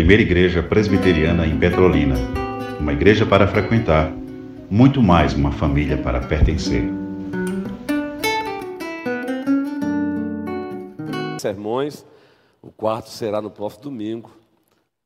primeira 0.00 0.22
igreja 0.22 0.62
presbiteriana 0.62 1.46
em 1.46 1.58
Petrolina. 1.58 2.14
Uma 2.80 2.94
igreja 2.94 3.26
para 3.26 3.46
frequentar, 3.46 4.10
muito 4.70 5.02
mais 5.02 5.34
uma 5.34 5.52
família 5.52 5.98
para 5.98 6.26
pertencer. 6.26 6.84
Sermões, 11.38 12.02
o 12.62 12.70
quarto 12.70 13.10
será 13.10 13.42
no 13.42 13.50
próximo 13.50 13.82
domingo, 13.82 14.30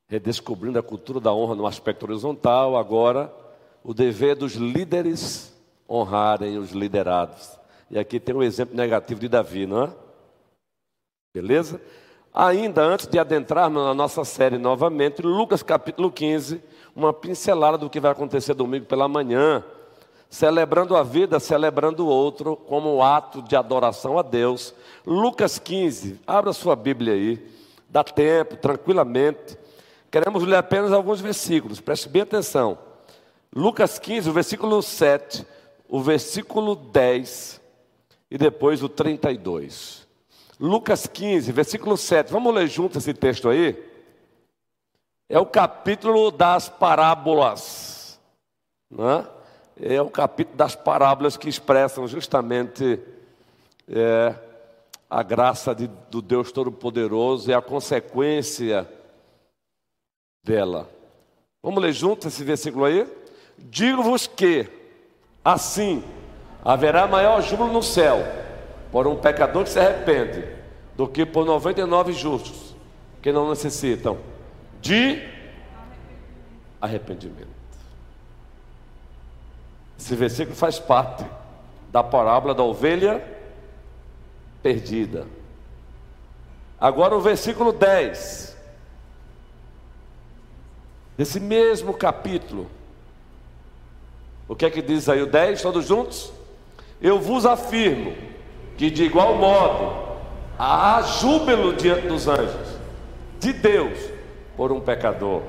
redescobrindo 0.08 0.78
a 0.78 0.82
cultura 0.82 1.18
da 1.18 1.34
honra 1.34 1.56
no 1.56 1.66
aspecto 1.66 2.04
horizontal. 2.04 2.76
Agora, 2.76 3.34
o 3.82 3.92
dever 3.92 4.36
dos 4.36 4.52
líderes 4.52 5.52
honrarem 5.90 6.56
os 6.56 6.70
liderados. 6.70 7.58
E 7.90 7.98
aqui 7.98 8.20
tem 8.20 8.32
um 8.32 8.44
exemplo 8.44 8.76
negativo 8.76 9.18
de 9.18 9.28
Davi, 9.28 9.66
não 9.66 9.82
é? 9.82 9.90
Beleza? 11.34 11.80
Ainda 12.36 12.82
antes 12.82 13.06
de 13.06 13.16
adentrarmos 13.16 13.80
na 13.84 13.94
nossa 13.94 14.24
série 14.24 14.58
novamente, 14.58 15.22
Lucas 15.22 15.62
capítulo 15.62 16.10
15, 16.10 16.60
uma 16.92 17.12
pincelada 17.12 17.78
do 17.78 17.88
que 17.88 18.00
vai 18.00 18.10
acontecer 18.10 18.54
domingo 18.54 18.86
pela 18.86 19.06
manhã, 19.06 19.62
celebrando 20.28 20.96
a 20.96 21.04
vida, 21.04 21.38
celebrando 21.38 22.04
o 22.04 22.08
outro, 22.08 22.56
como 22.56 22.96
um 22.96 23.04
ato 23.04 23.40
de 23.40 23.54
adoração 23.54 24.18
a 24.18 24.22
Deus. 24.22 24.74
Lucas 25.06 25.60
15, 25.60 26.20
abra 26.26 26.52
sua 26.52 26.74
Bíblia 26.74 27.12
aí, 27.12 27.46
dá 27.88 28.02
tempo, 28.02 28.56
tranquilamente. 28.56 29.56
Queremos 30.10 30.42
ler 30.42 30.56
apenas 30.56 30.92
alguns 30.92 31.20
versículos, 31.20 31.80
preste 31.80 32.08
bem 32.08 32.22
atenção. 32.22 32.76
Lucas 33.54 33.96
15, 33.96 34.30
o 34.30 34.32
versículo 34.32 34.82
7, 34.82 35.46
o 35.88 36.00
versículo 36.00 36.74
10 36.74 37.60
e 38.28 38.36
depois 38.36 38.82
o 38.82 38.88
32. 38.88 40.03
Lucas 40.58 41.06
15, 41.06 41.50
versículo 41.50 41.96
7. 41.96 42.30
Vamos 42.30 42.54
ler 42.54 42.68
junto 42.68 42.98
esse 42.98 43.12
texto 43.12 43.48
aí? 43.48 43.76
É 45.28 45.38
o 45.38 45.46
capítulo 45.46 46.30
das 46.30 46.68
parábolas. 46.68 48.20
Né? 48.90 49.26
É 49.80 50.00
o 50.00 50.08
capítulo 50.08 50.56
das 50.56 50.76
parábolas 50.76 51.36
que 51.36 51.48
expressam 51.48 52.06
justamente 52.06 53.00
é, 53.88 54.34
a 55.10 55.22
graça 55.22 55.74
de, 55.74 55.88
do 56.10 56.22
Deus 56.22 56.52
Todo-Poderoso 56.52 57.50
e 57.50 57.54
a 57.54 57.60
consequência 57.60 58.88
dela. 60.44 60.88
Vamos 61.62 61.82
ler 61.82 61.92
junto 61.92 62.28
esse 62.28 62.44
versículo 62.44 62.84
aí? 62.84 63.10
Digo-vos 63.58 64.26
que, 64.26 64.68
assim, 65.44 66.04
haverá 66.64 67.06
maior 67.06 67.40
júbilo 67.42 67.72
no 67.72 67.82
céu 67.82 68.43
por 68.94 69.08
um 69.08 69.16
pecador 69.16 69.64
que 69.64 69.70
se 69.70 69.80
arrepende, 69.80 70.44
do 70.96 71.08
que 71.08 71.26
por 71.26 71.44
99 71.44 72.12
justos 72.12 72.76
que 73.20 73.32
não 73.32 73.50
necessitam 73.50 74.16
de 74.80 75.20
arrependimento. 76.80 77.48
Esse 79.98 80.14
versículo 80.14 80.54
faz 80.54 80.78
parte 80.78 81.24
da 81.90 82.04
parábola 82.04 82.54
da 82.54 82.62
ovelha 82.62 83.20
perdida. 84.62 85.26
Agora 86.80 87.16
o 87.16 87.20
versículo 87.20 87.72
10, 87.72 88.56
desse 91.18 91.40
mesmo 91.40 91.94
capítulo. 91.94 92.70
O 94.46 94.54
que 94.54 94.64
é 94.64 94.70
que 94.70 94.80
diz 94.80 95.08
aí 95.08 95.20
o 95.20 95.26
10, 95.26 95.60
todos 95.62 95.84
juntos? 95.84 96.32
Eu 97.02 97.18
vos 97.18 97.44
afirmo 97.44 98.33
que 98.76 98.90
de 98.90 99.04
igual 99.04 99.36
modo 99.36 100.16
há 100.58 101.00
júbilo 101.02 101.74
diante 101.74 102.06
dos 102.06 102.26
anjos 102.28 102.78
de 103.38 103.52
Deus 103.52 103.98
por 104.56 104.72
um 104.72 104.80
pecador 104.80 105.42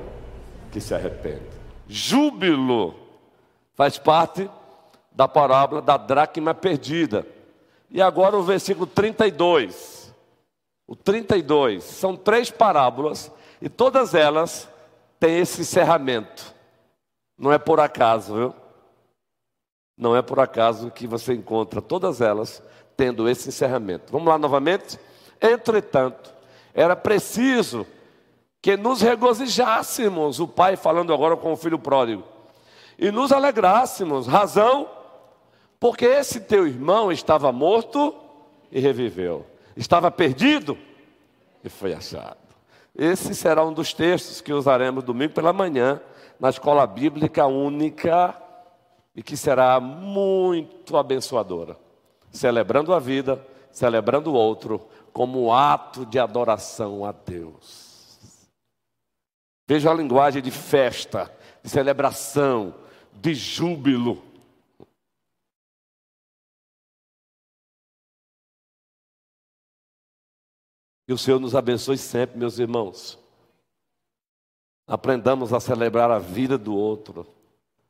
que 0.70 0.80
se 0.80 0.94
arrepende. 0.94 1.46
Júbilo 1.88 2.94
faz 3.74 3.98
parte 3.98 4.50
da 5.12 5.26
parábola 5.26 5.80
da 5.80 5.96
dracma 5.96 6.54
perdida. 6.54 7.26
E 7.90 8.02
agora 8.02 8.36
o 8.36 8.42
versículo 8.42 8.86
32. 8.86 10.12
O 10.86 10.94
32 10.94 11.82
são 11.82 12.16
três 12.16 12.50
parábolas 12.50 13.30
e 13.60 13.68
todas 13.68 14.14
elas 14.14 14.68
têm 15.18 15.38
esse 15.38 15.62
encerramento. 15.62 16.54
Não 17.38 17.52
é 17.52 17.58
por 17.58 17.80
acaso, 17.80 18.34
viu? 18.34 18.54
Não 19.96 20.14
é 20.14 20.22
por 20.22 20.38
acaso 20.38 20.90
que 20.90 21.06
você 21.06 21.32
encontra 21.32 21.80
todas 21.80 22.20
elas 22.20 22.62
tendo 22.96 23.28
esse 23.28 23.48
encerramento. 23.48 24.10
Vamos 24.10 24.28
lá 24.28 24.38
novamente? 24.38 24.98
Entretanto, 25.40 26.32
era 26.74 26.96
preciso 26.96 27.86
que 28.60 28.76
nos 28.76 29.00
regozijássemos, 29.00 30.40
o 30.40 30.48
pai 30.48 30.76
falando 30.76 31.12
agora 31.12 31.36
com 31.36 31.52
o 31.52 31.56
filho 31.56 31.78
pródigo, 31.78 32.24
e 32.98 33.10
nos 33.10 33.30
alegrássemos, 33.30 34.26
razão, 34.26 34.88
porque 35.78 36.06
esse 36.06 36.40
teu 36.40 36.66
irmão 36.66 37.12
estava 37.12 37.52
morto 37.52 38.14
e 38.72 38.80
reviveu, 38.80 39.46
estava 39.76 40.10
perdido 40.10 40.76
e 41.62 41.68
foi 41.68 41.92
achado. 41.92 42.38
Esse 42.94 43.34
será 43.34 43.62
um 43.64 43.72
dos 43.72 43.92
textos 43.92 44.40
que 44.40 44.52
usaremos 44.52 45.04
domingo 45.04 45.34
pela 45.34 45.52
manhã 45.52 46.00
na 46.40 46.48
escola 46.48 46.86
bíblica 46.86 47.46
única 47.46 48.34
e 49.14 49.22
que 49.22 49.36
será 49.36 49.78
muito 49.78 50.96
abençoadora 50.96 51.85
celebrando 52.36 52.92
a 52.92 53.00
vida, 53.00 53.44
celebrando 53.72 54.30
o 54.30 54.34
outro, 54.34 54.88
como 55.12 55.52
ato 55.52 56.04
de 56.06 56.18
adoração 56.18 57.04
a 57.04 57.12
Deus. 57.12 58.48
Veja 59.66 59.90
a 59.90 59.94
linguagem 59.94 60.42
de 60.42 60.50
festa, 60.50 61.34
de 61.62 61.68
celebração, 61.68 62.74
de 63.12 63.34
júbilo. 63.34 64.22
Que 71.06 71.12
o 71.12 71.18
Senhor 71.18 71.40
nos 71.40 71.54
abençoe 71.54 71.96
sempre, 71.96 72.38
meus 72.38 72.58
irmãos. 72.58 73.18
Aprendamos 74.86 75.52
a 75.52 75.58
celebrar 75.58 76.10
a 76.10 76.18
vida 76.18 76.56
do 76.56 76.76
outro, 76.76 77.26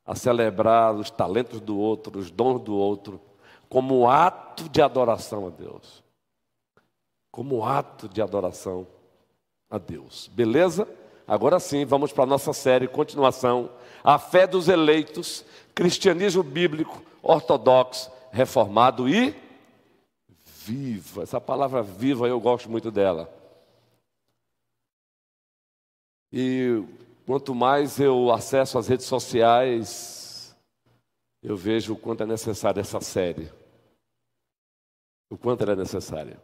a 0.05 0.15
celebrar 0.15 0.95
os 0.95 1.11
talentos 1.11 1.61
do 1.61 1.77
outro, 1.77 2.19
os 2.19 2.31
dons 2.31 2.63
do 2.63 2.75
outro 2.75 3.21
como 3.69 4.09
ato 4.09 4.69
de 4.69 4.81
adoração 4.81 5.47
a 5.47 5.51
Deus. 5.51 6.03
Como 7.31 7.65
ato 7.65 8.09
de 8.09 8.23
adoração 8.23 8.87
a 9.71 9.79
Deus. 9.79 10.31
Beleza? 10.33 10.89
Agora 11.27 11.59
sim, 11.59 11.85
vamos 11.85 12.13
para 12.13 12.25
a 12.25 12.27
nossa 12.27 12.53
série, 12.53 12.87
continuação. 12.87 13.71
A 14.03 14.19
fé 14.19 14.47
dos 14.47 14.69
eleitos, 14.69 15.45
cristianismo 15.75 16.43
bíblico, 16.43 17.03
ortodoxo, 17.23 18.11
reformado 18.31 19.09
e 19.09 19.35
viva. 20.65 21.23
Essa 21.23 21.41
palavra 21.41 21.83
viva 21.83 22.29
eu 22.29 22.41
gosto 22.41 22.71
muito 22.71 22.91
dela. 22.91 23.33
E 26.33 26.83
quanto 27.27 27.55
mais 27.55 27.99
eu 27.99 28.31
acesso 28.31 28.79
as 28.79 28.87
redes 28.87 29.07
sociais, 29.07 30.16
eu 31.47 31.57
vejo 31.57 31.93
o 31.93 31.97
quanto 31.97 32.25
é 32.25 32.27
necessária 32.27 32.81
essa 32.81 33.01
série. 33.01 33.49
O 35.31 35.39
quanto 35.39 35.63
ela 35.63 35.75
é 35.75 35.77
necessária. 35.77 36.43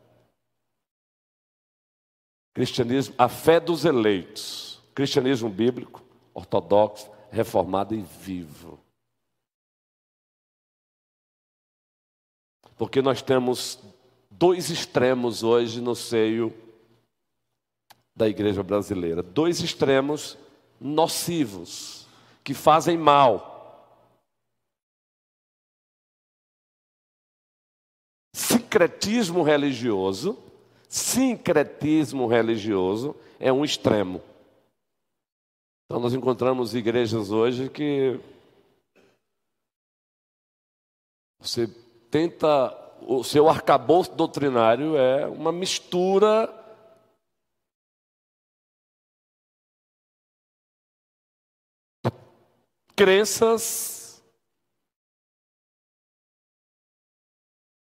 Cristianismo, 2.54 3.12
a 3.18 3.28
fé 3.28 3.58
dos 3.58 3.84
eleitos. 3.84 4.80
Cristianismo 4.94 5.50
bíblico, 5.50 6.04
ortodoxo, 6.32 7.10
reformado 7.32 7.96
e 7.96 8.00
vivo. 8.00 8.78
Porque 12.78 13.02
nós 13.02 13.22
temos 13.22 13.80
dois 14.30 14.70
extremos 14.70 15.42
hoje 15.42 15.80
no 15.80 15.96
seio 15.96 16.54
da 18.14 18.28
igreja 18.28 18.62
brasileira. 18.62 19.20
Dois 19.20 19.58
extremos 19.58 20.38
nocivos, 20.80 22.06
que 22.44 22.54
fazem 22.54 22.96
mal. 22.96 23.51
Sincretismo 28.72 29.42
religioso, 29.42 30.38
sincretismo 30.88 32.26
religioso 32.26 33.14
é 33.38 33.52
um 33.52 33.66
extremo. 33.66 34.22
Então 35.84 36.00
nós 36.00 36.14
encontramos 36.14 36.74
igrejas 36.74 37.30
hoje 37.30 37.68
que 37.68 38.18
você 41.38 41.66
tenta, 42.10 42.72
o 43.02 43.22
seu 43.22 43.46
arcabouço 43.46 44.14
doutrinário 44.14 44.96
é 44.96 45.26
uma 45.26 45.52
mistura 45.52 46.48
crenças 52.96 54.01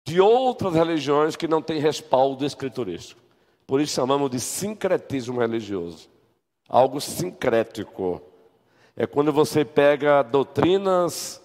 de 0.06 0.20
outras 0.20 0.74
religiões 0.74 1.36
que 1.36 1.48
não 1.48 1.62
têm 1.62 1.80
respaldo 1.80 2.46
escriturístico. 2.46 3.22
Por 3.66 3.80
isso 3.80 3.94
chamamos 3.96 4.30
de 4.30 4.40
sincretismo 4.40 5.40
religioso. 5.40 6.10
algo 6.68 7.00
sincrético. 7.00 8.22
É 8.96 9.06
quando 9.06 9.32
você 9.32 9.64
pega 9.66 10.24
doutrinas 10.24 11.42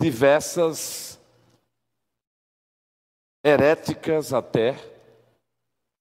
diversas, 0.00 1.20
heréticas 3.44 4.32
até, 4.32 4.76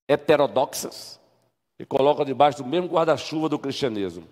heterodoxas, 0.08 1.20
e 1.78 1.86
coloca 1.86 2.26
debaixo 2.26 2.64
do 2.64 2.70
mesmo 2.70 2.88
guarda-chuva 2.88 3.50
do 3.50 3.60
cristianismo. 3.60 4.28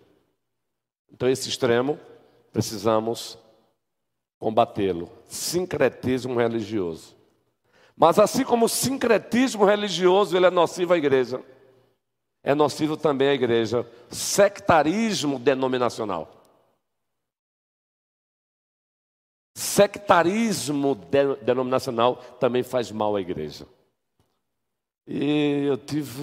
Então, 1.11 1.29
esse 1.29 1.49
extremo, 1.49 1.99
precisamos 2.51 3.37
combatê-lo. 4.39 5.11
Sincretismo 5.27 6.37
religioso. 6.37 7.15
Mas 7.95 8.17
assim 8.17 8.45
como 8.45 8.65
o 8.65 8.69
sincretismo 8.69 9.65
religioso 9.65 10.35
ele 10.35 10.45
é 10.45 10.49
nocivo 10.49 10.93
à 10.93 10.97
igreja, 10.97 11.43
é 12.41 12.55
nocivo 12.55 12.95
também 12.95 13.27
à 13.27 13.33
igreja 13.33 13.85
sectarismo 14.09 15.37
denominacional. 15.37 16.35
Sectarismo 19.53 20.95
de, 20.95 21.35
denominacional 21.43 22.15
também 22.39 22.63
faz 22.63 22.89
mal 22.89 23.17
à 23.17 23.21
igreja. 23.21 23.67
E 25.05 25.65
eu 25.67 25.77
tive 25.77 26.13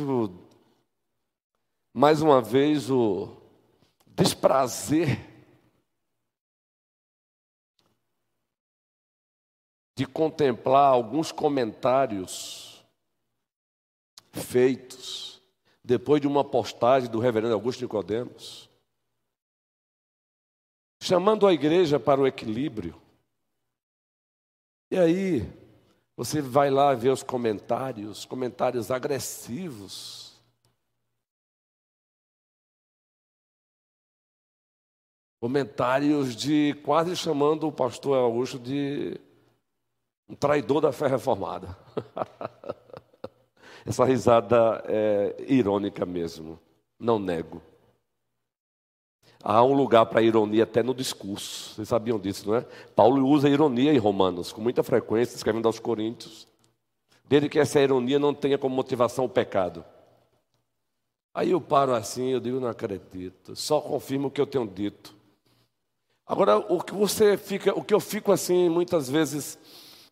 mais 1.92 2.22
uma 2.22 2.40
vez 2.40 2.90
o 2.90 3.36
desprazer 4.06 5.35
de 9.96 10.06
contemplar 10.06 10.92
alguns 10.92 11.32
comentários 11.32 12.84
feitos 14.30 15.42
depois 15.82 16.20
de 16.20 16.28
uma 16.28 16.44
postagem 16.44 17.10
do 17.10 17.18
reverendo 17.18 17.54
Augusto 17.54 17.80
Nicodemos, 17.80 18.68
chamando 21.02 21.46
a 21.46 21.52
igreja 21.52 21.98
para 21.98 22.20
o 22.20 22.26
equilíbrio. 22.26 23.00
E 24.90 24.98
aí, 24.98 25.50
você 26.14 26.42
vai 26.42 26.70
lá 26.70 26.92
ver 26.92 27.10
os 27.10 27.22
comentários, 27.22 28.26
comentários 28.26 28.90
agressivos. 28.90 30.38
Comentários 35.40 36.36
de 36.36 36.74
quase 36.84 37.16
chamando 37.16 37.66
o 37.68 37.72
pastor 37.72 38.18
Augusto 38.18 38.58
de 38.58 39.20
um 40.28 40.34
traidor 40.34 40.80
da 40.80 40.92
fé 40.92 41.06
reformada. 41.06 41.76
Essa 43.86 44.04
risada 44.04 44.82
é 44.86 45.36
irônica 45.46 46.04
mesmo, 46.04 46.58
não 46.98 47.18
nego. 47.18 47.62
Há 49.42 49.62
um 49.62 49.74
lugar 49.74 50.06
para 50.06 50.22
ironia 50.22 50.64
até 50.64 50.82
no 50.82 50.92
discurso. 50.92 51.74
Vocês 51.74 51.88
sabiam 51.88 52.18
disso, 52.18 52.48
não 52.48 52.56
é? 52.56 52.62
Paulo 52.96 53.24
usa 53.28 53.48
ironia 53.48 53.92
em 53.92 53.98
Romanos, 53.98 54.52
com 54.52 54.60
muita 54.60 54.82
frequência, 54.82 55.36
escrevendo 55.36 55.66
aos 55.66 55.78
Coríntios. 55.78 56.48
Desde 57.28 57.48
que 57.48 57.60
essa 57.60 57.80
ironia 57.80 58.18
não 58.18 58.34
tenha 58.34 58.58
como 58.58 58.74
motivação 58.74 59.24
o 59.24 59.28
pecado. 59.28 59.84
Aí 61.32 61.52
eu 61.52 61.60
paro 61.60 61.94
assim, 61.94 62.30
eu 62.30 62.40
digo, 62.40 62.58
não 62.58 62.68
acredito. 62.68 63.54
Só 63.54 63.80
confirmo 63.80 64.28
o 64.28 64.30
que 64.30 64.40
eu 64.40 64.46
tenho 64.46 64.66
dito. 64.66 65.14
Agora, 66.26 66.58
o 66.58 66.82
que 66.82 66.92
você 66.92 67.36
fica, 67.36 67.72
o 67.78 67.84
que 67.84 67.94
eu 67.94 68.00
fico 68.00 68.32
assim, 68.32 68.68
muitas 68.68 69.08
vezes 69.08 69.56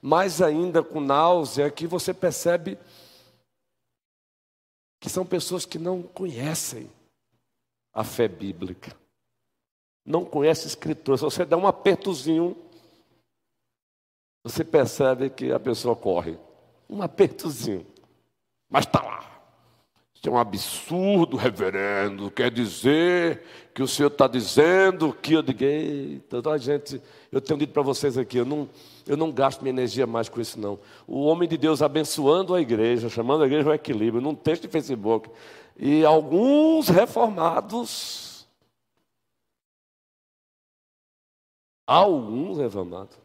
mais 0.04 0.42
ainda 0.42 0.82
com 0.82 1.00
náusea, 1.00 1.70
que 1.70 1.86
você 1.86 2.12
percebe 2.12 2.76
que 5.00 5.08
são 5.08 5.24
pessoas 5.24 5.64
que 5.64 5.78
não 5.78 6.02
conhecem 6.02 6.90
a 7.90 8.04
fé 8.04 8.28
bíblica. 8.28 8.94
Não 10.04 10.22
conhecem 10.22 10.66
escritura. 10.66 11.16
Se 11.16 11.24
você 11.24 11.46
dá 11.46 11.56
um 11.56 11.66
apertozinho, 11.66 12.54
você 14.42 14.62
percebe 14.62 15.30
que 15.30 15.50
a 15.50 15.58
pessoa 15.58 15.96
corre. 15.96 16.38
Um 16.86 17.00
apertozinho. 17.00 17.86
Mas 18.68 18.84
está 18.84 19.02
lá. 19.02 19.20
Isso 20.14 20.28
é 20.28 20.30
um 20.30 20.36
absurdo, 20.36 21.38
reverendo. 21.38 22.30
Quer 22.30 22.50
dizer 22.50 23.42
que 23.72 23.82
o 23.82 23.88
senhor 23.88 24.08
está 24.08 24.28
dizendo 24.28 25.14
que 25.14 25.32
eu 25.32 25.42
digo, 25.42 26.20
toda 26.28 26.50
a 26.50 26.58
gente, 26.58 27.00
eu 27.32 27.40
tenho 27.40 27.58
dito 27.58 27.72
para 27.72 27.80
vocês 27.82 28.18
aqui, 28.18 28.36
eu 28.36 28.44
não, 28.44 28.68
eu 29.06 29.16
não 29.16 29.30
gasto 29.30 29.60
minha 29.60 29.72
energia 29.72 30.06
mais 30.06 30.28
com 30.28 30.40
isso, 30.40 30.58
não. 30.58 30.78
O 31.06 31.24
homem 31.24 31.48
de 31.48 31.56
Deus 31.56 31.82
abençoando 31.82 32.54
a 32.54 32.60
igreja, 32.60 33.08
chamando 33.08 33.42
a 33.42 33.46
igreja 33.46 33.68
ao 33.68 33.74
equilíbrio, 33.74 34.22
num 34.22 34.34
texto 34.34 34.62
de 34.62 34.68
Facebook. 34.68 35.30
E 35.76 36.04
alguns 36.04 36.88
reformados, 36.88 38.46
alguns 41.86 42.58
reformados, 42.58 43.18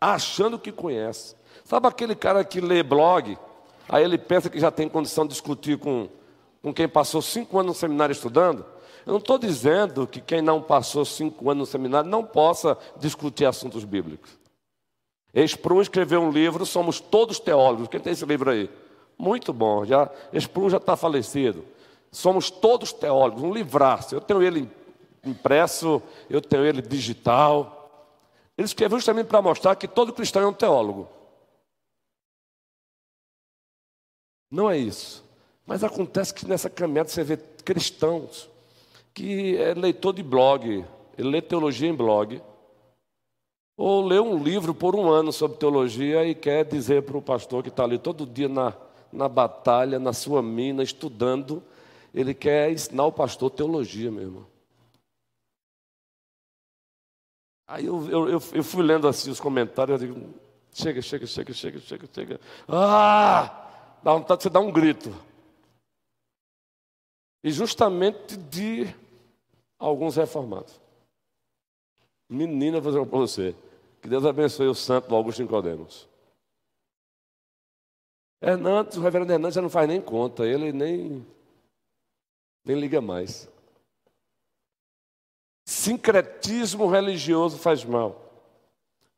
achando 0.00 0.58
que 0.58 0.72
conhece. 0.72 1.36
Sabe 1.64 1.86
aquele 1.86 2.14
cara 2.14 2.44
que 2.44 2.60
lê 2.60 2.82
blog, 2.82 3.36
aí 3.88 4.02
ele 4.02 4.16
pensa 4.16 4.48
que 4.48 4.58
já 4.58 4.70
tem 4.70 4.88
condição 4.88 5.24
de 5.24 5.32
discutir 5.32 5.78
com, 5.78 6.08
com 6.62 6.72
quem 6.72 6.88
passou 6.88 7.20
cinco 7.20 7.58
anos 7.58 7.74
no 7.74 7.78
seminário 7.78 8.12
estudando? 8.12 8.64
Eu 9.04 9.12
não 9.12 9.18
estou 9.18 9.38
dizendo 9.38 10.06
que 10.06 10.20
quem 10.20 10.40
não 10.40 10.62
passou 10.62 11.04
cinco 11.04 11.50
anos 11.50 11.60
no 11.60 11.66
seminário 11.66 12.08
não 12.08 12.24
possa 12.24 12.78
discutir 12.98 13.44
assuntos 13.44 13.84
bíblicos. 13.84 14.37
Sprum 15.44 15.80
escreveu 15.80 16.20
um 16.20 16.30
livro, 16.30 16.64
Somos 16.64 17.00
Todos 17.00 17.38
Teólogos. 17.38 17.88
Quem 17.88 18.00
tem 18.00 18.12
esse 18.12 18.24
livro 18.24 18.50
aí? 18.50 18.70
Muito 19.18 19.52
bom. 19.52 19.84
Já, 19.84 20.10
Sprum 20.32 20.70
já 20.70 20.76
está 20.76 20.96
falecido. 20.96 21.64
Somos 22.10 22.50
todos 22.50 22.92
teólogos, 22.92 23.42
um 23.42 23.52
livraço. 23.52 24.14
Eu 24.14 24.20
tenho 24.20 24.42
ele 24.42 24.70
impresso, 25.24 26.00
eu 26.30 26.40
tenho 26.40 26.64
ele 26.64 26.80
digital. 26.80 28.08
Ele 28.56 28.66
escreveu 28.66 28.98
justamente 28.98 29.26
para 29.26 29.42
mostrar 29.42 29.76
que 29.76 29.86
todo 29.86 30.12
cristão 30.12 30.42
é 30.42 30.46
um 30.46 30.52
teólogo. 30.52 31.08
Não 34.50 34.70
é 34.70 34.78
isso. 34.78 35.24
Mas 35.66 35.84
acontece 35.84 36.32
que 36.32 36.46
nessa 36.46 36.70
caminhada 36.70 37.10
você 37.10 37.22
vê 37.22 37.36
cristãos 37.36 38.48
que 39.12 39.56
é 39.56 39.74
leitor 39.74 40.14
de 40.14 40.22
blog, 40.22 40.84
ele 41.18 41.28
lê 41.28 41.42
teologia 41.42 41.88
em 41.88 41.94
blog, 41.94 42.40
ou 43.78 44.04
lê 44.04 44.18
um 44.18 44.42
livro 44.42 44.74
por 44.74 44.96
um 44.96 45.08
ano 45.08 45.32
sobre 45.32 45.56
teologia 45.56 46.24
e 46.24 46.34
quer 46.34 46.64
dizer 46.64 47.04
para 47.04 47.16
o 47.16 47.22
pastor 47.22 47.62
que 47.62 47.68
está 47.68 47.84
ali 47.84 47.96
todo 47.96 48.26
dia 48.26 48.48
na, 48.48 48.74
na 49.12 49.28
batalha, 49.28 50.00
na 50.00 50.12
sua 50.12 50.42
mina, 50.42 50.82
estudando, 50.82 51.62
ele 52.12 52.34
quer 52.34 52.72
ensinar 52.72 53.06
o 53.06 53.12
pastor 53.12 53.50
teologia 53.50 54.10
mesmo. 54.10 54.44
Aí 57.68 57.86
eu, 57.86 58.10
eu, 58.10 58.28
eu, 58.30 58.64
fui 58.64 58.82
lendo 58.82 59.06
assim 59.06 59.30
os 59.30 59.38
comentários, 59.38 60.02
eu 60.02 60.08
digo, 60.08 60.34
chega, 60.72 61.00
chega, 61.00 61.26
chega, 61.26 61.52
chega, 61.52 61.78
chega, 61.78 62.08
chega. 62.12 62.40
Ah! 62.66 63.64
Dá 64.02 64.12
vontade 64.12 64.38
de 64.38 64.42
você 64.42 64.50
dar 64.50 64.60
um 64.60 64.72
grito. 64.72 65.14
E 67.44 67.50
justamente 67.52 68.36
de 68.36 68.92
alguns 69.78 70.16
reformados. 70.16 70.80
Menina, 72.28 72.80
vou 72.80 72.90
dizer 72.90 73.06
para 73.06 73.18
você. 73.18 73.54
Que 74.00 74.08
Deus 74.08 74.24
abençoe 74.24 74.68
o 74.68 74.74
santo 74.74 75.08
do 75.08 75.14
Augusto 75.14 75.42
Nicodemos. 75.42 76.08
Hernandes, 78.40 78.96
o 78.96 79.00
reverendo 79.00 79.32
Hernandes 79.32 79.56
já 79.56 79.62
não 79.62 79.68
faz 79.68 79.88
nem 79.88 80.00
conta, 80.00 80.46
ele 80.46 80.72
nem, 80.72 81.26
nem 82.64 82.78
liga 82.78 83.00
mais. 83.00 83.48
Sincretismo 85.66 86.86
religioso 86.88 87.58
faz 87.58 87.84
mal, 87.84 88.32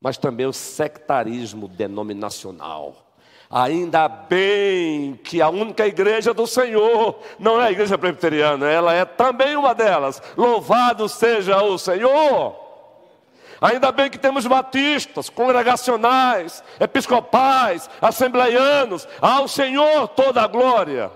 mas 0.01 0.17
também 0.17 0.47
o 0.47 0.53
sectarismo 0.53 1.69
denominacional. 1.69 3.07
Ainda 3.51 4.09
bem 4.09 5.17
que 5.17 5.43
a 5.43 5.49
única 5.49 5.87
igreja 5.87 6.33
do 6.33 6.47
Senhor 6.47 7.21
não 7.39 7.61
é 7.61 7.67
a 7.67 7.73
igreja 7.73 7.99
presbiteriana, 7.99 8.71
ela 8.71 8.95
é 8.95 9.05
também 9.05 9.57
uma 9.57 9.75
delas. 9.75 10.23
Louvado 10.37 11.09
seja 11.09 11.63
o 11.63 11.77
Senhor! 11.77 12.60
Ainda 13.61 13.93
bem 13.93 14.09
que 14.09 14.19
temos 14.19 14.47
batistas, 14.47 15.29
congregacionais, 15.29 16.65
episcopais, 16.81 17.91
assembleianos. 18.01 19.07
Ao 19.21 19.47
Senhor 19.47 20.09
toda 20.09 20.43
a 20.43 20.47
glória. 20.47 21.11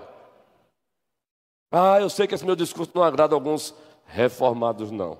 Ah, 1.71 1.99
eu 1.99 2.09
sei 2.09 2.27
que 2.27 2.35
esse 2.35 2.45
meu 2.45 2.55
discurso 2.55 2.91
não 2.93 3.03
agrada 3.03 3.33
a 3.33 3.37
alguns 3.37 3.73
reformados, 4.05 4.91
não. 4.91 5.17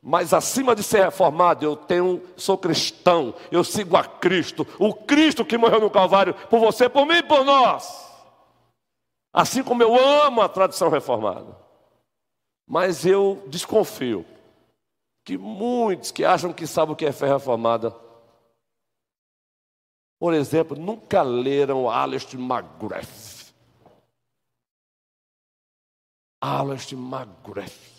Mas 0.00 0.32
acima 0.32 0.74
de 0.74 0.82
ser 0.82 1.04
reformado, 1.04 1.64
eu 1.64 1.76
tenho, 1.76 2.22
sou 2.36 2.56
cristão, 2.56 3.34
eu 3.50 3.62
sigo 3.62 3.96
a 3.96 4.04
Cristo, 4.04 4.66
o 4.78 4.92
Cristo 4.92 5.44
que 5.44 5.58
morreu 5.58 5.80
no 5.80 5.90
Calvário 5.90 6.34
por 6.48 6.58
você, 6.58 6.88
por 6.88 7.06
mim 7.06 7.18
e 7.18 7.22
por 7.22 7.44
nós. 7.44 8.10
Assim 9.32 9.62
como 9.62 9.82
eu 9.82 9.94
amo 9.96 10.40
a 10.40 10.48
tradição 10.48 10.88
reformada. 10.88 11.56
Mas 12.66 13.04
eu 13.04 13.42
desconfio 13.48 14.24
que 15.24 15.38
muitos 15.38 16.10
que 16.10 16.24
acham 16.24 16.52
que 16.52 16.66
sabem 16.66 16.92
o 16.92 16.96
que 16.96 17.06
é 17.06 17.12
fé 17.12 17.26
reformada, 17.26 17.94
por 20.18 20.34
exemplo, 20.34 20.76
nunca 20.76 21.22
leram 21.22 21.90
Alistair 21.90 22.40
McGrath. 22.40 23.52
Alistair 26.40 27.00
McGrath. 27.00 27.92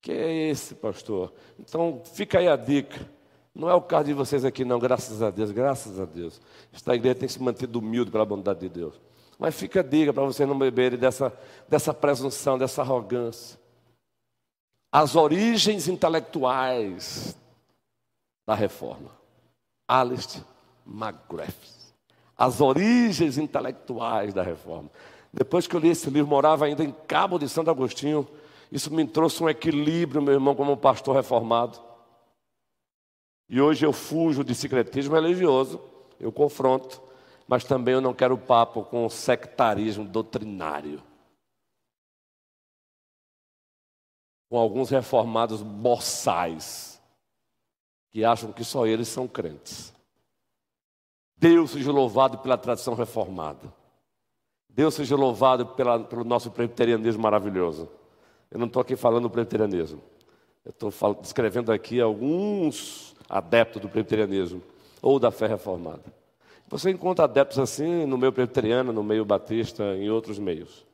Que 0.00 0.12
é 0.12 0.48
esse, 0.50 0.74
pastor? 0.74 1.32
Então, 1.58 2.00
fica 2.04 2.38
aí 2.38 2.48
a 2.48 2.56
dica. 2.56 3.06
Não 3.54 3.68
é 3.68 3.74
o 3.74 3.82
caso 3.82 4.04
de 4.04 4.14
vocês 4.14 4.44
aqui, 4.44 4.64
não, 4.64 4.78
graças 4.78 5.20
a 5.22 5.30
Deus, 5.30 5.50
graças 5.50 5.98
a 5.98 6.04
Deus. 6.04 6.40
Esta 6.72 6.94
igreja 6.94 7.16
tem 7.16 7.28
se 7.28 7.42
manter 7.42 7.74
humilde 7.74 8.10
pela 8.10 8.24
bondade 8.24 8.60
de 8.60 8.68
Deus. 8.68 9.00
Mas 9.38 9.54
fica 9.54 9.80
a 9.80 9.82
dica 9.82 10.12
para 10.12 10.24
vocês 10.24 10.48
não 10.48 10.58
beberem 10.58 10.98
dessa, 10.98 11.32
dessa 11.68 11.92
presunção, 11.92 12.56
dessa 12.56 12.82
arrogância. 12.82 13.58
As 14.98 15.14
origens 15.14 15.88
intelectuais 15.88 17.36
da 18.46 18.54
reforma. 18.54 19.10
Alistair 19.86 20.42
McGrath. 20.86 21.92
As 22.34 22.62
origens 22.62 23.36
intelectuais 23.36 24.32
da 24.32 24.42
reforma. 24.42 24.88
Depois 25.30 25.66
que 25.66 25.76
eu 25.76 25.80
li 25.80 25.90
esse 25.90 26.08
livro, 26.08 26.30
morava 26.30 26.64
ainda 26.64 26.82
em 26.82 26.94
Cabo 27.06 27.38
de 27.38 27.46
Santo 27.46 27.70
Agostinho. 27.70 28.26
Isso 28.72 28.90
me 28.90 29.06
trouxe 29.06 29.42
um 29.42 29.50
equilíbrio, 29.50 30.22
meu 30.22 30.32
irmão, 30.32 30.54
como 30.54 30.74
pastor 30.78 31.14
reformado. 31.14 31.78
E 33.50 33.60
hoje 33.60 33.84
eu 33.84 33.92
fujo 33.92 34.42
de 34.42 34.54
secretismo 34.54 35.14
religioso, 35.14 35.78
eu 36.18 36.32
confronto, 36.32 37.02
mas 37.46 37.64
também 37.64 37.92
eu 37.92 38.00
não 38.00 38.14
quero 38.14 38.38
papo 38.38 38.82
com 38.82 39.06
sectarismo 39.10 40.06
doutrinário. 40.06 41.02
Com 44.48 44.58
alguns 44.58 44.90
reformados 44.90 45.62
boçais, 45.62 47.02
que 48.10 48.24
acham 48.24 48.52
que 48.52 48.64
só 48.64 48.86
eles 48.86 49.08
são 49.08 49.26
crentes. 49.26 49.92
Deus 51.36 51.72
seja 51.72 51.92
louvado 51.92 52.38
pela 52.38 52.56
tradição 52.56 52.94
reformada. 52.94 53.72
Deus 54.70 54.94
seja 54.94 55.16
louvado 55.16 55.66
pela, 55.66 56.00
pelo 56.00 56.24
nosso 56.24 56.50
presbiterianismo 56.50 57.22
maravilhoso. 57.22 57.88
Eu 58.50 58.58
não 58.58 58.68
estou 58.68 58.80
aqui 58.80 58.96
falando 58.96 59.24
do 59.24 59.30
presbiterianismo. 59.30 60.00
Eu 60.64 60.70
estou 60.70 61.14
descrevendo 61.14 61.72
aqui 61.72 62.00
alguns 62.00 63.14
adeptos 63.28 63.82
do 63.82 63.88
presbiterianismo 63.88 64.62
ou 65.02 65.18
da 65.18 65.30
fé 65.30 65.46
reformada. 65.46 66.04
Você 66.68 66.90
encontra 66.90 67.24
adeptos 67.24 67.58
assim 67.58 68.06
no 68.06 68.16
meio 68.16 68.32
presbiteriano, 68.32 68.92
no 68.92 69.02
meio 69.02 69.24
batista, 69.24 69.84
em 69.96 70.08
outros 70.08 70.38
meios. 70.38 70.85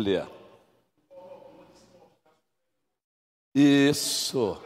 Bíblia. 0.00 0.26
Isso. 3.54 4.58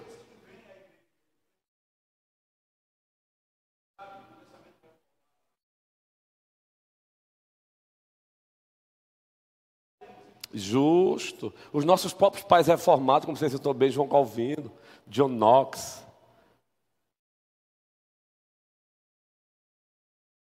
Justo. 10.53 11.53
Os 11.73 11.85
nossos 11.85 12.13
próprios 12.13 12.45
pais 12.45 12.69
reformados, 12.69 13.27
como 13.27 13.37
você 13.37 13.51
citou 13.51 13.75
bem, 13.75 13.91
João 13.91 14.09
Calvino, 14.09 14.71
John 15.09 15.29
Knox. 15.29 16.05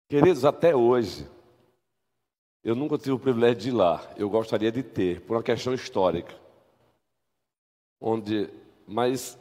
Queridos, 0.09 0.43
até 0.43 0.75
hoje, 0.75 1.25
eu 2.65 2.73
nunca 2.73 2.97
tive 2.97 3.11
o 3.11 3.19
privilégio 3.19 3.61
de 3.61 3.69
ir 3.69 3.73
lá. 3.73 4.11
Eu 4.17 4.27
gostaria 4.27 4.71
de 4.71 4.81
ter, 4.81 5.21
por 5.21 5.37
uma 5.37 5.43
questão 5.43 5.71
histórica. 5.71 6.35
Onde, 8.01 8.49
mas 8.87 9.39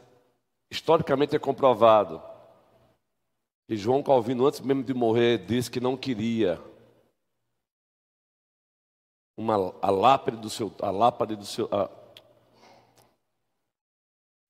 historicamente 0.69 1.35
é 1.35 1.39
comprovado 1.39 2.21
que 3.67 3.75
João 3.75 4.03
Calvino, 4.03 4.45
antes 4.45 4.59
mesmo 4.59 4.83
de 4.83 4.93
morrer, 4.93 5.39
disse 5.39 5.71
que 5.71 5.79
não 5.79 5.97
queria 5.97 6.61
uma, 9.35 9.73
a 9.81 9.89
lápide 9.89 10.37
do 10.37 10.49
seu, 10.49 10.71
a 10.79 10.91
lápide 10.91 11.35
do 11.35 11.45
seu, 11.47 11.67
a, 11.71 11.89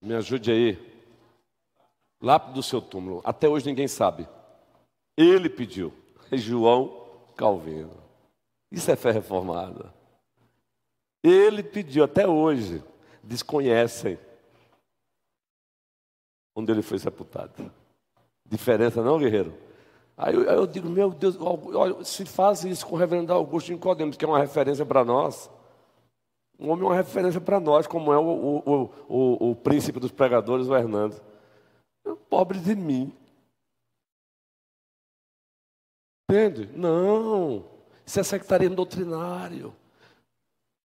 me 0.01 0.15
ajude 0.15 0.51
aí, 0.51 1.01
lápide 2.21 2.55
do 2.55 2.61
seu 2.61 2.81
túmulo. 2.81 3.21
Até 3.23 3.47
hoje 3.47 3.65
ninguém 3.65 3.87
sabe. 3.87 4.27
Ele 5.15 5.49
pediu, 5.49 5.93
João 6.33 7.07
Calvino. 7.37 8.04
Isso 8.71 8.89
é 8.91 8.95
fé 8.95 9.11
reformada. 9.11 9.93
Ele 11.23 11.63
pediu 11.63 12.03
até 12.03 12.27
hoje, 12.27 12.83
desconhecem 13.23 14.19
onde 16.55 16.71
ele 16.71 16.81
foi 16.81 16.99
sepultado. 16.99 17.71
Diferença 18.45 19.01
não, 19.01 19.17
guerreiro? 19.17 19.53
Aí 20.17 20.33
eu, 20.33 20.49
aí 20.49 20.55
eu 20.55 20.65
digo, 20.65 20.89
meu 20.89 21.11
Deus, 21.11 21.35
se 22.07 22.25
faz 22.25 22.63
isso 22.63 22.85
com 22.85 22.95
o 22.95 22.97
reverendo 22.97 23.33
Augusto 23.33 23.71
Nicodemos, 23.71 24.15
que 24.15 24.23
é 24.23 24.27
uma 24.27 24.39
referência 24.39 24.85
para 24.85 25.03
nós. 25.03 25.49
Um 26.57 26.69
homem 26.69 26.85
é 26.85 26.87
uma 26.87 26.95
referência 26.95 27.41
para 27.41 27.59
nós, 27.59 27.85
como 27.85 28.13
é 28.13 28.17
o, 28.17 28.23
o, 28.23 28.83
o, 29.09 29.49
o, 29.49 29.55
príncipe 29.55 29.99
dos 29.99 30.11
pregadores, 30.11 30.67
o 30.67 30.75
Hernando. 30.75 31.21
Pobre 32.29 32.59
de 32.59 32.75
mim. 32.75 33.11
Entende? 36.29 36.69
Não. 36.73 37.74
Isso 38.05 38.19
é 38.19 38.23
sectarismo 38.23 38.75
doutrinário. 38.75 39.75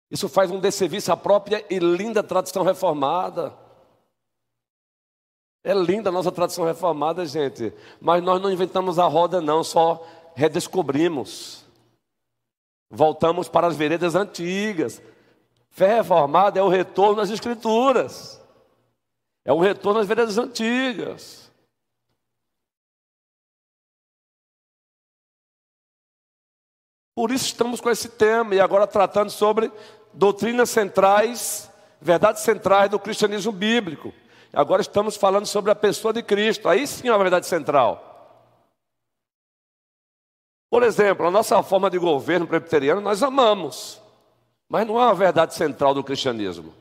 Isso 0.09 0.27
faz 0.27 0.51
um 0.51 0.59
desserviço 0.59 1.11
à 1.11 1.17
própria 1.17 1.65
e 1.69 1.79
linda 1.79 2.21
tradição 2.21 2.63
reformada. 2.63 3.53
É 5.63 5.73
linda 5.73 6.09
a 6.09 6.11
nossa 6.11 6.31
tradição 6.31 6.65
reformada, 6.65 7.25
gente. 7.25 7.73
Mas 7.99 8.21
nós 8.21 8.41
não 8.41 8.51
inventamos 8.51 8.99
a 8.99 9.05
roda, 9.05 9.39
não, 9.39 9.63
só 9.63 10.05
redescobrimos. 10.35 11.63
Voltamos 12.89 13.47
para 13.47 13.67
as 13.67 13.75
veredas 13.75 14.15
antigas. 14.15 15.01
Fé 15.69 15.95
reformada 15.95 16.59
é 16.59 16.63
o 16.63 16.67
retorno 16.67 17.21
às 17.21 17.29
Escrituras. 17.29 18.41
É 19.45 19.53
o 19.53 19.59
retorno 19.59 20.01
às 20.01 20.07
veredas 20.07 20.37
antigas. 20.37 21.40
Por 27.15 27.31
isso 27.31 27.45
estamos 27.45 27.81
com 27.81 27.89
esse 27.89 28.09
tema 28.09 28.55
e 28.55 28.59
agora 28.59 28.87
tratando 28.87 29.29
sobre 29.29 29.71
doutrinas 30.13 30.69
centrais, 30.69 31.69
verdades 31.99 32.41
centrais 32.41 32.89
do 32.89 32.99
cristianismo 32.99 33.51
bíblico. 33.51 34.13
Agora 34.53 34.81
estamos 34.81 35.15
falando 35.15 35.45
sobre 35.45 35.71
a 35.71 35.75
pessoa 35.75 36.13
de 36.13 36.23
Cristo. 36.23 36.67
Aí 36.67 36.85
sim 36.87 37.07
é 37.07 37.11
uma 37.11 37.19
verdade 37.19 37.45
central. 37.45 38.07
Por 40.69 40.83
exemplo, 40.83 41.27
a 41.27 41.31
nossa 41.31 41.61
forma 41.61 41.89
de 41.89 41.97
governo 41.97 42.47
presbiteriano 42.47 43.01
nós 43.01 43.21
amamos, 43.21 44.01
mas 44.69 44.87
não 44.87 44.97
é 44.97 45.03
uma 45.03 45.13
verdade 45.13 45.53
central 45.53 45.93
do 45.93 46.03
cristianismo. 46.03 46.73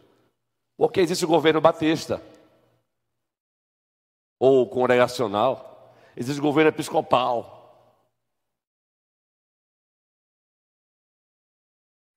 Porque 0.76 1.00
existe 1.00 1.24
o 1.24 1.28
governo 1.28 1.60
batista, 1.60 2.22
ou 4.38 4.66
congregacional, 4.68 5.92
existe 6.16 6.38
o 6.38 6.42
governo 6.42 6.70
episcopal, 6.70 7.59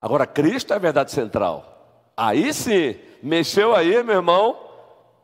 Agora, 0.04 0.28
Cristo 0.28 0.74
é 0.74 0.76
a 0.76 0.80
verdade 0.80 1.14
central. 1.14 2.12
Aí 2.18 2.54
sim, 2.54 3.00
mexeu 3.24 3.74
aí, 3.74 4.04
meu 4.04 4.16
irmão. 4.16 4.60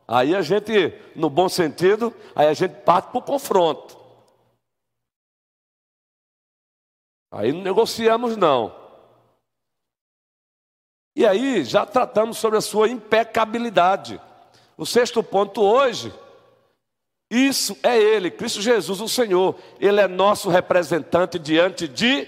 Aí 0.08 0.34
a 0.34 0.40
gente, 0.40 0.94
no 1.14 1.28
bom 1.28 1.50
sentido, 1.50 2.16
aí 2.34 2.48
a 2.48 2.54
gente 2.54 2.76
parte 2.76 3.10
para 3.10 3.18
o 3.18 3.22
confronto. 3.22 3.94
Aí 7.30 7.52
não 7.52 7.60
negociamos, 7.60 8.38
não. 8.38 8.74
E 11.14 11.26
aí 11.26 11.62
já 11.62 11.84
tratamos 11.84 12.38
sobre 12.38 12.56
a 12.56 12.62
sua 12.62 12.88
impecabilidade. 12.88 14.18
O 14.78 14.86
sexto 14.86 15.22
ponto 15.22 15.60
hoje, 15.60 16.10
isso 17.30 17.76
é 17.82 17.98
Ele, 17.98 18.30
Cristo 18.30 18.62
Jesus, 18.62 18.98
o 19.02 19.08
Senhor. 19.10 19.56
Ele 19.78 20.00
é 20.00 20.08
nosso 20.08 20.48
representante 20.48 21.38
diante 21.38 21.86
de 21.86 22.26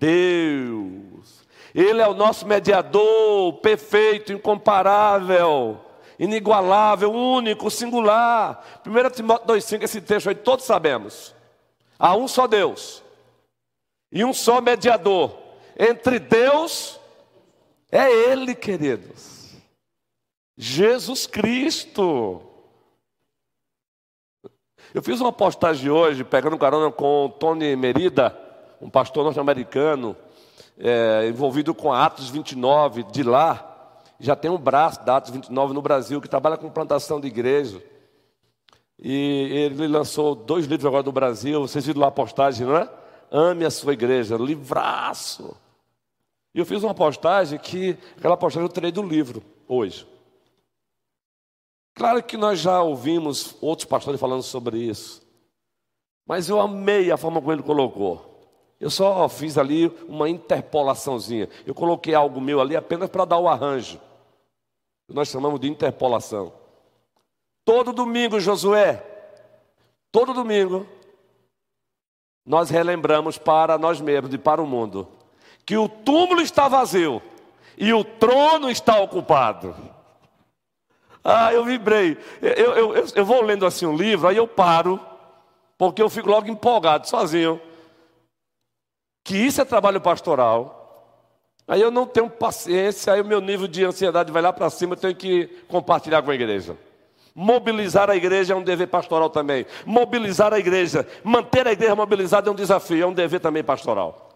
Deus. 0.00 1.35
Ele 1.76 2.00
é 2.00 2.08
o 2.08 2.14
nosso 2.14 2.46
mediador 2.46 3.52
perfeito, 3.58 4.32
incomparável, 4.32 5.78
inigualável, 6.18 7.12
único, 7.12 7.70
singular. 7.70 8.64
1 8.86 9.10
Timóteo 9.10 9.46
2,5, 9.46 9.82
esse 9.82 10.00
texto 10.00 10.30
aí 10.30 10.34
todos 10.34 10.64
sabemos. 10.64 11.34
Há 11.98 12.16
um 12.16 12.26
só 12.26 12.46
Deus 12.46 13.04
e 14.10 14.24
um 14.24 14.32
só 14.32 14.62
mediador 14.62 15.36
entre 15.78 16.18
Deus, 16.18 16.98
é 17.92 18.10
Ele, 18.10 18.54
queridos. 18.54 19.54
Jesus 20.56 21.26
Cristo. 21.26 22.40
Eu 24.94 25.02
fiz 25.02 25.20
uma 25.20 25.30
postagem 25.30 25.90
hoje, 25.90 26.24
pegando 26.24 26.56
carona 26.56 26.90
com 26.90 27.28
Tony 27.38 27.76
Merida, 27.76 28.34
um 28.80 28.88
pastor 28.88 29.24
norte-americano, 29.24 30.16
é, 30.78 31.28
envolvido 31.28 31.74
com 31.74 31.92
Atos 31.92 32.28
29 32.28 33.04
de 33.04 33.22
lá, 33.22 34.02
já 34.18 34.34
tem 34.34 34.50
um 34.50 34.58
braço 34.58 35.04
da 35.04 35.16
Atos 35.16 35.30
29 35.30 35.74
no 35.74 35.82
Brasil, 35.82 36.20
que 36.20 36.28
trabalha 36.28 36.56
com 36.56 36.70
plantação 36.70 37.20
de 37.20 37.26
igreja. 37.26 37.82
E 38.98 39.48
ele 39.52 39.86
lançou 39.86 40.34
dois 40.34 40.66
livros 40.66 40.86
agora 40.86 41.02
no 41.02 41.12
Brasil, 41.12 41.60
vocês 41.60 41.84
viram 41.84 42.00
lá 42.00 42.08
a 42.08 42.12
postagem, 42.12 42.66
não 42.66 42.76
é? 42.76 42.88
Ame 43.30 43.64
a 43.64 43.70
sua 43.70 43.92
igreja, 43.92 44.36
livraço. 44.36 45.54
E 46.54 46.58
eu 46.58 46.64
fiz 46.64 46.82
uma 46.82 46.94
postagem 46.94 47.58
que, 47.58 47.98
aquela 48.16 48.36
postagem 48.36 48.66
eu 48.66 48.72
tirei 48.72 48.90
do 48.90 49.02
livro, 49.02 49.42
hoje. 49.68 50.06
Claro 51.94 52.22
que 52.22 52.36
nós 52.36 52.60
já 52.60 52.82
ouvimos 52.82 53.56
outros 53.60 53.86
pastores 53.86 54.20
falando 54.20 54.42
sobre 54.42 54.78
isso. 54.78 55.26
Mas 56.26 56.48
eu 56.48 56.60
amei 56.60 57.10
a 57.10 57.16
forma 57.16 57.40
como 57.40 57.52
ele 57.52 57.62
colocou. 57.62 58.35
Eu 58.80 58.90
só 58.90 59.28
fiz 59.28 59.56
ali 59.56 59.86
uma 60.06 60.28
interpolaçãozinha. 60.28 61.48
Eu 61.66 61.74
coloquei 61.74 62.14
algo 62.14 62.40
meu 62.40 62.60
ali 62.60 62.76
apenas 62.76 63.08
para 63.08 63.24
dar 63.24 63.38
o 63.38 63.48
arranjo. 63.48 64.00
Nós 65.08 65.28
chamamos 65.28 65.60
de 65.60 65.68
interpolação. 65.68 66.52
Todo 67.64 67.92
domingo, 67.92 68.38
Josué, 68.38 69.02
todo 70.12 70.34
domingo, 70.34 70.86
nós 72.44 72.70
relembramos 72.70 73.38
para 73.38 73.78
nós 73.78 74.00
mesmos 74.00 74.32
e 74.32 74.38
para 74.38 74.62
o 74.62 74.66
mundo 74.66 75.08
que 75.66 75.76
o 75.76 75.88
túmulo 75.88 76.40
está 76.40 76.68
vazio 76.68 77.20
e 77.76 77.92
o 77.92 78.04
trono 78.04 78.70
está 78.70 79.00
ocupado. 79.00 79.74
Ah, 81.24 81.52
eu 81.52 81.64
vibrei. 81.64 82.16
Eu, 82.40 82.52
eu, 82.52 82.94
eu, 82.94 83.06
eu 83.16 83.24
vou 83.24 83.42
lendo 83.42 83.66
assim 83.66 83.84
um 83.84 83.96
livro, 83.96 84.28
aí 84.28 84.36
eu 84.36 84.46
paro, 84.46 85.00
porque 85.76 86.00
eu 86.00 86.08
fico 86.08 86.30
logo 86.30 86.48
empolgado, 86.48 87.08
sozinho 87.08 87.60
que 89.26 89.36
isso 89.36 89.60
é 89.60 89.64
trabalho 89.64 90.00
pastoral, 90.00 91.18
aí 91.66 91.82
eu 91.82 91.90
não 91.90 92.06
tenho 92.06 92.30
paciência, 92.30 93.12
aí 93.12 93.20
o 93.20 93.24
meu 93.24 93.40
nível 93.40 93.66
de 93.66 93.84
ansiedade 93.84 94.30
vai 94.30 94.40
lá 94.40 94.52
para 94.52 94.70
cima, 94.70 94.92
eu 94.92 94.96
tenho 94.96 95.16
que 95.16 95.48
compartilhar 95.66 96.22
com 96.22 96.30
a 96.30 96.34
igreja. 96.34 96.78
Mobilizar 97.34 98.08
a 98.08 98.14
igreja 98.14 98.54
é 98.54 98.56
um 98.56 98.62
dever 98.62 98.86
pastoral 98.86 99.28
também. 99.28 99.66
Mobilizar 99.84 100.54
a 100.54 100.60
igreja, 100.60 101.04
manter 101.24 101.66
a 101.66 101.72
igreja 101.72 101.96
mobilizada 101.96 102.48
é 102.48 102.52
um 102.52 102.54
desafio, 102.54 103.02
é 103.02 103.06
um 103.06 103.12
dever 103.12 103.40
também 103.40 103.64
pastoral. 103.64 104.30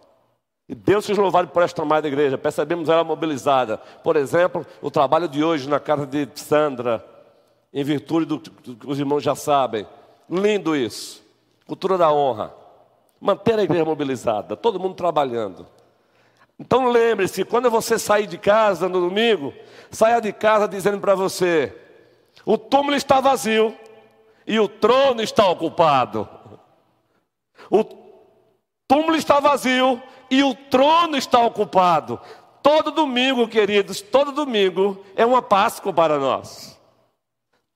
E 0.68 0.74
Deus 0.74 1.04
seja 1.04 1.22
louvado 1.22 1.46
por 1.48 1.62
esta 1.62 1.82
amada 1.82 2.08
igreja. 2.08 2.36
Percebemos 2.36 2.88
ela 2.88 3.04
mobilizada. 3.04 3.78
Por 3.78 4.16
exemplo, 4.16 4.66
o 4.82 4.90
trabalho 4.90 5.28
de 5.28 5.42
hoje 5.42 5.68
na 5.68 5.78
casa 5.78 6.04
de 6.04 6.28
Sandra, 6.34 7.04
em 7.72 7.84
virtude 7.84 8.26
do 8.26 8.40
que 8.40 8.50
os 8.84 8.98
irmãos 8.98 9.22
já 9.22 9.36
sabem. 9.36 9.86
Lindo 10.28 10.74
isso. 10.74 11.22
Cultura 11.64 11.96
da 11.96 12.12
honra. 12.12 12.59
Manter 13.20 13.58
a 13.58 13.62
igreja 13.62 13.84
mobilizada, 13.84 14.56
todo 14.56 14.80
mundo 14.80 14.94
trabalhando. 14.94 15.66
Então 16.58 16.88
lembre-se, 16.88 17.44
quando 17.44 17.70
você 17.70 17.98
sair 17.98 18.26
de 18.26 18.38
casa 18.38 18.88
no 18.88 19.00
domingo, 19.00 19.52
saia 19.90 20.20
de 20.20 20.32
casa 20.32 20.66
dizendo 20.66 20.98
para 21.00 21.14
você: 21.14 21.74
o 22.44 22.58
túmulo 22.58 22.96
está 22.96 23.20
vazio 23.20 23.76
e 24.46 24.58
o 24.58 24.68
trono 24.68 25.22
está 25.22 25.48
ocupado. 25.48 26.28
O 27.70 27.84
túmulo 28.88 29.16
está 29.16 29.38
vazio 29.40 30.02
e 30.30 30.42
o 30.42 30.54
trono 30.54 31.16
está 31.16 31.38
ocupado. 31.40 32.20
Todo 32.62 32.90
domingo, 32.90 33.48
queridos, 33.48 34.00
todo 34.00 34.32
domingo 34.32 35.02
é 35.16 35.24
uma 35.24 35.40
Páscoa 35.40 35.92
para 35.92 36.18
nós. 36.18 36.78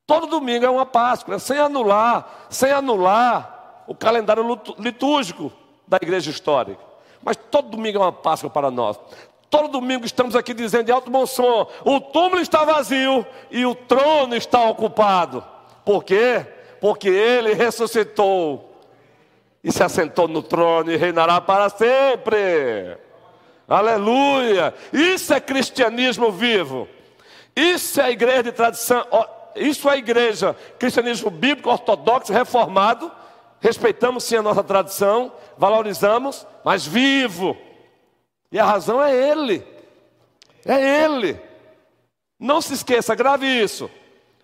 Todo 0.07 0.27
domingo 0.27 0.67
é 0.67 0.71
uma 0.71 0.85
Páscoa, 0.85 1.39
sem 1.39 1.59
anular, 1.59 2.47
sem 2.51 2.71
anular 2.71 3.54
o 3.87 3.95
calendário 3.95 4.45
litúrgico 4.79 5.53
da 5.87 5.99
igreja 6.01 6.31
histórica. 6.31 6.81
Mas 7.23 7.37
todo 7.37 7.71
domingo 7.71 7.99
é 7.99 8.01
uma 8.01 8.13
Páscoa 8.13 8.51
para 8.51 8.71
nós. 8.71 8.99
Todo 9.49 9.69
domingo 9.69 10.05
estamos 10.05 10.35
aqui 10.35 10.53
dizendo 10.53 10.87
de 10.87 10.93
alto 10.93 11.11
bom 11.11 11.27
som: 11.27 11.69
o 11.85 12.01
túmulo 12.01 12.41
está 12.41 12.65
vazio 12.65 13.27
e 13.51 13.65
o 13.65 13.75
trono 13.75 14.35
está 14.35 14.63
ocupado. 14.69 15.45
Por 15.85 16.05
quê? 16.05 16.45
Porque 16.81 17.09
ele 17.09 17.55
ressuscitou 17.55 18.71
e 19.63 19.73
se 19.73 19.83
assentou 19.83 20.29
no 20.29 20.43
trono 20.43 20.91
e 20.91 20.97
reinará 20.97 21.41
para 21.41 21.69
sempre. 21.69 22.99
Aleluia! 23.67 24.75
Isso 24.93 25.33
é 25.33 25.41
cristianismo 25.41 26.31
vivo. 26.31 26.87
Isso 27.57 28.01
é 28.01 28.05
a 28.05 28.11
igreja 28.11 28.43
de 28.43 28.53
tradição. 28.53 29.07
Isso 29.57 29.89
é 29.89 29.93
a 29.93 29.97
igreja, 29.97 30.57
cristianismo 30.79 31.31
bíblico, 31.31 31.71
ortodoxo, 31.71 32.33
reformado 32.33 33.11
Respeitamos 33.65 34.25
sim 34.25 34.37
a 34.37 34.43
nossa 34.43 34.63
tradição, 34.63 35.33
valorizamos, 35.57 36.47
mas 36.63 36.87
vivo. 36.87 37.57
E 38.53 38.59
a 38.59 38.65
razão 38.67 39.03
é 39.03 39.11
Ele. 39.11 39.67
É 40.67 41.03
Ele. 41.03 41.41
Não 42.39 42.61
se 42.61 42.75
esqueça, 42.75 43.15
grave 43.15 43.47
isso. 43.47 43.91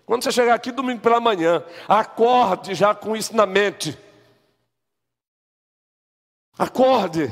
Quando 0.07 0.23
você 0.23 0.31
chegar 0.31 0.55
aqui 0.55 0.71
domingo 0.71 1.01
pela 1.01 1.19
manhã, 1.19 1.63
acorde 1.87 2.73
já 2.73 2.95
com 2.95 3.15
isso 3.15 3.35
na 3.35 3.45
mente. 3.45 3.95
Acorde. 6.57 7.31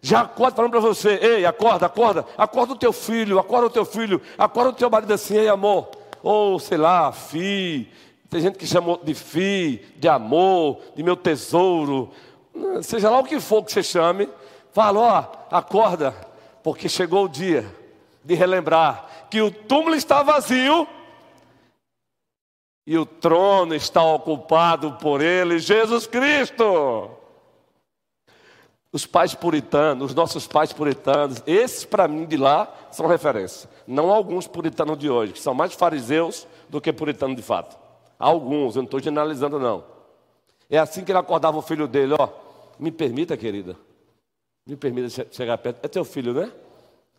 Já 0.00 0.22
acorde 0.22 0.56
falando 0.56 0.70
para 0.70 0.80
você, 0.80 1.18
ei, 1.20 1.44
acorda, 1.44 1.84
acorda, 1.84 2.26
acorda 2.38 2.72
o 2.72 2.78
teu 2.78 2.94
filho, 2.94 3.38
acorda 3.38 3.66
o 3.66 3.70
teu 3.70 3.84
filho, 3.84 4.22
acorda 4.38 4.70
o 4.70 4.72
teu 4.72 4.88
marido 4.88 5.12
assim, 5.12 5.36
ei 5.36 5.50
amor, 5.50 5.90
ou 6.22 6.58
sei 6.58 6.78
lá, 6.78 7.12
filho, 7.12 7.86
tem 8.30 8.40
gente 8.40 8.56
que 8.56 8.66
chamou 8.66 8.96
de 9.02 9.12
fi, 9.12 9.84
de 9.96 10.08
amor, 10.08 10.80
de 10.94 11.02
meu 11.02 11.16
tesouro. 11.16 12.12
Seja 12.80 13.10
lá 13.10 13.18
o 13.18 13.24
que 13.24 13.40
for 13.40 13.64
que 13.64 13.72
você 13.72 13.82
chame, 13.82 14.28
fala, 14.72 15.00
ó, 15.00 15.56
acorda, 15.56 16.14
porque 16.62 16.88
chegou 16.88 17.24
o 17.24 17.28
dia 17.28 17.66
de 18.24 18.34
relembrar 18.34 19.26
que 19.28 19.42
o 19.42 19.50
túmulo 19.50 19.96
está 19.96 20.22
vazio 20.22 20.86
e 22.86 22.96
o 22.96 23.04
trono 23.04 23.74
está 23.74 24.02
ocupado 24.02 24.92
por 24.92 25.20
ele, 25.20 25.58
Jesus 25.58 26.06
Cristo. 26.06 27.10
Os 28.92 29.06
pais 29.06 29.34
puritanos, 29.34 30.10
os 30.10 30.14
nossos 30.14 30.46
pais 30.46 30.72
puritanos, 30.72 31.42
esses 31.46 31.84
para 31.84 32.06
mim 32.06 32.26
de 32.26 32.36
lá 32.36 32.72
são 32.92 33.08
referência. 33.08 33.68
Não 33.86 34.10
alguns 34.10 34.46
puritanos 34.46 34.98
de 34.98 35.10
hoje, 35.10 35.32
que 35.32 35.40
são 35.40 35.54
mais 35.54 35.74
fariseus 35.74 36.46
do 36.68 36.80
que 36.80 36.92
puritanos 36.92 37.36
de 37.36 37.42
fato. 37.42 37.89
Alguns, 38.20 38.76
eu 38.76 38.82
não 38.82 38.84
estou 38.84 39.00
generalizando, 39.00 39.58
não. 39.58 39.82
É 40.68 40.78
assim 40.78 41.02
que 41.02 41.10
ele 41.10 41.18
acordava 41.18 41.56
o 41.56 41.62
filho 41.62 41.88
dele, 41.88 42.14
ó. 42.18 42.28
Me 42.78 42.92
permita, 42.92 43.34
querida. 43.34 43.74
Me 44.66 44.76
permita 44.76 45.26
chegar 45.32 45.56
perto. 45.56 45.82
É 45.82 45.88
teu 45.88 46.04
filho, 46.04 46.34
né? 46.34 46.52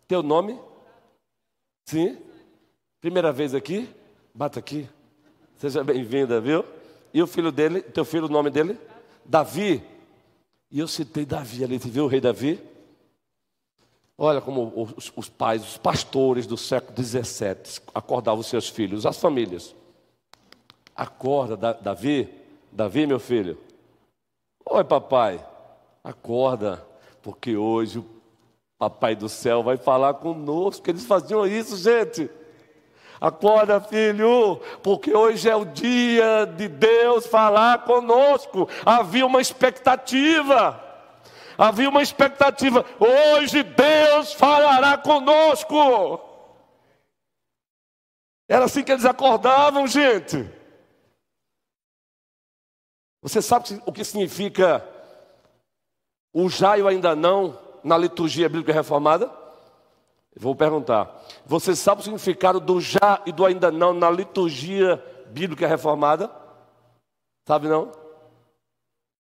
Teu 0.06 0.22
nome? 0.22 0.56
Sim? 1.86 2.16
Primeira 3.00 3.32
vez 3.32 3.52
aqui? 3.52 3.88
Bata 4.32 4.60
aqui. 4.60 4.88
Seja 5.56 5.82
bem-vinda, 5.82 6.40
viu? 6.40 6.64
E 7.12 7.20
o 7.20 7.26
filho 7.26 7.50
dele, 7.50 7.82
teu 7.82 8.04
filho, 8.04 8.26
o 8.26 8.28
nome 8.28 8.48
dele? 8.48 8.78
Davi. 9.24 9.82
E 10.70 10.78
eu 10.78 10.86
citei 10.86 11.26
Davi 11.26 11.64
ali, 11.64 11.80
você 11.80 11.88
viu 11.88 12.04
o 12.04 12.08
rei 12.08 12.20
Davi? 12.20 12.62
Olha 14.16 14.40
como 14.40 14.72
os, 14.96 15.12
os 15.16 15.28
pais, 15.28 15.62
os 15.62 15.76
pastores 15.76 16.46
do 16.46 16.56
século 16.56 16.96
XVII 16.96 17.82
acordavam 17.92 18.42
seus 18.42 18.68
filhos, 18.68 19.04
as 19.04 19.18
famílias. 19.18 19.74
Acorda, 20.94 21.56
Davi, 21.74 22.28
Davi, 22.70 23.06
meu 23.06 23.18
filho. 23.18 23.58
Oi, 24.64 24.84
papai. 24.84 25.44
Acorda, 26.04 26.84
porque 27.22 27.56
hoje 27.56 27.98
o 27.98 28.22
Papai 28.82 29.14
do 29.14 29.28
céu 29.28 29.62
vai 29.62 29.76
falar 29.76 30.14
conosco. 30.14 30.90
Eles 30.90 31.06
faziam 31.06 31.46
isso, 31.46 31.76
gente. 31.76 32.28
Acorda, 33.20 33.80
filho, 33.80 34.60
porque 34.82 35.14
hoje 35.14 35.48
é 35.48 35.54
o 35.54 35.64
dia 35.64 36.44
de 36.56 36.66
Deus 36.66 37.24
falar 37.24 37.84
conosco. 37.84 38.68
Havia 38.84 39.24
uma 39.24 39.40
expectativa. 39.40 40.82
Havia 41.56 41.88
uma 41.88 42.02
expectativa. 42.02 42.84
Hoje 42.98 43.62
Deus 43.62 44.32
falará 44.32 44.98
conosco. 44.98 46.20
Era 48.48 48.64
assim 48.64 48.82
que 48.82 48.90
eles 48.90 49.04
acordavam, 49.04 49.86
gente. 49.86 50.50
Você 53.22 53.40
sabe 53.40 53.80
o 53.86 53.92
que 53.92 54.04
significa 54.04 54.84
o 56.32 56.48
jaio 56.48 56.88
ainda 56.88 57.14
não 57.14 57.56
na 57.84 57.96
liturgia 57.96 58.48
bíblica 58.48 58.72
reformada? 58.72 59.30
Vou 60.36 60.56
perguntar. 60.56 61.22
Você 61.46 61.76
sabe 61.76 62.00
o 62.00 62.04
significado 62.04 62.58
do 62.58 62.80
já 62.80 63.22
e 63.24 63.30
do 63.32 63.46
ainda 63.46 63.70
não 63.70 63.92
na 63.92 64.10
liturgia 64.10 65.02
bíblica 65.28 65.68
reformada? 65.68 66.30
Sabe 67.46 67.68
não? 67.68 67.92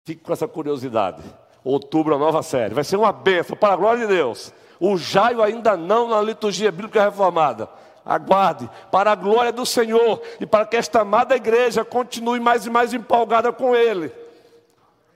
Fique 0.05 0.23
com 0.23 0.33
essa 0.33 0.49
curiosidade. 0.49 1.23
Outubro, 1.65 2.15
a 2.15 2.19
nova 2.19 2.43
série. 2.43 2.75
Vai 2.75 2.85
ser 2.85 2.97
uma 2.97 3.13
bênção, 3.13 3.57
para 3.57 3.75
a 3.75 3.77
glória 3.77 4.07
de 4.07 4.13
Deus. 4.13 4.53
O 4.81 4.97
jaio 4.97 5.43
ainda 5.43 5.77
não 5.77 6.09
na 6.09 6.21
liturgia 6.23 6.71
bíblica 6.71 7.05
reformada. 7.05 7.69
Aguarde, 8.05 8.71
para 8.91 9.13
a 9.13 9.15
glória 9.15 9.53
do 9.53 9.67
Senhor 9.67 10.23
e 10.41 10.47
para 10.47 10.65
que 10.65 10.77
esta 10.77 11.01
amada 11.01 11.37
igreja 11.37 11.85
continue 11.85 12.41
mais 12.41 12.65
e 12.65 12.71
mais 12.71 12.95
empolgada 12.95 13.53
com 13.53 13.77
Ele. 13.77 14.11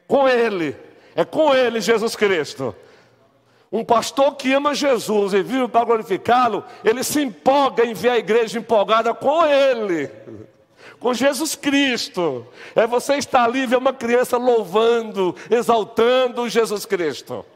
Com 0.07 0.29
Ele. 0.29 0.77
É 1.17 1.25
com 1.25 1.55
Ele, 1.55 1.81
Jesus 1.81 2.15
Cristo. 2.15 2.75
Um 3.73 3.83
pastor 3.83 4.35
que 4.35 4.53
ama 4.53 4.75
Jesus 4.75 5.33
e 5.33 5.43
vive 5.43 5.67
para 5.67 5.87
glorificá-lo, 5.87 6.63
ele 6.85 7.03
se 7.03 7.23
empolga 7.23 7.87
em 7.87 7.95
ver 7.95 8.11
a 8.11 8.19
igreja 8.19 8.59
empolgada 8.59 9.15
com 9.15 9.47
Ele, 9.47 10.11
com 11.01 11.15
Jesus 11.15 11.55
Cristo. 11.55 12.47
É 12.77 12.87
você 12.87 13.15
estar 13.15 13.45
ali 13.45 13.61
e 13.61 13.67
ver 13.67 13.77
uma 13.79 13.95
criança 13.95 14.37
louvando, 14.37 15.35
exaltando 15.51 16.47
Jesus 16.51 16.85
Cristo. 16.85 17.47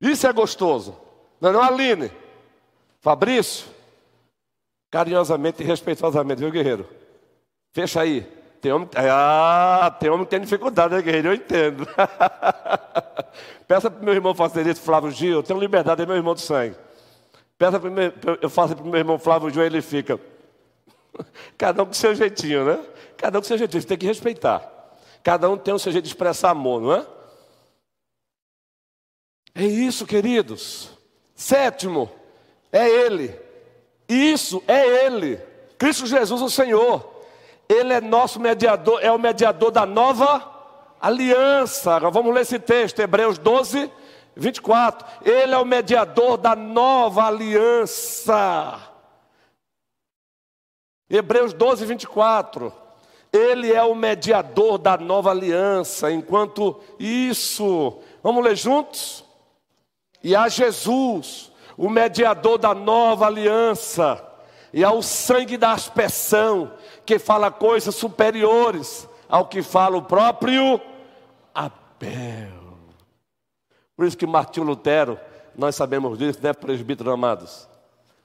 Isso 0.00 0.26
é 0.26 0.32
gostoso. 0.32 0.96
Não 1.40 1.50
é 1.50 1.52
não, 1.52 1.62
Aline? 1.62 2.10
Fabrício? 3.00 3.66
Carinhosamente 4.90 5.62
e 5.62 5.66
respeitosamente, 5.66 6.40
viu, 6.40 6.50
guerreiro? 6.50 6.88
Fecha 7.72 8.00
aí. 8.00 8.26
Tem 8.60 8.72
homem, 8.72 8.88
ah, 8.96 9.94
tem 10.00 10.10
homem 10.10 10.24
que 10.24 10.30
tem 10.30 10.40
dificuldade, 10.40 10.94
né, 10.94 11.02
guerreiro? 11.02 11.28
Eu 11.28 11.34
entendo. 11.34 11.86
Peça 13.68 13.90
para 13.90 14.00
o 14.00 14.04
meu 14.04 14.14
irmão 14.14 14.34
fazer 14.34 14.66
isso, 14.66 14.80
Flávio 14.80 15.10
Gil. 15.10 15.34
Eu 15.34 15.42
tenho 15.42 15.60
liberdade, 15.60 16.02
é 16.02 16.06
meu 16.06 16.16
irmão 16.16 16.34
do 16.34 16.40
sangue. 16.40 16.74
Peça 17.56 17.78
para 17.78 17.90
eu 18.40 18.50
faço 18.50 18.74
para 18.74 18.84
o 18.84 18.88
meu 18.88 18.98
irmão 18.98 19.18
Flávio 19.18 19.50
Gil, 19.50 19.62
ele 19.62 19.80
fica. 19.80 20.18
Cada 21.56 21.82
um 21.82 21.86
com 21.86 21.92
seu 21.92 22.14
jeitinho, 22.14 22.64
né? 22.64 22.80
Cada 23.16 23.38
um 23.38 23.42
com 23.42 23.46
seu 23.46 23.58
jeitinho, 23.58 23.82
você 23.82 23.88
tem 23.88 23.98
que 23.98 24.06
respeitar. 24.06 24.62
Cada 25.22 25.48
um 25.48 25.56
tem 25.56 25.74
o 25.74 25.78
seu 25.78 25.92
jeito 25.92 26.04
de 26.04 26.10
expressar 26.10 26.50
amor, 26.50 26.80
não 26.80 26.94
é? 26.94 27.06
É 29.58 29.64
isso, 29.64 30.06
queridos. 30.06 30.88
Sétimo, 31.34 32.08
é 32.70 32.88
Ele. 32.88 33.34
Isso 34.08 34.62
é 34.68 35.04
Ele. 35.04 35.36
Cristo 35.76 36.06
Jesus, 36.06 36.40
o 36.40 36.48
Senhor. 36.48 37.24
Ele 37.68 37.92
é 37.92 38.00
nosso 38.00 38.38
mediador, 38.38 39.00
é 39.02 39.10
o 39.10 39.18
mediador 39.18 39.72
da 39.72 39.84
nova 39.84 40.48
aliança. 41.00 41.96
Agora 41.96 42.12
vamos 42.12 42.32
ler 42.32 42.42
esse 42.42 42.60
texto, 42.60 43.00
Hebreus 43.00 43.36
12, 43.36 43.90
24. 44.36 45.04
Ele 45.24 45.52
é 45.52 45.58
o 45.58 45.64
mediador 45.64 46.36
da 46.36 46.54
nova 46.54 47.24
aliança. 47.24 48.78
Hebreus 51.10 51.52
12, 51.52 51.84
24. 51.84 52.72
Ele 53.32 53.72
é 53.72 53.82
o 53.82 53.96
mediador 53.96 54.78
da 54.78 54.96
nova 54.96 55.32
aliança. 55.32 56.12
Enquanto 56.12 56.80
isso, 56.96 57.98
vamos 58.22 58.44
ler 58.44 58.54
juntos? 58.54 59.26
E 60.28 60.36
a 60.36 60.46
Jesus, 60.46 61.50
o 61.74 61.88
mediador 61.88 62.58
da 62.58 62.74
nova 62.74 63.24
aliança, 63.24 64.22
e 64.74 64.84
ao 64.84 65.00
sangue 65.00 65.56
da 65.56 65.72
aspersão, 65.72 66.70
que 67.06 67.18
fala 67.18 67.50
coisas 67.50 67.94
superiores 67.94 69.08
ao 69.26 69.46
que 69.46 69.62
fala 69.62 69.96
o 69.96 70.02
próprio 70.02 70.78
Abel. 71.54 72.76
Por 73.96 74.04
isso 74.04 74.18
que 74.18 74.26
Martinho 74.26 74.66
Lutero, 74.66 75.18
nós 75.56 75.74
sabemos 75.74 76.18
disso, 76.18 76.40
né, 76.42 76.52
presbítero 76.52 77.10
amados? 77.10 77.66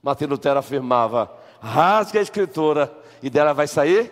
Martinho 0.02 0.32
Lutero 0.32 0.60
afirmava: 0.60 1.32
rasgue 1.62 2.18
a 2.18 2.22
escritura 2.22 2.94
e 3.22 3.30
dela 3.30 3.54
vai 3.54 3.66
sair 3.66 4.12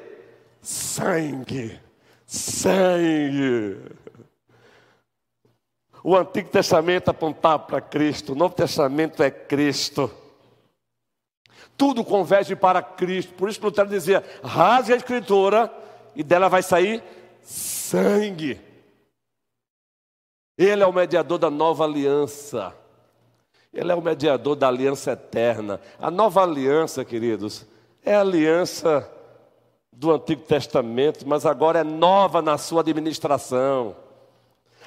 sangue, 0.61 1.77
sangue. 2.25 3.77
O 6.03 6.15
Antigo 6.15 6.49
Testamento 6.49 7.09
apontava 7.09 7.59
para 7.59 7.81
Cristo, 7.81 8.33
o 8.33 8.35
Novo 8.35 8.55
Testamento 8.55 9.21
é 9.21 9.29
Cristo 9.29 10.11
tudo 11.81 12.03
converge 12.03 12.55
para 12.55 12.79
Cristo. 12.83 13.33
Por 13.33 13.49
isso 13.49 13.59
Lutero 13.63 13.89
dizia: 13.89 14.23
rasgue 14.43 14.93
a 14.93 14.97
escritura 14.97 15.73
e 16.15 16.21
dela 16.21 16.47
vai 16.47 16.61
sair 16.61 17.03
sangue. 17.41 18.61
Ele 20.55 20.83
é 20.83 20.85
o 20.85 20.93
mediador 20.93 21.39
da 21.39 21.49
nova 21.49 21.83
aliança. 21.83 22.71
Ele 23.73 23.91
é 23.91 23.95
o 23.95 24.01
mediador 24.01 24.55
da 24.55 24.67
aliança 24.67 25.13
eterna. 25.13 25.81
A 25.97 26.11
nova 26.11 26.43
aliança, 26.43 27.03
queridos, 27.03 27.65
é 28.05 28.13
a 28.13 28.21
aliança 28.21 29.09
do 29.91 30.11
Antigo 30.11 30.43
Testamento, 30.43 31.27
mas 31.27 31.47
agora 31.47 31.79
é 31.79 31.83
nova 31.83 32.43
na 32.43 32.59
sua 32.59 32.81
administração. 32.81 33.95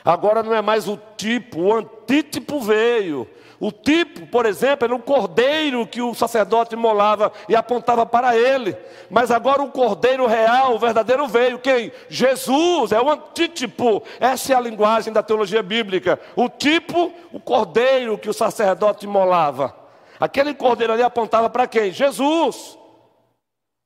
Agora 0.04 0.42
não 0.42 0.54
é 0.54 0.60
mais 0.60 0.86
o 0.86 0.98
tipo, 1.16 1.60
o 1.60 1.74
antítipo 1.74 2.60
veio. 2.60 3.26
O 3.58 3.72
tipo, 3.72 4.26
por 4.26 4.44
exemplo, 4.44 4.84
era 4.84 4.94
um 4.94 5.00
cordeiro 5.00 5.86
que 5.86 6.02
o 6.02 6.12
sacerdote 6.12 6.76
molava 6.76 7.32
e 7.48 7.56
apontava 7.56 8.04
para 8.04 8.36
ele. 8.36 8.76
Mas 9.08 9.30
agora 9.30 9.62
o 9.62 9.70
cordeiro 9.70 10.26
real, 10.26 10.74
o 10.74 10.78
verdadeiro 10.78 11.26
veio. 11.26 11.58
Quem? 11.58 11.90
Jesus, 12.08 12.92
é 12.92 13.00
o 13.00 13.08
antítipo. 13.08 14.02
Essa 14.20 14.52
é 14.52 14.56
a 14.56 14.60
linguagem 14.60 15.10
da 15.10 15.22
teologia 15.22 15.62
bíblica. 15.62 16.20
O 16.36 16.50
tipo, 16.50 17.10
o 17.32 17.40
cordeiro 17.40 18.18
que 18.18 18.28
o 18.28 18.34
sacerdote 18.34 19.06
molava. 19.06 19.74
Aquele 20.20 20.52
cordeiro 20.52 20.92
ali 20.92 21.02
apontava 21.02 21.48
para 21.48 21.66
quem? 21.66 21.90
Jesus. 21.90 22.78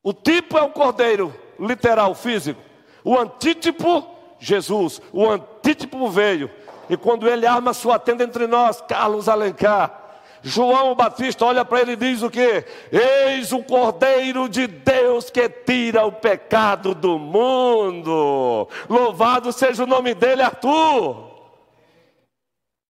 O 0.03 0.13
tipo 0.13 0.59
é 0.59 0.63
o 0.63 0.71
cordeiro, 0.71 1.33
literal, 1.61 2.15
físico. 2.17 2.61
O 3.05 3.17
antítipo, 3.17 4.05
Jesus. 4.38 5.01
O 5.12 5.29
antítipo 5.29 6.09
veio. 6.09 6.51
E 6.88 6.96
quando 6.96 7.29
ele 7.29 7.46
arma 7.46 7.74
sua 7.74 7.98
tenda 7.98 8.24
entre 8.24 8.46
nós, 8.46 8.81
Carlos 8.81 9.29
Alencar, 9.29 10.09
João 10.42 10.94
Batista 10.94 11.44
olha 11.44 11.64
para 11.64 11.81
ele 11.81 11.92
e 11.92 11.96
diz 11.96 12.22
o 12.22 12.31
que? 12.31 12.64
Eis 12.92 13.53
o 13.53 13.62
Cordeiro 13.62 14.48
de 14.48 14.66
Deus 14.66 15.31
que 15.31 15.48
tira 15.48 16.07
o 16.07 16.12
pecado 16.12 16.94
do 16.94 17.18
mundo. 17.18 18.68
Louvado 18.88 19.53
seja 19.53 19.85
o 19.85 19.87
nome 19.87 20.14
dele, 20.14 20.42
Arthur. 20.42 21.29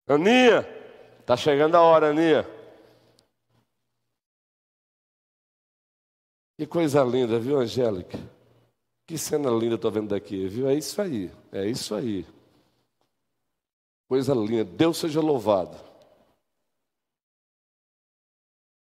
Aninha, 0.08 0.66
está 1.20 1.36
chegando 1.36 1.76
a 1.76 1.80
hora, 1.80 2.10
Aninha. 2.10 2.46
Que 6.58 6.66
coisa 6.66 7.02
linda, 7.02 7.38
viu, 7.38 7.58
Angélica? 7.58 8.18
Que 9.06 9.16
cena 9.16 9.48
linda 9.50 9.76
estou 9.76 9.90
vendo 9.90 10.08
daqui, 10.08 10.48
viu? 10.48 10.68
É 10.68 10.74
isso 10.74 11.00
aí, 11.00 11.30
é 11.52 11.64
isso 11.64 11.94
aí. 11.94 12.26
Coisa 14.08 14.34
linda, 14.34 14.64
Deus 14.64 14.98
seja 14.98 15.20
louvado. 15.20 15.76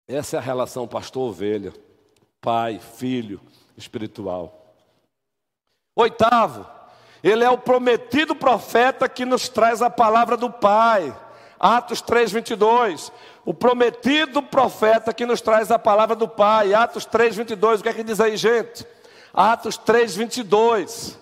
Essa 0.07 0.35
é 0.35 0.39
a 0.39 0.41
relação 0.41 0.87
pastor-ovelha, 0.87 1.73
pai, 2.41 2.79
filho 2.79 3.39
espiritual. 3.77 4.75
Oitavo, 5.95 6.65
ele 7.23 7.43
é 7.43 7.49
o 7.49 7.57
prometido 7.57 8.35
profeta 8.35 9.07
que 9.07 9.25
nos 9.25 9.47
traz 9.47 9.81
a 9.81 9.89
palavra 9.89 10.35
do 10.35 10.51
Pai. 10.51 11.15
Atos 11.59 12.01
3, 12.01 12.31
22. 12.31 13.11
O 13.45 13.53
prometido 13.53 14.41
profeta 14.41 15.13
que 15.13 15.25
nos 15.25 15.39
traz 15.39 15.71
a 15.71 15.77
palavra 15.77 16.15
do 16.15 16.27
Pai. 16.27 16.73
Atos 16.73 17.05
3, 17.05 17.35
22. 17.35 17.79
O 17.79 17.83
que 17.83 17.89
é 17.89 17.93
que 17.93 18.03
diz 18.03 18.19
aí, 18.19 18.35
gente? 18.35 18.85
Atos 19.33 19.77
3, 19.77 20.15
22. 20.15 21.19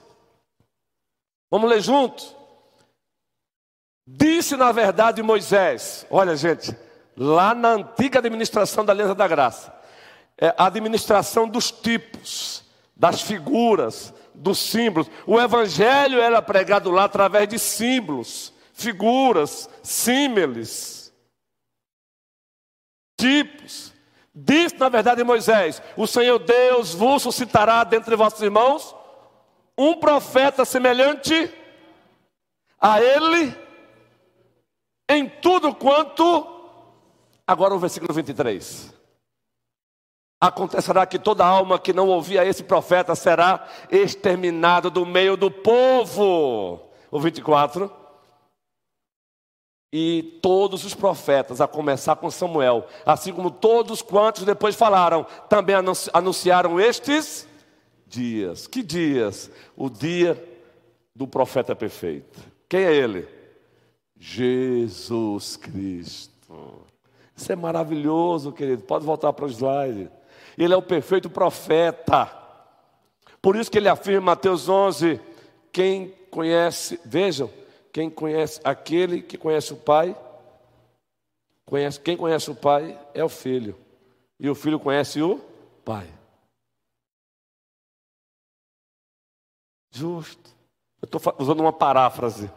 Vamos 1.52 1.70
ler 1.70 1.82
juntos? 1.82 2.36
Disse 4.08 4.56
na 4.56 4.72
verdade 4.72 5.22
Moisés: 5.22 6.06
olha, 6.10 6.36
gente, 6.36 6.76
lá 7.16 7.54
na 7.54 7.74
antiga 7.74 8.20
administração 8.20 8.84
da 8.84 8.94
Aliança 8.94 9.16
da 9.16 9.28
Graça, 9.28 9.74
é 10.38 10.54
a 10.58 10.66
administração 10.66 11.48
dos 11.48 11.72
tipos, 11.72 12.64
das 12.96 13.22
figuras, 13.22 14.14
dos 14.34 14.58
símbolos. 14.58 15.10
O 15.28 15.40
evangelho 15.40 16.20
era 16.20 16.42
pregado 16.42 16.90
lá 16.90 17.04
através 17.04 17.48
de 17.48 17.60
símbolos, 17.60 18.54
figuras, 18.74 19.70
símiles, 19.84 21.14
tipos. 23.20 23.94
Diz, 24.34 24.74
na 24.74 24.90
verdade, 24.90 25.24
Moisés: 25.24 25.82
O 25.98 26.06
Senhor 26.08 26.40
Deus 26.40 26.94
vos 26.94 27.24
suscitará 27.24 27.84
dentre 27.84 28.16
vossos 28.16 28.42
irmãos 28.42 28.96
um 29.78 29.96
profeta 29.96 30.66
semelhante 30.66 31.54
a 32.80 33.02
ele 33.02 33.56
em 35.10 35.28
tudo 35.28 35.74
quanto. 35.74 36.48
Agora 37.48 37.74
o 37.74 37.80
versículo 37.80 38.14
23. 38.14 38.94
Acontecerá 40.42 41.06
que 41.06 41.20
toda 41.20 41.46
alma 41.46 41.80
que 41.80 41.92
não 41.92 42.08
ouvir 42.08 42.40
a 42.40 42.46
esse 42.46 42.64
profeta 42.64 43.16
será 43.16 43.68
exterminada 43.90 44.90
do 44.90 45.06
meio 45.06 45.36
do 45.36 45.50
povo. 45.50 46.90
O 47.12 47.20
24. 47.20 47.99
E 49.92 50.40
todos 50.42 50.86
os 50.86 50.94
profetas, 50.94 51.60
a 51.60 51.68
começar 51.68 52.16
com 52.16 52.30
Samuel, 52.30 52.86
assim 53.06 53.34
como 53.34 53.50
todos 53.50 54.02
quantos 54.02 54.44
depois 54.44 54.76
falaram, 54.76 55.26
também 55.50 55.76
anunciaram 56.14 56.80
estes 56.80 57.48
dias. 58.06 58.68
Que 58.68 58.84
dias? 58.84 59.50
O 59.76 59.90
dia 59.90 60.42
do 61.16 61.28
profeta 61.28 61.76
perfeito. 61.76 62.40
Quem 62.68 62.82
é 62.82 62.94
ele? 62.94 63.28
Jesus 64.20 65.56
Cristo. 65.56 66.86
Isso 67.36 67.52
é 67.52 67.56
maravilhoso, 67.56 68.52
querido. 68.52 68.84
Pode 68.84 69.06
voltar 69.06 69.34
para 69.34 69.46
o 69.46 69.50
slide. 69.50 70.12
Ele 70.58 70.74
é 70.74 70.78
o 70.78 70.82
perfeito 70.82 71.30
profeta. 71.30 72.30
Por 73.42 73.56
isso 73.56 73.72
que 73.72 73.78
ele 73.78 73.88
afirma 73.88 74.22
em 74.22 74.26
Mateus 74.26 74.68
11: 74.68 75.20
quem 75.72 76.14
conhece, 76.30 77.00
vejam, 77.06 77.50
quem 77.92 78.10
conhece 78.10 78.60
aquele 78.64 79.22
que 79.22 79.38
conhece 79.38 79.74
o 79.74 79.78
Pai, 79.78 80.16
conhece, 81.66 82.00
quem 82.00 82.16
conhece 82.16 82.50
o 82.50 82.56
Pai 82.56 83.00
é 83.14 83.24
o 83.24 83.30
Filho, 83.30 83.78
e 84.40 84.50
o 84.50 84.56
Filho 84.56 84.80
conhece 84.80 85.22
o 85.22 85.40
Pai. 85.84 86.08
Justo. 89.92 90.58
Eu 91.02 91.06
estou 91.06 91.36
usando 91.40 91.62
uma 91.62 91.74
paráfrase. 91.74 92.52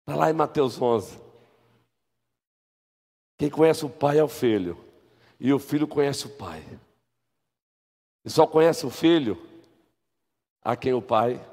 Está 0.00 0.16
lá 0.16 0.28
em 0.30 0.34
Mateus 0.34 0.80
11. 0.80 1.18
Quem 3.38 3.48
conhece 3.48 3.84
o 3.84 3.90
Pai 3.90 4.18
é 4.18 4.24
o 4.24 4.28
Filho 4.28 4.92
e 5.44 5.52
o 5.52 5.58
filho 5.58 5.88
conhece 5.88 6.26
o 6.26 6.36
pai. 6.36 6.62
E 8.24 8.30
só 8.30 8.46
conhece 8.46 8.86
o 8.86 8.90
filho 8.90 9.36
a 10.62 10.76
quem 10.76 10.94
o 10.94 11.02
pai 11.02 11.44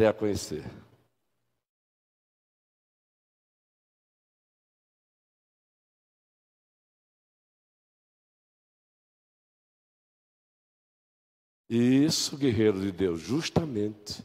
der 0.00 0.08
a 0.08 0.14
conhecer. 0.14 0.64
Isso, 11.68 12.38
guerreiro 12.38 12.80
de 12.80 12.90
Deus, 12.90 13.20
justamente 13.20 14.24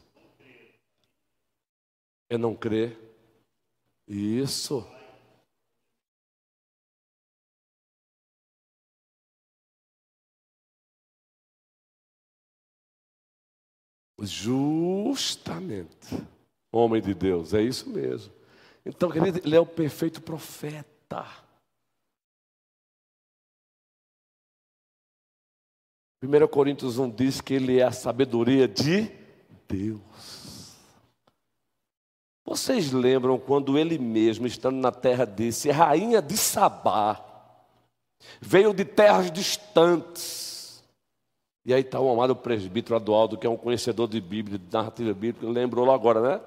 é 2.30 2.38
não 2.38 2.56
crer. 2.56 2.98
Isso. 4.08 4.95
Justamente. 14.18 16.16
Homem 16.72 17.00
de 17.02 17.14
Deus, 17.14 17.54
é 17.54 17.62
isso 17.62 17.88
mesmo. 17.88 18.32
Então, 18.84 19.10
querido, 19.10 19.40
ele 19.44 19.56
é 19.56 19.60
o 19.60 19.66
perfeito 19.66 20.22
profeta. 20.22 21.26
1 26.22 26.46
Coríntios 26.48 26.98
1 26.98 27.10
diz 27.10 27.40
que 27.40 27.54
ele 27.54 27.78
é 27.78 27.84
a 27.84 27.92
sabedoria 27.92 28.66
de 28.66 29.10
Deus. 29.68 30.76
Vocês 32.44 32.92
lembram 32.92 33.38
quando 33.38 33.76
ele 33.76 33.98
mesmo, 33.98 34.46
estando 34.46 34.76
na 34.76 34.92
terra, 34.92 35.24
disse: 35.24 35.70
Rainha 35.70 36.22
de 36.22 36.36
Sabá, 36.36 37.22
veio 38.40 38.72
de 38.72 38.84
terras 38.84 39.30
distantes 39.30 40.55
e 41.66 41.74
aí 41.74 41.80
está 41.80 41.98
o 41.98 42.08
amado 42.08 42.36
presbítero 42.36 42.94
Adualdo, 42.94 43.36
que 43.36 43.44
é 43.44 43.50
um 43.50 43.56
conhecedor 43.56 44.06
de 44.06 44.20
Bíblia, 44.20 44.56
de 44.56 44.72
narrativa 44.72 45.12
bíblica, 45.12 45.48
lembrou 45.48 45.84
lá 45.84 45.94
agora, 45.94 46.20
né? 46.20 46.40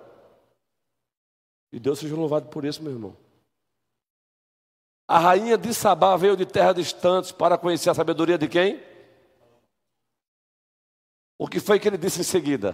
E 1.74 1.80
Deus 1.80 2.00
seja 2.00 2.16
louvado 2.16 2.48
por 2.48 2.64
isso, 2.64 2.82
meu 2.82 2.94
irmão. 2.94 3.18
A 5.06 5.20
rainha 5.20 5.58
de 5.58 5.74
Sabá 5.74 6.16
veio 6.16 6.38
de 6.38 6.46
terras 6.46 6.74
distantes 6.74 7.34
para 7.34 7.58
conhecer 7.58 7.90
a 7.90 7.94
sabedoria 7.94 8.38
de 8.38 8.48
quem? 8.48 8.82
O 11.38 11.50
que 11.50 11.60
foi 11.60 11.80
que 11.80 11.90
ele 11.90 11.98
disse 11.98 12.22
em 12.22 12.24
seguida? 12.24 12.74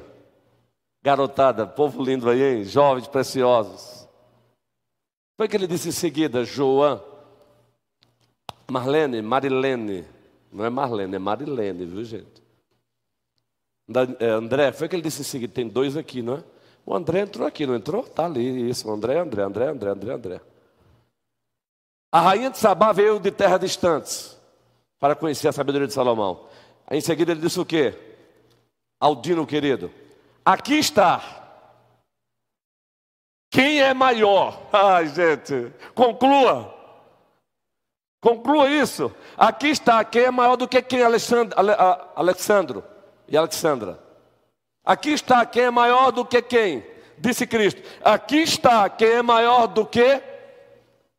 Garotada, 1.01 1.65
povo 1.65 2.03
lindo 2.03 2.29
aí, 2.29 2.43
hein? 2.43 2.63
Jovens 2.63 3.07
preciosos. 3.07 4.07
Foi 5.35 5.47
que 5.47 5.57
ele 5.57 5.65
disse 5.65 5.89
em 5.89 5.91
seguida, 5.91 6.45
João, 6.45 7.03
Marlene, 8.69 9.19
Marilene, 9.23 10.05
não 10.51 10.65
é 10.65 10.69
Marlene, 10.69 11.15
é 11.15 11.19
Marilene, 11.19 11.85
viu 11.85 12.03
gente? 12.03 12.43
É, 14.19 14.27
André, 14.29 14.71
foi 14.71 14.87
que 14.87 14.95
ele 14.95 15.03
disse 15.03 15.21
assim, 15.21 15.47
tem 15.47 15.67
dois 15.67 15.95
aqui, 15.95 16.21
não 16.21 16.35
é? 16.35 16.43
O 16.85 16.95
André 16.95 17.21
entrou 17.21 17.47
aqui, 17.47 17.65
não 17.65 17.75
entrou? 17.75 18.01
Está 18.01 18.25
ali, 18.25 18.69
isso, 18.69 18.89
André, 18.91 19.19
André, 19.19 19.43
André, 19.43 19.67
André, 19.67 19.89
André, 19.89 20.13
André. 20.13 20.41
A 22.11 22.21
rainha 22.21 22.49
de 22.49 22.57
Sabá 22.57 22.91
veio 22.91 23.19
de 23.19 23.31
terras 23.31 23.59
distantes 23.59 24.39
para 24.99 25.15
conhecer 25.15 25.47
a 25.47 25.51
sabedoria 25.51 25.87
de 25.87 25.93
Salomão. 25.93 26.47
Em 26.89 27.01
seguida 27.01 27.31
ele 27.31 27.41
disse 27.41 27.59
o 27.59 27.65
quê? 27.65 27.93
Aldino 28.99 29.45
querido, 29.45 29.91
aqui 30.43 30.75
está. 30.75 31.43
Quem 33.49 33.81
é 33.81 33.93
maior? 33.93 34.61
Ai, 34.71 35.07
gente, 35.07 35.71
conclua. 35.93 36.74
Conclua 38.25 38.67
isso. 38.67 39.13
Aqui 39.37 39.67
está 39.67 40.03
quem 40.03 40.23
é 40.23 40.31
maior 40.31 40.55
do 40.55 40.67
que 40.67 40.81
quem, 40.81 41.03
Alexandre, 41.03 41.55
Alexandro 42.15 42.83
e 43.27 43.37
Alexandra. 43.37 43.99
Aqui 44.83 45.11
está 45.11 45.45
quem 45.45 45.65
é 45.65 45.69
maior 45.69 46.09
do 46.09 46.25
que 46.25 46.41
quem? 46.41 46.83
Disse 47.19 47.45
Cristo. 47.45 47.83
Aqui 48.03 48.37
está 48.37 48.89
quem 48.89 49.09
é 49.09 49.21
maior 49.21 49.67
do 49.67 49.85
que 49.85 50.23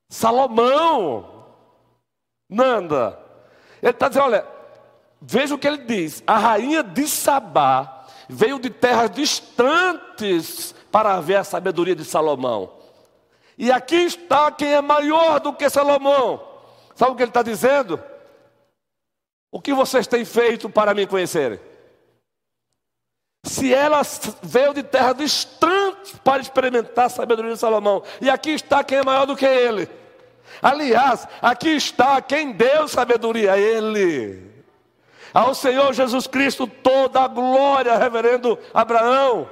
Salomão. 0.09 1.47
Nanda. 2.51 3.17
Ele 3.81 3.93
está 3.93 4.09
dizendo: 4.09 4.25
olha, 4.25 4.45
veja 5.23 5.55
o 5.55 5.59
que 5.59 5.69
ele 5.69 5.85
diz. 5.85 6.25
A 6.27 6.37
rainha 6.39 6.83
de 6.83 7.07
Sabá 7.07 8.05
veio 8.29 8.59
de 8.59 8.69
terras 8.69 9.13
distantes 9.13 10.75
para 10.91 11.21
ver 11.21 11.37
a 11.37 11.45
sabedoria 11.45 11.95
de 11.95 12.05
Salomão. 12.05 12.73
E 13.57 13.71
aqui 13.71 13.95
está 13.95 14.51
quem 14.51 14.73
é 14.73 14.81
maior 14.81 15.39
do 15.39 15.53
que 15.53 15.71
Salomão. 15.71 16.56
Sabe 16.97 17.13
o 17.13 17.15
que 17.15 17.23
ele 17.23 17.31
está 17.31 17.43
dizendo? 17.43 18.03
O 19.53 19.61
que 19.61 19.73
vocês 19.73 20.07
têm 20.07 20.25
feito 20.25 20.69
para 20.69 20.95
me 20.95 21.07
conhecerem? 21.07 21.61
Se 23.45 23.73
ela 23.73 24.01
veio 24.43 24.75
de 24.75 24.83
terra 24.83 25.13
distante 25.13 26.17
para 26.25 26.41
experimentar 26.41 27.07
a 27.07 27.11
sabedoria 27.11 27.53
de 27.53 27.61
Salomão, 27.61 28.03
e 28.21 28.29
aqui 28.29 28.51
está 28.51 28.83
quem 28.83 28.99
é 28.99 29.05
maior 29.05 29.27
do 29.27 29.37
que 29.37 29.45
ele. 29.45 29.89
Aliás, 30.61 31.29
aqui 31.41 31.69
está 31.69 32.21
quem 32.23 32.53
deu 32.53 32.89
sabedoria 32.89 33.53
a 33.53 33.59
ele. 33.59 34.65
Ao 35.35 35.55
Senhor 35.55 35.93
Jesus 35.93 36.27
Cristo 36.27 36.67
toda 36.67 37.21
a 37.21 37.29
glória, 37.29 37.99
reverendo 37.99 38.59
Abraão. 38.73 39.49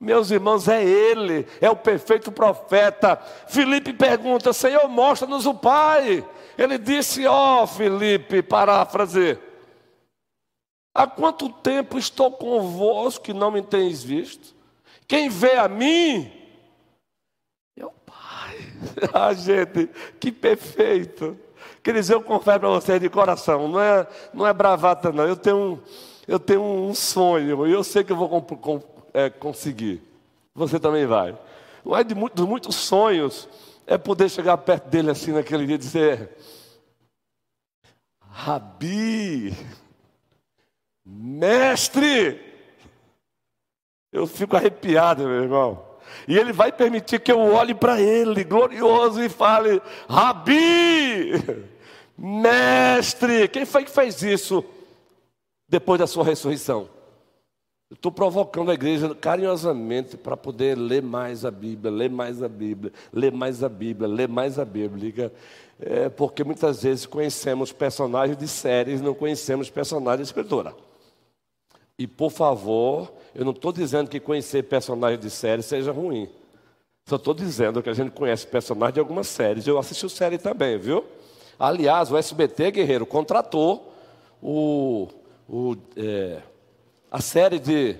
Meus 0.00 0.30
irmãos, 0.30 0.68
é 0.68 0.84
Ele, 0.84 1.46
é 1.60 1.70
o 1.70 1.76
perfeito 1.76 2.30
profeta. 2.30 3.16
Filipe 3.48 3.92
pergunta: 3.92 4.52
Senhor, 4.52 4.88
mostra-nos 4.88 5.46
o 5.46 5.54
Pai. 5.54 6.26
Ele 6.58 6.78
disse: 6.78 7.26
Ó 7.26 7.62
oh, 7.62 7.66
Filipe, 7.66 8.42
paráfrase. 8.42 9.38
Há 10.94 11.06
quanto 11.06 11.48
tempo 11.48 11.98
estou 11.98 12.30
convosco 12.30 13.24
que 13.24 13.32
não 13.32 13.50
me 13.50 13.62
tens 13.62 14.02
visto? 14.02 14.54
Quem 15.08 15.28
vê 15.28 15.56
a 15.56 15.68
mim? 15.68 16.30
Meu 17.76 17.90
Pai. 18.06 18.56
ah, 19.12 19.32
gente, 19.32 19.90
que 20.20 20.30
perfeito. 20.30 21.36
Quer 21.82 21.94
dizer, 21.94 22.14
eu 22.14 22.22
confesso 22.22 22.60
para 22.60 22.68
vocês 22.68 23.00
de 23.00 23.10
coração, 23.10 23.68
não 23.68 23.80
é, 23.80 24.06
não 24.32 24.46
é 24.46 24.52
bravata, 24.52 25.12
não. 25.12 25.26
Eu 25.26 25.36
tenho 25.36 25.56
um, 25.56 25.78
eu 26.26 26.38
tenho 26.38 26.62
um 26.62 26.94
sonho, 26.94 27.66
e 27.66 27.72
eu 27.72 27.84
sei 27.84 28.02
que 28.02 28.12
eu 28.12 28.16
vou 28.16 28.28
é, 29.14 29.30
conseguir. 29.30 30.02
Você 30.54 30.78
também 30.80 31.06
vai. 31.06 31.38
Um 31.86 32.02
de 32.02 32.14
muitos, 32.14 32.44
muitos 32.44 32.74
sonhos 32.74 33.48
é 33.86 33.96
poder 33.96 34.28
chegar 34.28 34.56
perto 34.58 34.88
dele 34.88 35.10
assim 35.10 35.32
naquele 35.32 35.66
dia 35.66 35.76
e 35.76 35.78
dizer: 35.78 36.30
Rabi, 38.20 39.56
mestre. 41.04 42.52
Eu 44.12 44.26
fico 44.26 44.56
arrepiado, 44.56 45.24
meu 45.24 45.42
irmão. 45.42 45.94
E 46.28 46.36
ele 46.36 46.52
vai 46.52 46.70
permitir 46.70 47.20
que 47.20 47.32
eu 47.32 47.40
olhe 47.40 47.74
para 47.74 48.00
ele, 48.00 48.44
glorioso, 48.44 49.22
e 49.22 49.28
fale: 49.28 49.82
Rabi, 50.08 51.32
mestre. 52.16 53.48
Quem 53.48 53.64
foi 53.64 53.84
que 53.84 53.90
fez 53.90 54.22
isso 54.22 54.64
depois 55.68 55.98
da 55.98 56.06
sua 56.06 56.24
ressurreição? 56.24 56.93
Estou 57.90 58.10
provocando 58.10 58.70
a 58.70 58.74
igreja 58.74 59.14
carinhosamente 59.14 60.16
para 60.16 60.36
poder 60.36 60.76
ler 60.76 61.02
mais 61.02 61.44
a 61.44 61.50
Bíblia, 61.50 61.92
ler 61.92 62.10
mais 62.10 62.42
a 62.42 62.48
Bíblia, 62.48 62.92
ler 63.12 63.32
mais 63.32 63.62
a 63.62 63.68
Bíblia, 63.68 64.08
ler 64.08 64.28
mais 64.28 64.58
a 64.58 64.64
Bíblia. 64.64 65.32
É 65.78 66.08
porque 66.08 66.42
muitas 66.42 66.82
vezes 66.82 67.06
conhecemos 67.06 67.72
personagens 67.72 68.36
de 68.36 68.48
séries, 68.48 69.00
não 69.00 69.14
conhecemos 69.14 69.68
personagens 69.70 70.28
de 70.28 70.32
escritura. 70.32 70.74
E 71.98 72.06
por 72.06 72.30
favor, 72.30 73.12
eu 73.34 73.44
não 73.44 73.52
estou 73.52 73.72
dizendo 73.72 74.08
que 74.08 74.18
conhecer 74.18 74.64
personagens 74.64 75.20
de 75.20 75.30
série 75.30 75.62
seja 75.62 75.92
ruim. 75.92 76.28
Só 77.06 77.16
estou 77.16 77.34
dizendo 77.34 77.82
que 77.82 77.90
a 77.90 77.94
gente 77.94 78.12
conhece 78.12 78.46
personagens 78.46 78.94
de 78.94 79.00
algumas 79.00 79.26
séries. 79.26 79.66
Eu 79.66 79.78
assisti 79.78 80.08
série 80.08 80.38
também, 80.38 80.78
viu? 80.78 81.04
Aliás, 81.58 82.10
o 82.10 82.16
SBT 82.16 82.70
Guerreiro 82.72 83.06
contratou 83.06 83.92
o, 84.42 85.08
o 85.48 85.76
é, 85.96 86.40
a 87.14 87.20
série 87.20 87.60
de. 87.60 87.96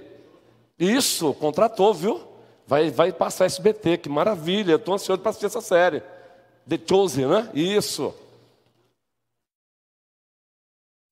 Isso, 0.76 1.32
contratou, 1.34 1.94
viu? 1.94 2.20
Vai, 2.66 2.90
vai 2.90 3.12
passar 3.12 3.44
SBT, 3.44 3.98
que 3.98 4.08
maravilha. 4.08 4.74
Estou 4.74 4.92
ansioso 4.92 5.22
para 5.22 5.30
assistir 5.30 5.46
essa 5.46 5.60
série. 5.60 6.00
The 6.68 6.76
Chosen, 6.84 7.28
né? 7.28 7.48
Isso. 7.54 8.12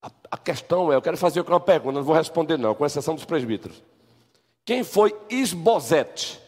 A, 0.03 0.11
a 0.33 0.37
questão 0.37 0.93
é, 0.93 0.97
eu 0.97 1.03
quero 1.03 1.17
fazer 1.17 1.43
uma 1.43 1.61
pergunta, 1.61 1.93
não 1.93 2.03
vou 2.03 2.13
responder 2.13 2.59
não, 2.59 2.75
com 2.75 2.85
exceção 2.85 3.15
dos 3.15 3.25
presbíteros. 3.25 3.81
Quem 4.65 4.83
foi 4.83 5.17
Isbosete? 5.31 6.41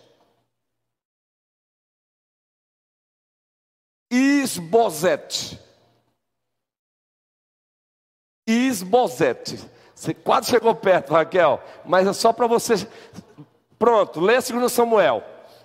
Isbosete. 4.11 5.57
Isbosete. 8.45 9.74
Você 9.95 10.13
quase 10.13 10.51
chegou 10.51 10.75
perto, 10.75 11.13
Raquel, 11.13 11.61
mas 11.85 12.07
é 12.07 12.13
só 12.13 12.33
para 12.33 12.47
você. 12.47 12.75
Pronto, 13.79 14.21
lê 14.21 14.37
a 14.37 14.41
2 14.41 14.73
Samuel. 14.73 15.23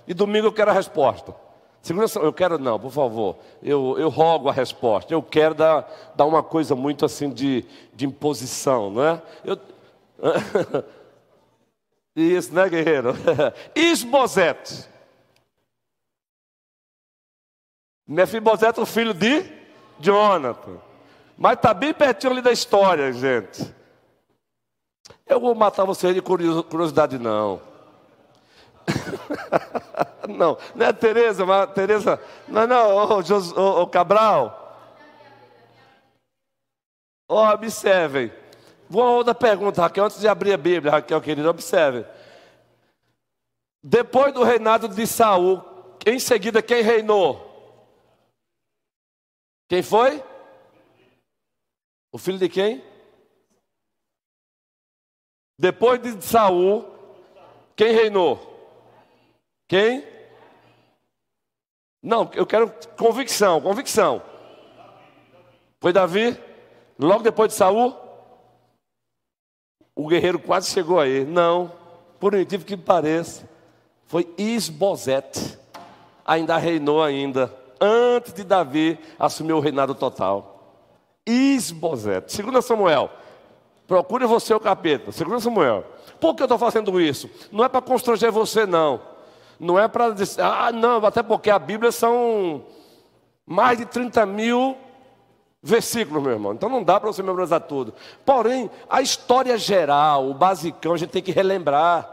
E 0.07 0.13
domingo 0.13 0.47
eu 0.47 0.53
quero 0.53 0.71
a 0.71 0.73
resposta. 0.73 1.35
Segunda, 1.81 2.07
eu 2.15 2.33
quero 2.33 2.57
não, 2.59 2.79
por 2.79 2.91
favor. 2.91 3.37
Eu, 3.63 3.95
eu 3.97 4.09
rogo 4.09 4.49
a 4.49 4.53
resposta. 4.53 5.13
Eu 5.13 5.23
quero 5.23 5.55
dar, 5.55 5.89
dar 6.15 6.25
uma 6.25 6.43
coisa 6.43 6.75
muito 6.75 7.05
assim 7.05 7.29
de, 7.29 7.65
de 7.93 8.05
imposição, 8.05 8.91
não 8.91 9.03
é? 9.03 9.21
Eu... 9.45 9.59
Isso, 12.15 12.53
né, 12.53 12.67
guerreiro? 12.67 13.13
Isbosete. 13.73 14.89
Mefibosete, 18.05 18.79
o 18.79 18.85
filho 18.85 19.13
de 19.13 19.45
Jonathan. 19.99 20.77
Mas 21.37 21.53
está 21.53 21.73
bem 21.73 21.93
pertinho 21.93 22.33
ali 22.33 22.41
da 22.41 22.51
história, 22.51 23.13
gente. 23.13 23.73
Eu 25.29 25.39
vou 25.39 25.53
matar 25.53 25.85
você 25.85 26.11
de 26.11 26.23
curiosidade, 26.23 27.19
não. 27.19 27.61
não, 30.27 30.57
não 30.73 30.85
é 30.87 30.91
Tereza, 30.91 31.45
mas 31.45 31.71
Tereza, 31.71 32.19
não, 32.47 32.65
não, 32.65 33.21
ô, 33.55 33.87
Cabral. 33.87 34.55
Oh, 37.27 37.43
observem. 37.43 38.33
Vou 38.89 39.03
a 39.03 39.11
outra 39.11 39.35
pergunta, 39.35 39.83
Raquel, 39.83 40.05
antes 40.05 40.19
de 40.19 40.27
abrir 40.27 40.51
a 40.51 40.57
Bíblia, 40.57 40.93
Raquel, 40.93 41.21
querida, 41.21 41.47
observe. 41.47 42.03
Depois 43.83 44.33
do 44.33 44.43
reinado 44.43 44.87
de 44.87 45.05
Saul, 45.05 45.63
em 46.07 46.17
seguida 46.17 46.59
quem 46.59 46.81
reinou? 46.81 47.45
Quem 49.67 49.83
foi? 49.83 50.23
O 52.11 52.17
filho 52.17 52.39
de 52.39 52.49
quem? 52.49 52.88
Depois 55.59 56.01
de 56.01 56.23
Saul, 56.23 56.85
quem 57.75 57.91
reinou? 57.91 58.39
Quem? 59.67 60.07
Não, 62.01 62.31
eu 62.33 62.45
quero 62.45 62.73
convicção, 62.97 63.59
convicção. 63.59 64.21
Foi 65.81 65.91
Davi? 65.91 66.39
Logo 66.97 67.23
depois 67.23 67.49
de 67.49 67.57
Saul? 67.57 67.93
O 69.93 70.07
guerreiro 70.07 70.39
quase 70.39 70.69
chegou 70.69 70.97
aí. 70.97 71.25
Não, 71.25 71.73
por 72.21 72.33
incrível 72.35 72.65
que 72.65 72.77
pareça, 72.77 73.45
foi 74.05 74.33
Isbosete. 74.37 75.59
Ainda 76.25 76.55
reinou 76.55 77.03
ainda, 77.03 77.53
antes 77.81 78.31
de 78.31 78.45
Davi 78.45 78.97
assumir 79.19 79.51
o 79.51 79.59
reinado 79.59 79.93
total. 79.93 80.77
Isbosete. 81.27 82.31
Segundo 82.31 82.61
Samuel, 82.61 83.11
Procure 83.89 84.27
você 84.27 84.53
o 84.53 84.59
capeta. 84.59 85.11
Segunda 85.11 85.39
Samuel. 85.39 85.83
Por 86.21 86.35
que 86.35 86.43
eu 86.43 86.45
estou 86.45 86.59
fazendo 86.59 87.01
isso? 87.01 87.27
Não 87.51 87.65
é 87.65 87.67
para 87.67 87.81
constranger 87.81 88.31
você, 88.31 88.63
não. 88.63 89.01
Não 89.59 89.79
é 89.79 89.87
para 89.87 90.11
dizer, 90.11 90.43
ah, 90.43 90.71
não, 90.71 91.03
até 91.03 91.23
porque 91.23 91.49
a 91.49 91.57
Bíblia 91.57 91.91
são 91.91 92.63
mais 93.47 93.79
de 93.79 93.87
30 93.87 94.27
mil 94.27 94.77
versículos, 95.59 96.21
meu 96.21 96.33
irmão. 96.33 96.53
Então 96.53 96.69
não 96.69 96.83
dá 96.83 96.99
para 96.99 97.11
você 97.11 97.23
memorizar 97.23 97.61
tudo. 97.61 97.91
Porém, 98.23 98.69
a 98.87 99.01
história 99.01 99.57
geral, 99.57 100.29
o 100.29 100.35
basicão, 100.35 100.93
a 100.93 100.97
gente 100.97 101.09
tem 101.09 101.23
que 101.23 101.31
relembrar. 101.31 102.07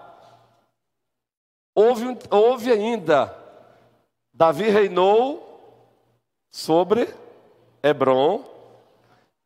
Houve, 1.75 2.17
houve 2.31 2.73
ainda. 2.73 3.37
Davi 4.33 4.71
reinou 4.71 5.61
sobre 6.51 7.15
Hebron 7.83 8.56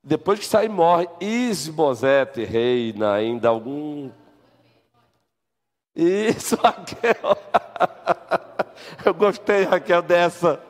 depois 0.02 0.38
que 0.38 0.46
sai 0.46 0.68
morre, 0.68 1.08
Isbosete 1.20 2.44
reina 2.44 3.12
ainda 3.12 3.48
algum. 3.48 4.10
Isso, 5.94 6.56
Raquel. 6.62 7.36
Eu 9.04 9.12
gostei, 9.12 9.64
Raquel, 9.64 10.02
dessa. 10.02 10.60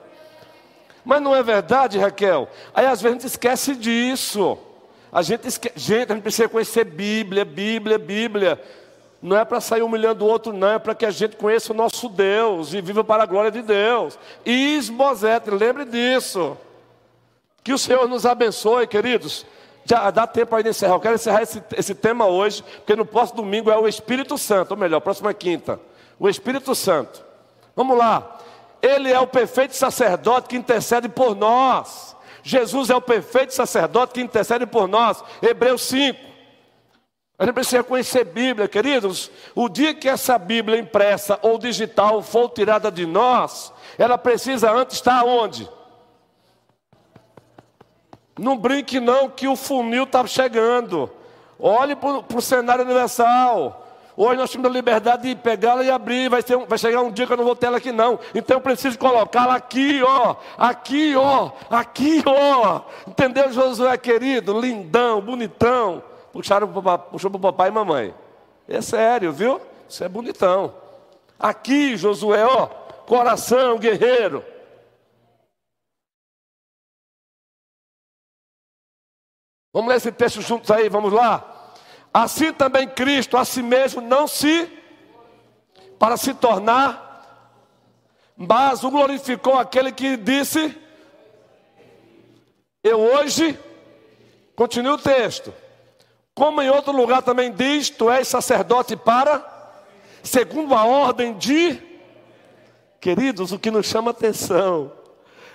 Mas 1.05 1.23
não 1.23 1.35
é 1.35 1.43
verdade, 1.43 1.99
Raquel? 1.99 2.49
Aí 2.75 2.87
às 2.87 3.01
vezes 3.01 3.17
a 3.17 3.19
gente 3.19 3.27
esquece 3.27 3.77
disso. 3.77 4.59
A 5.13 5.23
gente 5.23 5.47
esquece. 5.47 5.79
Gente, 5.79 6.11
a 6.11 6.15
gente 6.15 6.23
precisa 6.23 6.49
conhecer 6.49 6.85
Bíblia, 6.85 7.45
Bíblia, 7.45 7.99
Bíblia. 7.99 8.61
Não 9.23 9.37
é 9.37 9.45
para 9.45 9.61
sair 9.61 9.83
humilhando 9.83 10.25
o 10.25 10.29
outro, 10.29 10.53
não, 10.53 10.73
é 10.73 10.79
para 10.79 10.95
que 10.95 11.05
a 11.05 11.11
gente 11.11 11.37
conheça 11.37 11.73
o 11.73 11.77
nosso 11.77 12.09
Deus 12.09 12.73
e 12.73 12.81
viva 12.81 13.05
para 13.05 13.23
a 13.23 13.27
glória 13.27 13.51
de 13.51 13.61
Deus. 13.61 14.19
Isbosete, 14.47 15.51
lembre 15.51 15.85
disso. 15.85 16.57
Que 17.63 17.73
o 17.73 17.79
Senhor 17.79 18.09
nos 18.09 18.25
abençoe, 18.25 18.87
queridos. 18.87 19.47
Já 19.85 20.11
dá 20.11 20.27
tempo 20.27 20.55
aí 20.55 20.63
de 20.63 20.71
encerrar. 20.71 20.95
Eu 20.95 21.01
quero 21.01 21.15
encerrar 21.15 21.43
esse, 21.43 21.63
esse 21.77 21.95
tema 21.95 22.27
hoje, 22.27 22.63
porque 22.63 22.95
no 22.95 23.05
próximo 23.05 23.43
domingo 23.43 23.71
é 23.71 23.79
o 23.79 23.89
Espírito 23.89 24.39
Santo, 24.39 24.73
ou 24.73 24.77
melhor, 24.77 25.01
próxima 25.01 25.33
quinta. 25.35 25.81
O 26.19 26.29
Espírito 26.29 26.75
Santo. 26.75 27.25
Vamos 27.75 27.97
lá. 27.97 28.39
Ele 28.83 29.13
é 29.13 29.19
o 29.19 29.27
perfeito 29.27 29.75
sacerdote 29.75 30.49
que 30.49 30.57
intercede 30.57 31.09
por 31.09 31.35
nós. 31.35 32.17
Jesus 32.43 32.89
é 32.89 32.97
o 32.97 33.01
perfeito 33.01 33.55
sacerdote 33.55 34.15
que 34.15 34.21
intercede 34.21 34.67
por 34.67 34.89
nós. 34.89 35.23
Hebreus 35.43 35.83
5. 35.83 36.31
A 37.39 37.45
gente 37.45 37.55
precisa 37.55 37.83
conhecer 37.83 38.25
Bíblia, 38.25 38.69
queridos. 38.69 39.31
O 39.55 39.69
dia 39.69 39.95
que 39.95 40.09
essa 40.09 40.39
Bíblia 40.39 40.79
impressa 40.79 41.39
ou 41.43 41.59
digital 41.59 42.23
for 42.23 42.51
tirada 42.51 42.91
de 42.91 43.07
nós, 43.07 43.73
ela 43.97 44.19
precisa 44.19 44.71
antes 44.71 44.97
estar 44.97 45.25
onde? 45.25 45.69
Não 48.41 48.57
brinque 48.57 48.99
não 48.99 49.29
que 49.29 49.47
o 49.47 49.55
funil 49.55 50.05
está 50.05 50.27
chegando. 50.27 51.11
Olhe 51.59 51.95
para 51.95 52.25
o 52.35 52.41
cenário 52.41 52.85
universal. 52.85 53.87
Hoje 54.17 54.37
nós 54.37 54.51
temos 54.51 54.71
a 54.71 54.73
liberdade 54.73 55.29
de 55.29 55.35
pegá-la 55.35 55.85
e 55.85 55.91
abrir. 55.91 56.31
Vai, 56.31 56.41
vai, 56.67 56.79
chegar 56.79 57.03
um 57.03 57.11
dia 57.11 57.27
que 57.27 57.33
eu 57.35 57.37
não 57.37 57.45
vou 57.45 57.55
ter 57.55 57.67
ela 57.67 57.77
aqui, 57.77 57.93
não. 57.93 58.19
Então 58.35 58.57
eu 58.57 58.61
preciso 58.63 58.99
colocá-la 58.99 59.57
aqui, 59.57 60.03
ó. 60.03 60.37
Aqui, 60.57 61.15
ó. 61.17 61.51
Aqui, 61.69 62.23
ó. 62.25 62.81
Entendeu, 63.07 63.53
Josué 63.53 63.99
querido? 63.99 64.59
Lindão, 64.59 65.21
bonitão. 65.21 66.03
Puxaram, 66.33 66.67
puxou 67.11 67.31
para 67.31 67.37
o 67.37 67.41
papai 67.41 67.69
e 67.69 67.73
mamãe. 67.73 68.15
É 68.67 68.81
sério, 68.81 69.33
viu? 69.33 69.61
Isso 69.87 70.03
é 70.03 70.09
bonitão. 70.09 70.73
Aqui, 71.39 71.95
Josué, 71.95 72.47
ó. 72.47 72.67
Coração, 73.07 73.79
guerreiro. 73.79 74.43
Vamos 79.73 79.89
ler 79.89 79.97
esse 79.97 80.11
texto 80.11 80.43
juntos 80.43 80.71
aí, 80.71 80.89
vamos 80.89 81.13
lá. 81.13 81.73
Assim 82.13 82.53
também 82.53 82.89
Cristo 82.89 83.37
a 83.37 83.45
si 83.45 83.63
mesmo 83.63 84.01
não 84.01 84.27
se, 84.27 84.69
para 85.99 86.17
se 86.17 86.35
tornar, 86.35 87.09
mas 88.37 88.83
o 88.83 88.91
glorificou 88.91 89.57
aquele 89.57 89.93
que 89.93 90.17
disse, 90.17 90.77
eu 92.83 92.99
hoje, 92.99 93.59
continue 94.57 94.93
o 94.93 94.99
texto, 94.99 95.55
como 96.35 96.61
em 96.61 96.71
outro 96.71 96.93
lugar 96.93 97.23
também 97.23 97.53
diz, 97.53 97.91
tu 97.91 98.11
és 98.11 98.27
sacerdote 98.27 98.97
para, 98.97 99.45
segundo 100.23 100.75
a 100.75 100.85
ordem 100.85 101.35
de. 101.37 101.81
Queridos, 103.01 103.53
o 103.53 103.59
que 103.59 103.71
nos 103.71 103.87
chama 103.87 104.11
atenção 104.11 105.00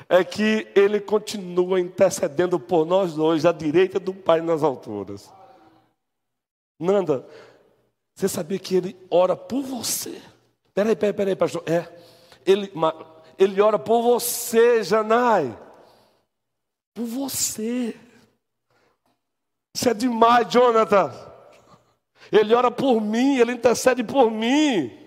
é 0.07 0.23
que 0.23 0.67
ele 0.75 0.99
continua 0.99 1.79
intercedendo 1.79 2.59
por 2.59 2.85
nós 2.85 3.13
dois, 3.13 3.45
à 3.45 3.51
direita 3.51 3.99
do 3.99 4.13
Pai 4.13 4.41
nas 4.41 4.63
alturas. 4.63 5.31
Nanda, 6.79 7.27
você 8.13 8.27
sabia 8.27 8.59
que 8.59 8.75
ele 8.75 8.97
ora 9.09 9.35
por 9.35 9.61
você? 9.63 10.21
Peraí, 10.73 10.95
peraí, 10.95 11.13
peraí, 11.13 11.35
pastor. 11.35 11.63
É, 11.65 11.87
ele, 12.45 12.71
ele 13.37 13.61
ora 13.61 13.79
por 13.79 14.01
você, 14.01 14.83
Janai. 14.83 15.57
Por 16.93 17.05
você. 17.05 17.95
Isso 19.75 19.89
é 19.89 19.93
demais, 19.93 20.47
Jonathan. 20.49 21.11
Ele 22.31 22.53
ora 22.53 22.71
por 22.71 23.01
mim, 23.01 23.37
ele 23.37 23.53
intercede 23.53 24.03
por 24.03 24.31
mim. 24.31 25.04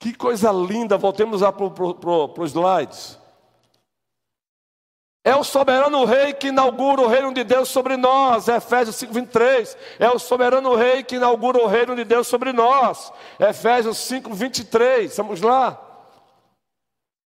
Que 0.00 0.14
coisa 0.14 0.50
linda, 0.50 0.96
voltemos 0.96 1.42
lá 1.42 1.52
para 1.52 1.64
os 1.66 2.52
slides. 2.52 3.18
É 5.22 5.36
o 5.36 5.44
soberano 5.44 6.06
rei 6.06 6.32
que 6.32 6.48
inaugura 6.48 7.02
o 7.02 7.06
reino 7.06 7.34
de 7.34 7.44
Deus 7.44 7.68
sobre 7.68 7.98
nós, 7.98 8.48
Efésios 8.48 8.96
5, 8.96 9.12
23. 9.12 9.76
É 9.98 10.08
o 10.08 10.18
soberano 10.18 10.74
rei 10.74 11.04
que 11.04 11.16
inaugura 11.16 11.62
o 11.62 11.66
reino 11.66 11.94
de 11.94 12.04
Deus 12.04 12.26
sobre 12.26 12.50
nós, 12.50 13.12
Efésios 13.38 13.98
5, 13.98 14.32
23. 14.32 15.14
Vamos 15.18 15.42
lá. 15.42 15.78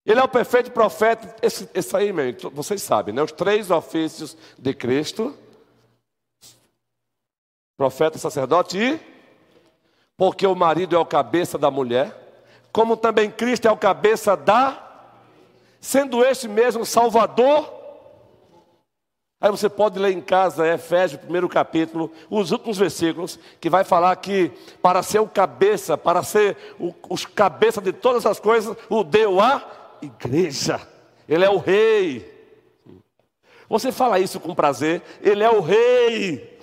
Ele 0.06 0.22
é 0.22 0.24
o 0.24 0.30
perfeito 0.30 0.72
profeta, 0.72 1.36
esse, 1.42 1.70
esse 1.74 1.96
aí, 1.96 2.14
meu, 2.14 2.34
vocês 2.54 2.82
sabem, 2.82 3.14
né? 3.14 3.22
Os 3.22 3.34
três 3.34 3.70
ofícios 3.70 4.38
de 4.58 4.74
Cristo: 4.74 5.38
profeta, 7.76 8.18
sacerdote 8.18 8.78
e. 8.78 9.12
Porque 10.16 10.48
o 10.48 10.56
marido 10.56 10.96
é 10.96 11.00
o 11.00 11.06
cabeça 11.06 11.58
da 11.58 11.70
mulher, 11.70 12.21
como 12.72 12.96
também 12.96 13.30
Cristo 13.30 13.68
é 13.68 13.72
o 13.72 13.78
cabeça 13.78 14.36
da. 14.36 14.88
Sendo 15.80 16.24
este 16.24 16.48
mesmo 16.48 16.86
Salvador 16.86 17.82
Aí 19.42 19.50
você 19.50 19.68
pode 19.68 19.98
ler 19.98 20.12
em 20.12 20.22
casa 20.22 20.72
Efésios, 20.72 21.20
primeiro 21.20 21.50
capítulo, 21.50 22.12
os 22.30 22.52
últimos 22.52 22.78
versículos, 22.78 23.40
que 23.60 23.72
vai 23.72 23.84
falar 23.84 24.16
que 24.18 24.52
para 24.84 25.02
ser 25.02 25.18
o 25.18 25.28
cabeça, 25.28 25.98
para 25.98 26.22
ser 26.22 26.56
o, 26.80 26.94
os 27.10 27.26
cabeça 27.26 27.82
de 27.82 27.92
todas 27.92 28.24
as 28.28 28.40
coisas, 28.40 28.78
o 28.88 29.04
deu 29.04 29.42
a 29.42 29.98
igreja. 30.00 30.80
Ele 31.28 31.44
é 31.44 31.50
o 31.50 31.58
rei. 31.58 32.30
Você 33.68 33.92
fala 33.92 34.20
isso 34.20 34.40
com 34.40 34.54
prazer, 34.54 35.02
ele 35.24 35.44
é 35.44 35.50
o 35.50 35.60
rei. 35.60 36.60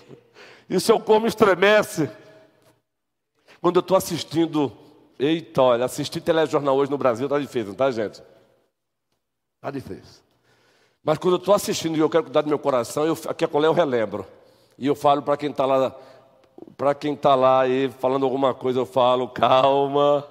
E 0.70 0.78
seu 0.78 1.00
corpo 1.00 1.26
estremece. 1.26 2.08
Quando 3.60 3.76
eu 3.76 3.80
estou 3.80 3.96
assistindo, 3.96 4.70
eita, 5.18 5.62
olha, 5.62 5.84
assistir 5.84 6.20
telejornal 6.20 6.76
hoje 6.76 6.90
no 6.90 6.98
Brasil 6.98 7.26
está 7.26 7.38
difícil, 7.38 7.74
tá, 7.74 7.90
gente? 7.90 8.22
Está 9.56 9.70
difícil. 9.70 10.22
Mas 11.02 11.18
quando 11.18 11.34
eu 11.34 11.38
estou 11.38 11.54
assistindo 11.54 11.96
e 11.96 12.00
eu 12.00 12.08
quero 12.10 12.24
cuidar 12.24 12.42
do 12.42 12.48
meu 12.48 12.58
coração, 12.58 13.04
eu, 13.04 13.18
aqui 13.28 13.44
a 13.44 13.48
colher 13.48 13.66
eu 13.66 13.72
relembro. 13.72 14.26
E 14.78 14.86
eu 14.86 14.94
falo 14.94 15.22
para 15.22 15.36
quem 15.36 15.50
está 15.50 15.66
lá, 15.66 15.94
para 16.76 16.94
quem 16.94 17.14
está 17.14 17.34
lá 17.34 17.66
e 17.66 17.88
falando 17.88 18.24
alguma 18.24 18.54
coisa, 18.54 18.78
eu 18.78 18.86
falo, 18.86 19.28
calma, 19.28 20.24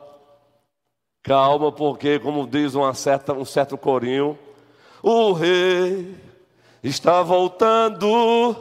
calma, 1.21 1.71
porque 1.71 2.19
como 2.19 2.47
diz 2.47 2.75
uma 2.75 2.93
certa, 2.93 3.33
um 3.33 3.43
certo 3.43 3.77
corinho, 3.77 4.37
o 5.03 5.33
rei 5.33 6.15
está 6.81 7.21
voltando, 7.21 8.55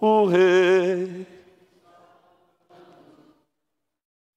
o 0.00 0.26
rei. 0.26 1.37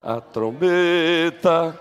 A 0.04 0.20
trombeta 0.20 1.78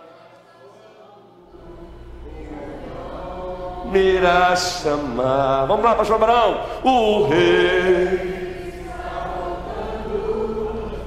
irá 3.95 4.55
chamar. 4.55 5.65
Vamos 5.65 5.83
lá, 5.83 5.95
pastor 5.95 6.17
Abraão. 6.17 6.61
O 6.85 7.27
rei. 7.29 8.91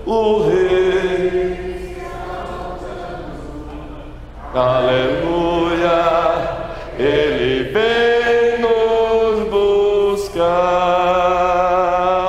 O 0.07 0.41
rei. 0.49 2.01
Aleluia. 4.55 5.93
Ele 6.97 7.71
vem 7.71 8.57
nos 8.59 9.49
buscar. 10.17 10.41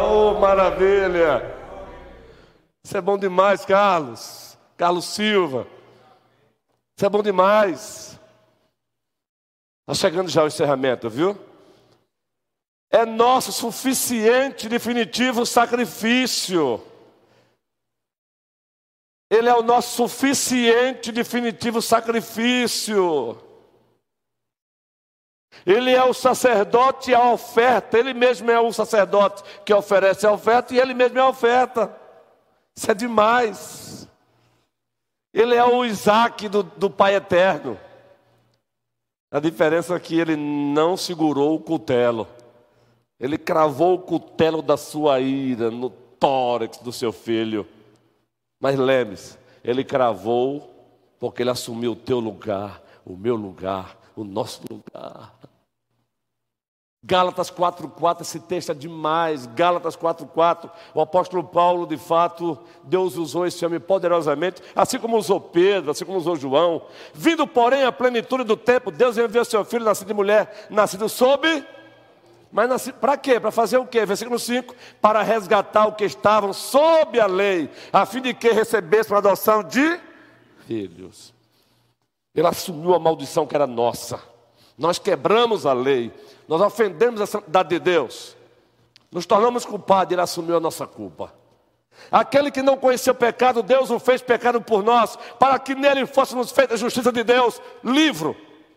Oh, 0.05 0.35
maravilha. 0.39 1.55
Isso 2.85 2.99
é 2.99 3.01
bom 3.01 3.17
demais, 3.17 3.65
Carlos. 3.65 4.44
Carlos 4.77 5.05
Silva. 5.05 5.67
Isso 6.97 7.07
é 7.07 7.09
bom 7.09 7.23
demais. 7.23 8.19
Está 9.83 9.95
chegando 9.95 10.29
já 10.29 10.43
o 10.43 10.47
encerramento, 10.47 11.11
viu? 11.11 11.39
É 12.91 13.05
nosso 13.05 13.53
suficiente, 13.53 14.69
definitivo 14.69 15.45
sacrifício. 15.45 16.81
Ele 19.31 19.49
é 19.49 19.55
o 19.55 19.63
nosso 19.63 19.97
suficiente, 19.97 21.11
definitivo 21.11 21.83
sacrifício. 21.83 23.37
Ele 25.67 25.91
é 25.91 26.05
o 26.05 26.15
sacerdote 26.15 27.11
e 27.11 27.15
a 27.15 27.33
oferta. 27.33 27.99
Ele 27.99 28.15
mesmo 28.15 28.51
é 28.51 28.61
o 28.61 28.73
sacerdote 28.73 29.43
que 29.65 29.75
oferece 29.75 30.27
a 30.27 30.33
oferta 30.33 30.75
e 30.75 30.79
ele 30.79 30.95
mesmo 30.95 31.19
é 31.19 31.23
a 31.23 31.29
oferta. 31.29 31.95
Isso 32.77 32.91
é 32.91 32.95
demais. 32.95 34.04
Ele 35.35 35.57
é 35.57 35.65
o 35.65 35.85
Isaac 35.85 36.49
do, 36.49 36.63
do 36.63 36.89
Pai 36.89 37.17
Eterno. 37.17 37.77
A 39.33 39.41
diferença 39.41 39.97
é 39.97 39.99
que 39.99 40.17
ele 40.17 40.37
não 40.37 40.97
segurou 40.97 41.57
o 41.57 41.61
cutelo. 41.61 42.29
Ele 43.19 43.37
cravou 43.37 43.95
o 43.95 43.99
cutelo 43.99 44.63
da 44.63 44.77
sua 44.77 45.19
ira 45.19 45.73
no 45.73 45.91
tórax 45.91 46.79
do 46.79 46.93
seu 46.93 47.11
filho. 47.11 47.67
Mas 48.61 48.79
lembre-se, 48.79 49.37
ele 49.65 49.83
cravou 49.83 50.71
porque 51.19 51.43
ele 51.43 51.51
assumiu 51.51 51.93
o 51.93 51.97
teu 51.97 52.21
lugar, 52.21 52.81
o 53.05 53.17
meu 53.17 53.35
lugar, 53.35 53.99
o 54.15 54.23
nosso 54.23 54.63
lugar. 54.71 55.35
Gálatas 57.07 57.51
4,4, 57.51 58.23
esse 58.23 58.41
texto 58.41 58.73
é 58.73 58.75
demais. 58.75 59.45
Gálatas 59.47 59.95
4,4, 59.95 60.71
o 60.95 61.03
apóstolo 61.03 61.45
Paulo, 61.45 61.87
de 61.87 61.99
fato, 61.99 62.59
Deus 62.83 63.17
usou 63.17 63.47
esse 63.47 63.65
homem 63.65 63.79
poderosamente, 63.79 64.63
assim 64.75 64.99
como 64.99 65.19
usou 65.19 65.39
Pedro, 65.39 65.91
assim 65.91 66.07
como 66.07 66.17
usou 66.17 66.35
João. 66.35 66.81
Vindo, 67.13 67.47
porém, 67.47 67.85
à 67.85 67.93
plenitude 67.93 68.45
do 68.45 68.57
tempo, 68.57 68.91
Deus 68.91 69.19
enviou 69.19 69.45
seu 69.45 69.67
filho, 69.67 69.85
nascido 69.85 70.09
de 70.09 70.15
mulher, 70.15 70.67
nascido 70.71 71.07
sob. 71.07 71.63
Mas 72.51 72.89
para 72.93 73.19
quê? 73.19 73.39
Para 73.39 73.51
fazer 73.51 73.77
o 73.77 73.87
quê? 73.87 74.07
Versículo 74.07 74.39
5: 74.39 74.75
Para 75.03 75.23
resgatar 75.23 75.87
o 75.87 75.93
que 75.93 76.05
estavam 76.05 76.55
sob 76.55 77.21
a 77.21 77.27
lei, 77.27 77.69
a 77.93 78.07
fim 78.07 78.23
de 78.23 78.33
que 78.33 78.51
recebessem 78.51 79.15
a 79.15 79.19
adoção 79.19 79.63
de 79.63 80.01
filhos. 80.67 81.35
Ele 82.35 82.47
assumiu 82.47 82.95
a 82.95 82.99
maldição 82.99 83.47
que 83.47 83.55
era 83.55 83.67
nossa. 83.67 84.21
Nós 84.77 84.99
quebramos 84.99 85.67
a 85.67 85.73
lei, 85.73 86.13
nós 86.49 86.61
ofendemos 86.61 87.21
a 87.21 87.27
santidade 87.27 87.69
de 87.69 87.79
Deus, 87.79 88.37
nos 89.11 89.27
tornamos 89.27 89.65
culpados, 89.65 90.13
Ele 90.13 90.21
assumiu 90.21 90.57
a 90.57 90.61
nossa 90.61 90.87
culpa. 90.87 91.33
Aquele 92.11 92.51
que 92.51 92.63
não 92.63 92.77
conheceu 92.77 93.13
o 93.13 93.17
pecado, 93.17 93.63
Deus 93.63 93.91
o 93.91 93.99
fez 93.99 94.21
pecado 94.21 94.61
por 94.61 94.83
nós, 94.83 95.17
para 95.39 95.59
que 95.59 95.75
nele 95.75 96.07
fôssemos 96.07 96.51
feitos 96.51 96.75
a 96.75 96.79
justiça 96.79 97.13
de 97.13 97.23
Deus. 97.23 97.61
Livro, 97.83 98.37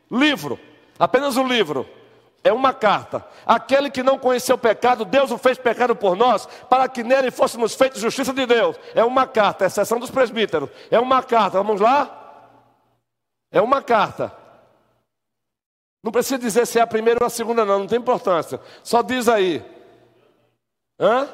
livro, 0.09 0.59
apenas 0.99 1.35
um 1.37 1.47
livro, 1.47 1.87
é 2.43 2.53
uma 2.53 2.73
carta. 2.73 3.25
Aquele 3.45 3.89
que 3.89 4.03
não 4.03 4.17
conheceu 4.17 4.55
o 4.55 4.59
pecado, 4.59 5.03
Deus 5.03 5.31
o 5.31 5.37
fez 5.37 5.57
pecado 5.57 5.95
por 5.95 6.15
nós, 6.15 6.47
para 6.69 6.87
que 6.87 7.03
nele 7.03 7.31
fôssemos 7.31 7.75
feitos 7.75 8.01
justiça 8.01 8.33
de 8.33 8.45
Deus. 8.45 8.77
É 8.95 9.03
uma 9.03 9.27
carta, 9.27 9.65
exceção 9.65 9.99
dos 9.99 10.11
presbíteros. 10.11 10.69
É 10.89 10.99
uma 10.99 11.21
carta, 11.23 11.57
vamos 11.57 11.81
lá? 11.81 12.53
É 13.51 13.61
uma 13.61 13.81
carta. 13.81 14.31
Não 16.07 16.11
precisa 16.13 16.39
dizer 16.39 16.65
se 16.65 16.79
é 16.79 16.81
a 16.81 16.87
primeira 16.87 17.19
ou 17.21 17.27
a 17.27 17.29
segunda, 17.29 17.65
não, 17.65 17.79
não 17.79 17.85
tem 17.85 17.99
importância. 17.99 18.61
Só 18.81 19.01
diz 19.01 19.27
aí. 19.27 19.61
Hã? 20.97 21.27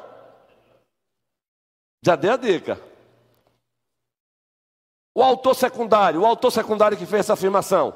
Já 2.04 2.16
dei 2.16 2.28
a 2.28 2.36
dica. 2.36 2.80
O 5.14 5.22
autor 5.22 5.54
secundário, 5.54 6.22
o 6.22 6.26
autor 6.26 6.50
secundário 6.50 6.98
que 6.98 7.06
fez 7.06 7.20
essa 7.20 7.34
afirmação. 7.34 7.94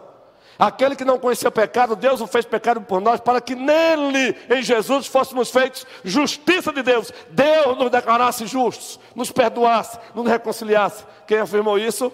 Aquele 0.56 0.94
que 0.94 1.04
não 1.04 1.18
conhecia 1.18 1.48
o 1.48 1.52
pecado, 1.52 1.96
Deus 1.96 2.20
o 2.20 2.28
fez 2.28 2.44
pecado 2.44 2.80
por 2.82 3.00
nós, 3.00 3.20
para 3.20 3.40
que 3.40 3.56
nele, 3.56 4.36
em 4.48 4.62
Jesus, 4.62 5.08
fôssemos 5.08 5.50
feitos 5.50 5.84
justiça 6.04 6.72
de 6.72 6.84
Deus. 6.84 7.12
Deus 7.30 7.76
nos 7.76 7.90
declarasse 7.90 8.46
justos, 8.46 9.00
nos 9.16 9.32
perdoasse, 9.32 9.98
nos 10.14 10.28
reconciliasse. 10.28 11.04
Quem 11.26 11.38
afirmou 11.38 11.76
isso? 11.76 12.12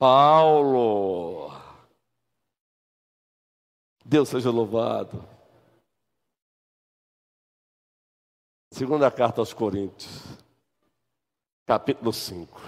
Paulo. 0.00 1.55
Deus 4.08 4.28
seja 4.28 4.50
louvado. 4.50 5.20
Segunda 8.72 9.10
carta 9.10 9.40
aos 9.40 9.52
Coríntios. 9.52 10.22
capítulo 11.66 12.12
5. 12.12 12.60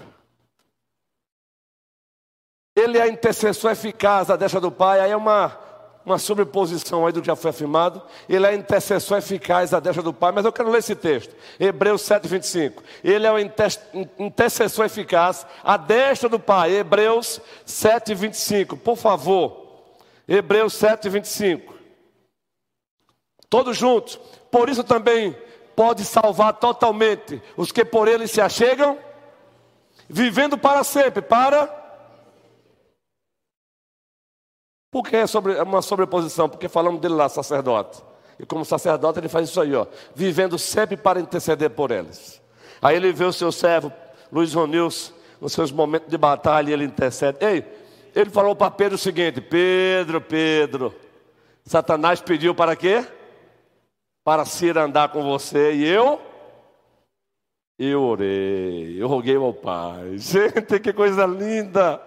Ele 2.75 2.97
é 2.97 3.03
a 3.03 3.07
intercessor 3.07 3.71
eficaz 3.71 4.27
da 4.27 4.35
destra 4.35 4.59
do 4.59 4.69
Pai, 4.69 4.99
aí 4.99 5.11
é 5.11 5.15
uma, 5.15 5.57
uma 6.05 6.17
sobreposição 6.17 7.07
aí 7.07 7.13
do 7.13 7.21
que 7.21 7.27
já 7.27 7.37
foi 7.37 7.51
afirmado. 7.51 8.03
Ele 8.27 8.45
é 8.45 8.49
a 8.49 8.55
intercessor 8.55 9.17
eficaz 9.17 9.69
da 9.69 9.79
destra 9.79 10.03
do 10.03 10.13
Pai, 10.13 10.33
mas 10.33 10.43
eu 10.43 10.51
quero 10.51 10.69
ler 10.69 10.79
esse 10.79 10.95
texto, 10.95 11.33
Hebreus 11.57 12.01
7, 12.01 12.27
25. 12.27 12.83
Ele 13.01 13.25
é 13.25 13.31
o 13.31 13.39
intercessor 14.19 14.85
eficaz, 14.85 15.47
a 15.63 15.77
destra 15.77 16.27
do 16.27 16.39
Pai, 16.39 16.73
Hebreus 16.73 17.39
7, 17.65 18.13
25. 18.13 18.75
Por 18.75 18.97
favor, 18.97 19.68
Hebreus 20.29 20.75
7, 20.75 21.09
25. 21.09 21.73
Todos 23.49 23.75
juntos. 23.75 24.17
Por 24.51 24.69
isso 24.69 24.83
também 24.83 25.35
pode 25.75 26.05
salvar 26.05 26.53
totalmente 26.53 27.41
os 27.57 27.71
que 27.71 27.83
por 27.83 28.07
ele 28.07 28.27
se 28.27 28.39
achegam, 28.39 28.95
vivendo 30.07 30.55
para 30.55 30.83
sempre, 30.83 31.23
para. 31.23 31.77
Por 34.91 35.03
que 35.03 35.15
é, 35.15 35.25
sobre, 35.25 35.53
é 35.53 35.63
uma 35.63 35.81
sobreposição? 35.81 36.47
Porque 36.47 36.69
falamos 36.69 37.01
dele 37.01 37.15
lá, 37.15 37.27
sacerdote. 37.27 38.03
E 38.37 38.45
como 38.45 38.63
sacerdote 38.63 39.19
ele 39.19 39.29
faz 39.29 39.49
isso 39.49 39.59
aí, 39.59 39.73
ó, 39.75 39.87
vivendo 40.13 40.59
sempre 40.59 40.95
para 40.95 41.19
interceder 41.19 41.71
por 41.71 41.89
eles. 41.89 42.39
Aí 42.81 42.95
ele 42.95 43.11
vê 43.11 43.25
o 43.25 43.33
seu 43.33 43.51
servo, 43.51 43.91
Luiz 44.31 44.53
Ronils, 44.53 45.11
nos 45.41 45.53
seus 45.53 45.71
momentos 45.71 46.09
de 46.09 46.17
batalha, 46.17 46.71
ele 46.71 46.85
intercede. 46.85 47.37
Ei, 47.41 47.65
ele 48.21 48.29
falou 48.29 48.55
para 48.55 48.71
Pedro 48.71 48.95
o 48.95 48.99
seguinte: 48.99 49.41
Pedro, 49.41 50.21
Pedro, 50.21 50.95
Satanás 51.65 52.21
pediu 52.21 52.53
para 52.53 52.75
quê? 52.75 53.05
para 54.29 54.45
ser 54.45 54.77
andar 54.77 55.09
com 55.09 55.23
você. 55.23 55.73
E 55.73 55.87
eu? 55.87 56.21
Eu 57.79 58.03
orei, 58.03 59.01
eu 59.01 59.07
roguei 59.07 59.35
ao 59.35 59.51
Pai. 59.51 60.17
Gente, 60.21 60.79
que 60.79 60.93
coisa 60.93 61.25
linda! 61.25 61.99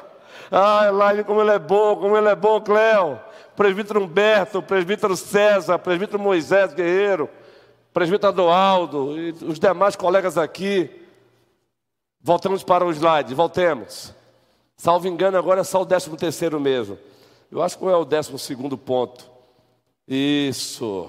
Ai, 0.49 0.93
Laine, 0.93 1.25
como 1.25 1.41
ele 1.41 1.51
é 1.51 1.59
bom, 1.59 1.97
como 1.97 2.17
ele 2.17 2.29
é 2.29 2.37
bom, 2.37 2.61
Cléo. 2.61 3.19
Presbítero 3.57 4.05
Humberto, 4.05 4.63
presbítero 4.63 5.17
César, 5.17 5.81
presbítero 5.81 6.23
Moisés 6.23 6.73
Guerreiro, 6.73 7.29
presbítero 7.93 8.29
Adoaldo 8.29 9.19
e 9.19 9.31
os 9.31 9.59
demais 9.59 9.97
colegas 9.97 10.39
aqui. 10.39 10.91
Voltamos 12.21 12.63
para 12.63 12.85
o 12.85 12.93
slide, 12.93 13.35
voltemos. 13.35 14.15
Salvo 14.83 15.07
engano, 15.07 15.39
agora 15.39 15.61
é 15.61 15.65
só 15.65 15.83
o 15.83 15.85
décimo 15.85 16.17
terceiro 16.17 16.59
mesmo. 16.59 16.99
Eu 17.53 17.63
acho 17.63 17.79
que 17.79 17.85
é 17.85 17.95
o 17.95 18.05
décimo 18.05 18.37
segundo 18.37 18.77
ponto. 18.77 19.31
Isso. 20.09 21.09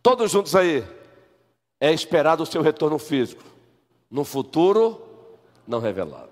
Todos 0.00 0.30
juntos 0.30 0.54
aí. 0.54 0.86
É 1.80 1.92
esperado 1.92 2.44
o 2.44 2.46
seu 2.46 2.62
retorno 2.62 3.00
físico. 3.00 3.42
No 4.08 4.22
futuro, 4.22 5.02
não 5.66 5.80
revelado. 5.80 6.30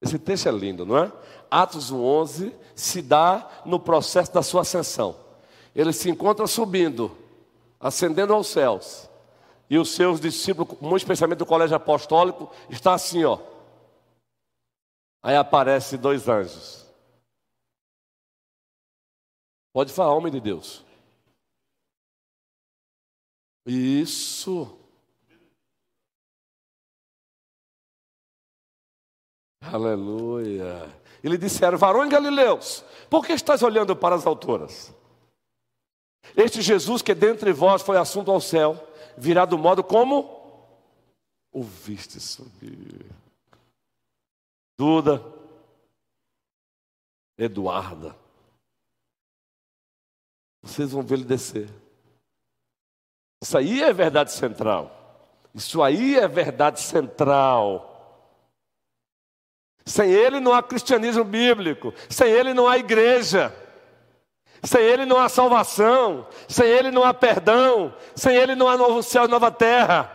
Esse 0.00 0.16
texto 0.16 0.48
é 0.48 0.52
lindo, 0.52 0.86
não 0.86 0.96
é? 0.96 1.12
Atos 1.50 1.90
11 1.90 2.54
se 2.76 3.02
dá 3.02 3.50
no 3.64 3.80
processo 3.80 4.32
da 4.32 4.44
sua 4.44 4.60
ascensão. 4.60 5.16
Ele 5.74 5.92
se 5.92 6.08
encontra 6.08 6.46
subindo, 6.46 7.10
ascendendo 7.80 8.32
aos 8.32 8.46
céus. 8.46 9.10
E 9.68 9.78
os 9.78 9.90
seus 9.94 10.20
discípulos, 10.20 10.80
muito 10.80 10.98
especialmente 10.98 11.38
do 11.38 11.46
colégio 11.46 11.76
apostólico, 11.76 12.50
está 12.70 12.94
assim, 12.94 13.24
ó. 13.24 13.38
Aí 15.22 15.34
aparecem 15.36 15.98
dois 15.98 16.28
anjos. 16.28 16.86
Pode 19.72 19.92
falar, 19.92 20.14
homem 20.14 20.32
de 20.32 20.40
Deus. 20.40 20.84
Isso. 23.66 24.78
Aleluia. 29.60 30.88
Ele 31.22 31.36
disseram, 31.36 31.76
varões 31.76 32.08
galileus, 32.08 32.84
por 33.10 33.26
que 33.26 33.32
estás 33.32 33.62
olhando 33.62 33.96
para 33.96 34.14
as 34.14 34.24
alturas? 34.24 34.94
Este 36.36 36.62
Jesus 36.62 37.02
que 37.02 37.14
dentre 37.14 37.52
vós 37.52 37.82
foi 37.82 37.96
assunto 37.96 38.30
ao 38.30 38.40
céu, 38.40 38.74
virá 39.16 39.44
do 39.44 39.58
modo 39.58 39.82
como 39.82 40.36
ouviste 41.52 42.20
subir. 42.20 43.06
Duda, 44.78 45.24
Eduarda, 47.38 48.14
vocês 50.62 50.90
vão 50.90 51.04
ele 51.10 51.24
descer. 51.24 51.68
Isso 53.42 53.56
aí 53.56 53.82
é 53.82 53.92
verdade 53.92 54.32
central. 54.32 54.92
Isso 55.54 55.82
aí 55.82 56.16
é 56.16 56.28
verdade 56.28 56.80
central. 56.80 57.92
Sem 59.84 60.10
ele 60.10 60.40
não 60.40 60.52
há 60.52 60.62
cristianismo 60.62 61.24
bíblico. 61.24 61.94
Sem 62.10 62.28
ele 62.30 62.52
não 62.52 62.66
há 62.66 62.76
igreja. 62.76 63.54
Sem 64.66 64.82
ele 64.82 65.06
não 65.06 65.18
há 65.18 65.28
salvação. 65.28 66.26
Sem 66.48 66.66
ele 66.66 66.90
não 66.90 67.04
há 67.04 67.14
perdão. 67.14 67.94
Sem 68.14 68.34
ele 68.34 68.56
não 68.56 68.68
há 68.68 68.76
novo 68.76 69.02
céu 69.02 69.24
e 69.24 69.28
nova 69.28 69.50
terra. 69.50 70.10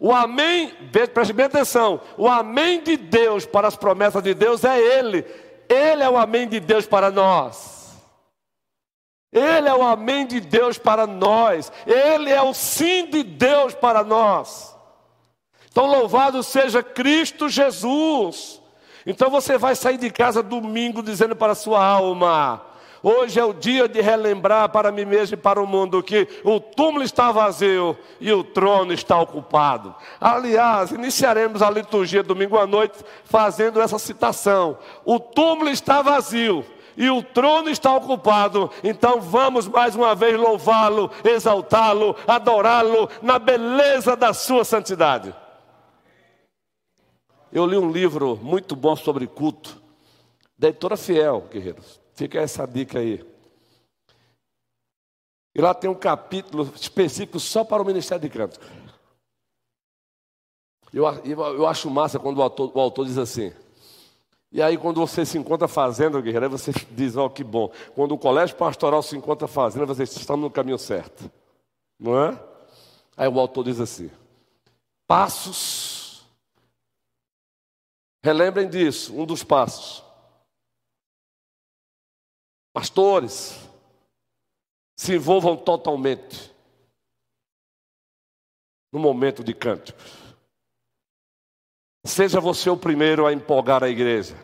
O 0.00 0.12
amém, 0.12 0.72
preste 1.12 1.32
bem 1.32 1.46
atenção. 1.46 2.00
O 2.16 2.26
amém 2.26 2.82
de 2.82 2.96
Deus 2.96 3.44
para 3.44 3.68
as 3.68 3.76
promessas 3.76 4.22
de 4.22 4.32
Deus 4.32 4.64
é 4.64 4.78
ele. 4.78 5.26
Ele 5.68 6.02
é 6.02 6.08
o 6.08 6.16
amém 6.16 6.48
de 6.48 6.58
Deus 6.58 6.86
para 6.86 7.10
nós. 7.10 7.98
Ele 9.30 9.68
é 9.68 9.74
o 9.74 9.82
amém 9.82 10.26
de 10.26 10.40
Deus 10.40 10.78
para 10.78 11.06
nós. 11.06 11.70
Ele 11.86 12.30
é 12.30 12.40
o 12.40 12.54
sim 12.54 13.10
de 13.10 13.22
Deus 13.22 13.74
para 13.74 14.02
nós. 14.02 14.74
Então, 15.70 15.84
louvado 15.84 16.42
seja 16.42 16.82
Cristo 16.82 17.48
Jesus. 17.48 18.62
Então, 19.04 19.28
você 19.28 19.58
vai 19.58 19.74
sair 19.74 19.98
de 19.98 20.10
casa 20.10 20.42
domingo 20.42 21.02
dizendo 21.02 21.36
para 21.36 21.52
a 21.52 21.56
sua 21.56 21.84
alma: 21.84 22.67
Hoje 23.02 23.38
é 23.38 23.44
o 23.44 23.52
dia 23.52 23.88
de 23.88 24.00
relembrar 24.00 24.68
para 24.70 24.90
mim 24.90 25.04
mesmo 25.04 25.34
e 25.34 25.36
para 25.36 25.62
o 25.62 25.66
mundo 25.66 26.02
que 26.02 26.26
o 26.42 26.58
túmulo 26.58 27.04
está 27.04 27.30
vazio 27.30 27.96
e 28.20 28.32
o 28.32 28.42
trono 28.42 28.92
está 28.92 29.20
ocupado. 29.20 29.94
Aliás, 30.20 30.90
iniciaremos 30.90 31.62
a 31.62 31.70
liturgia 31.70 32.22
domingo 32.22 32.58
à 32.58 32.66
noite 32.66 32.98
fazendo 33.24 33.80
essa 33.80 33.98
citação: 33.98 34.78
O 35.04 35.20
túmulo 35.20 35.70
está 35.70 36.02
vazio 36.02 36.64
e 36.96 37.08
o 37.08 37.22
trono 37.22 37.70
está 37.70 37.94
ocupado. 37.94 38.68
Então 38.82 39.20
vamos 39.20 39.68
mais 39.68 39.94
uma 39.94 40.14
vez 40.16 40.36
louvá-lo, 40.36 41.10
exaltá-lo, 41.24 42.16
adorá-lo 42.26 43.08
na 43.22 43.38
beleza 43.38 44.16
da 44.16 44.34
sua 44.34 44.64
santidade. 44.64 45.32
Eu 47.52 47.64
li 47.64 47.78
um 47.78 47.90
livro 47.90 48.38
muito 48.42 48.74
bom 48.74 48.96
sobre 48.96 49.26
culto, 49.26 49.80
da 50.58 50.68
editora 50.68 50.96
Fiel, 50.96 51.46
guerreiros. 51.50 52.07
Fica 52.18 52.40
essa 52.40 52.66
dica 52.66 52.98
aí. 52.98 53.24
E 55.54 55.60
lá 55.60 55.72
tem 55.72 55.88
um 55.88 55.94
capítulo 55.94 56.64
específico 56.74 57.38
só 57.38 57.62
para 57.62 57.80
o 57.80 57.86
Ministério 57.86 58.28
de 58.28 58.28
Cântico. 58.28 58.64
Eu, 60.92 61.04
eu, 61.24 61.40
eu 61.40 61.66
acho 61.68 61.88
massa 61.88 62.18
quando 62.18 62.38
o 62.38 62.42
autor, 62.42 62.72
o 62.74 62.80
autor 62.80 63.06
diz 63.06 63.18
assim: 63.18 63.52
e 64.50 64.60
aí, 64.60 64.76
quando 64.76 64.98
você 64.98 65.24
se 65.24 65.38
encontra 65.38 65.68
fazendo, 65.68 66.20
guerreiro, 66.20 66.50
você 66.50 66.72
diz: 66.90 67.16
Ó, 67.16 67.26
oh, 67.26 67.30
que 67.30 67.44
bom. 67.44 67.70
Quando 67.94 68.16
o 68.16 68.18
colégio 68.18 68.56
pastoral 68.56 69.00
se 69.00 69.16
encontra 69.16 69.46
fazendo, 69.46 69.86
você 69.86 70.02
está 70.02 70.36
no 70.36 70.50
caminho 70.50 70.78
certo. 70.78 71.30
Não 72.00 72.20
é? 72.20 72.36
Aí 73.16 73.28
o 73.28 73.38
autor 73.38 73.62
diz 73.62 73.78
assim: 73.78 74.10
Passos. 75.06 76.26
Relembrem 78.24 78.68
disso, 78.68 79.14
um 79.14 79.24
dos 79.24 79.44
passos. 79.44 80.07
Pastores, 82.78 83.68
se 84.96 85.16
envolvam 85.16 85.56
totalmente 85.56 86.54
no 88.92 89.00
momento 89.00 89.42
de 89.42 89.52
cânticos. 89.52 90.36
Seja 92.06 92.40
você 92.40 92.70
o 92.70 92.76
primeiro 92.76 93.26
a 93.26 93.32
empolgar 93.32 93.82
a 93.82 93.88
igreja. 93.88 94.36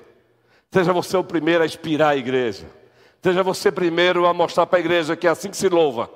Seja 0.68 0.92
você 0.92 1.16
o 1.16 1.22
primeiro 1.22 1.62
a 1.62 1.66
inspirar 1.66 2.08
a 2.08 2.16
igreja. 2.16 2.68
Seja 3.22 3.40
você 3.44 3.70
primeiro 3.70 4.26
a 4.26 4.34
mostrar 4.34 4.66
para 4.66 4.78
a 4.78 4.80
igreja 4.80 5.16
que 5.16 5.28
é 5.28 5.30
assim 5.30 5.48
que 5.48 5.56
se 5.56 5.68
louva. 5.68 6.10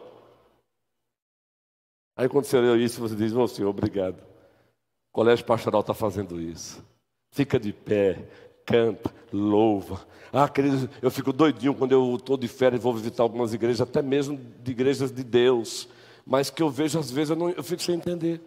Aí 2.16 2.28
quando 2.28 2.46
você 2.46 2.60
leu 2.60 2.76
isso, 2.76 3.00
você 3.00 3.14
diz, 3.14 3.32
ô 3.32 3.42
oh, 3.42 3.46
Senhor, 3.46 3.70
obrigado. 3.70 4.18
O 4.18 5.12
colégio 5.12 5.44
pastoral 5.46 5.82
está 5.82 5.94
fazendo 5.94 6.40
isso. 6.40 6.84
Fica 7.30 7.60
de 7.60 7.72
pé, 7.72 8.28
canta, 8.68 9.10
louva. 9.32 10.06
Ah, 10.30 10.46
querido, 10.46 10.90
eu 11.00 11.10
fico 11.10 11.32
doidinho 11.32 11.74
quando 11.74 11.92
eu 11.92 12.16
estou 12.16 12.36
de 12.36 12.46
férias 12.46 12.78
e 12.78 12.84
vou 12.84 12.92
visitar 12.92 13.22
algumas 13.22 13.54
igrejas, 13.54 13.80
até 13.80 14.02
mesmo 14.02 14.38
de 14.62 14.70
igrejas 14.70 15.10
de 15.10 15.24
Deus. 15.24 15.88
Mas 16.26 16.50
que 16.50 16.62
eu 16.62 16.68
vejo, 16.68 16.98
às 16.98 17.10
vezes, 17.10 17.30
eu, 17.30 17.36
não, 17.36 17.48
eu 17.48 17.64
fico 17.64 17.82
sem 17.82 17.94
entender. 17.94 18.42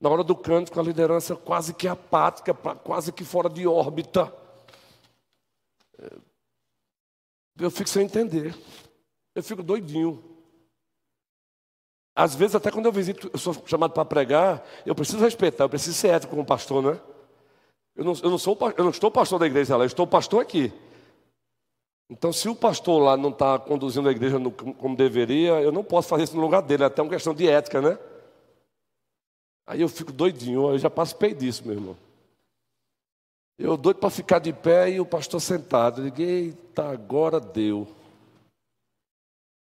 Na 0.00 0.10
hora 0.10 0.24
do 0.24 0.34
cântico, 0.34 0.80
a 0.80 0.82
liderança 0.82 1.36
quase 1.36 1.72
que 1.72 1.86
apática, 1.86 2.52
quase 2.52 3.12
que 3.12 3.24
fora 3.24 3.48
de 3.48 3.64
órbita. 3.64 4.34
Eu 7.56 7.70
fico 7.70 7.88
sem 7.88 8.04
entender. 8.04 8.52
Eu 9.36 9.42
fico 9.44 9.62
doidinho. 9.62 10.20
Às 12.16 12.34
vezes, 12.34 12.56
até 12.56 12.72
quando 12.72 12.86
eu 12.86 12.92
visito, 12.92 13.30
eu 13.32 13.38
sou 13.38 13.54
chamado 13.66 13.92
para 13.92 14.04
pregar, 14.04 14.64
eu 14.84 14.94
preciso 14.94 15.18
respeitar, 15.18 15.64
eu 15.64 15.68
preciso 15.68 15.96
ser 15.96 16.08
ético 16.08 16.30
como 16.30 16.44
pastor, 16.44 16.82
não 16.82 16.90
é? 16.90 17.13
Eu 17.96 18.04
não, 18.04 18.12
eu 18.22 18.30
não, 18.30 18.38
sou, 18.38 18.58
eu 18.76 18.84
não 18.84 18.90
estou 18.90 19.10
pastor 19.10 19.38
da 19.38 19.46
igreja 19.46 19.76
lá, 19.76 19.84
eu 19.84 19.86
estou 19.86 20.06
pastor 20.06 20.42
aqui. 20.42 20.72
Então, 22.10 22.32
se 22.32 22.48
o 22.48 22.56
pastor 22.56 23.02
lá 23.02 23.16
não 23.16 23.30
está 23.30 23.58
conduzindo 23.58 24.08
a 24.08 24.12
igreja 24.12 24.38
no, 24.38 24.50
como 24.50 24.96
deveria, 24.96 25.60
eu 25.62 25.72
não 25.72 25.84
posso 25.84 26.08
fazer 26.08 26.24
isso 26.24 26.36
no 26.36 26.42
lugar 26.42 26.60
dele, 26.60 26.82
é 26.82 26.86
até 26.86 27.00
uma 27.00 27.10
questão 27.10 27.34
de 27.34 27.48
ética, 27.48 27.80
né? 27.80 27.98
Aí 29.66 29.80
eu 29.80 29.88
fico 29.88 30.12
doidinho, 30.12 30.70
eu 30.70 30.78
já 30.78 30.90
participei 30.90 31.32
disso, 31.32 31.62
meu 31.64 31.74
irmão. 31.74 31.96
Eu 33.56 33.76
doido 33.76 33.98
para 33.98 34.10
ficar 34.10 34.40
de 34.40 34.52
pé 34.52 34.90
e 34.90 35.00
o 35.00 35.06
pastor 35.06 35.40
sentado. 35.40 36.00
Eu 36.00 36.10
digo, 36.10 36.20
eita, 36.20 36.90
agora 36.90 37.38
deu. 37.38 37.86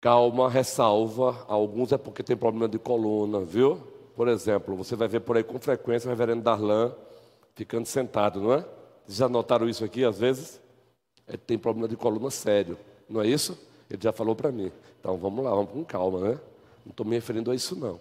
Calma, 0.01 0.49
ressalva. 0.49 1.45
Alguns 1.47 1.93
é 1.93 1.99
porque 1.99 2.23
tem 2.23 2.37
problema 2.37 2.69
de 2.69 2.79
coluna, 2.79 3.41
viu? 3.41 3.77
Por 4.17 4.29
exemplo, 4.29 4.75
você 4.75 4.97
vai 4.97 5.09
ver 5.09 5.21
por 5.21 5.37
aí 5.37 5.45
com 5.45 5.61
frequência 5.61 6.09
o 6.09 6.11
reverendo 6.11 6.43
Darlan 6.43 6.95
ficando 7.57 7.87
sentado, 7.87 8.41
não 8.41 8.53
é? 8.53 8.65
Já 9.09 9.29
notaram 9.29 9.69
isso 9.69 9.85
aqui 9.85 10.05
às 10.05 10.19
vezes? 10.19 10.61
Ele 11.27 11.39
tem 11.39 11.59
problema 11.59 11.89
de 11.89 11.97
coluna 11.97 12.31
sério, 12.31 12.79
não 13.09 13.21
é 13.21 13.27
isso? 13.27 13.59
Ele 13.91 14.01
já 14.01 14.13
falou 14.13 14.37
para 14.37 14.53
mim. 14.53 14.71
Então 15.01 15.17
vamos 15.17 15.45
lá, 15.45 15.51
vamos 15.51 15.73
com 15.73 15.85
calma, 15.85 16.21
né? 16.21 16.41
Não 16.85 16.91
estou 16.91 17.05
me 17.05 17.17
referindo 17.17 17.51
a 17.51 17.55
isso 17.55 17.75
não. 17.75 17.99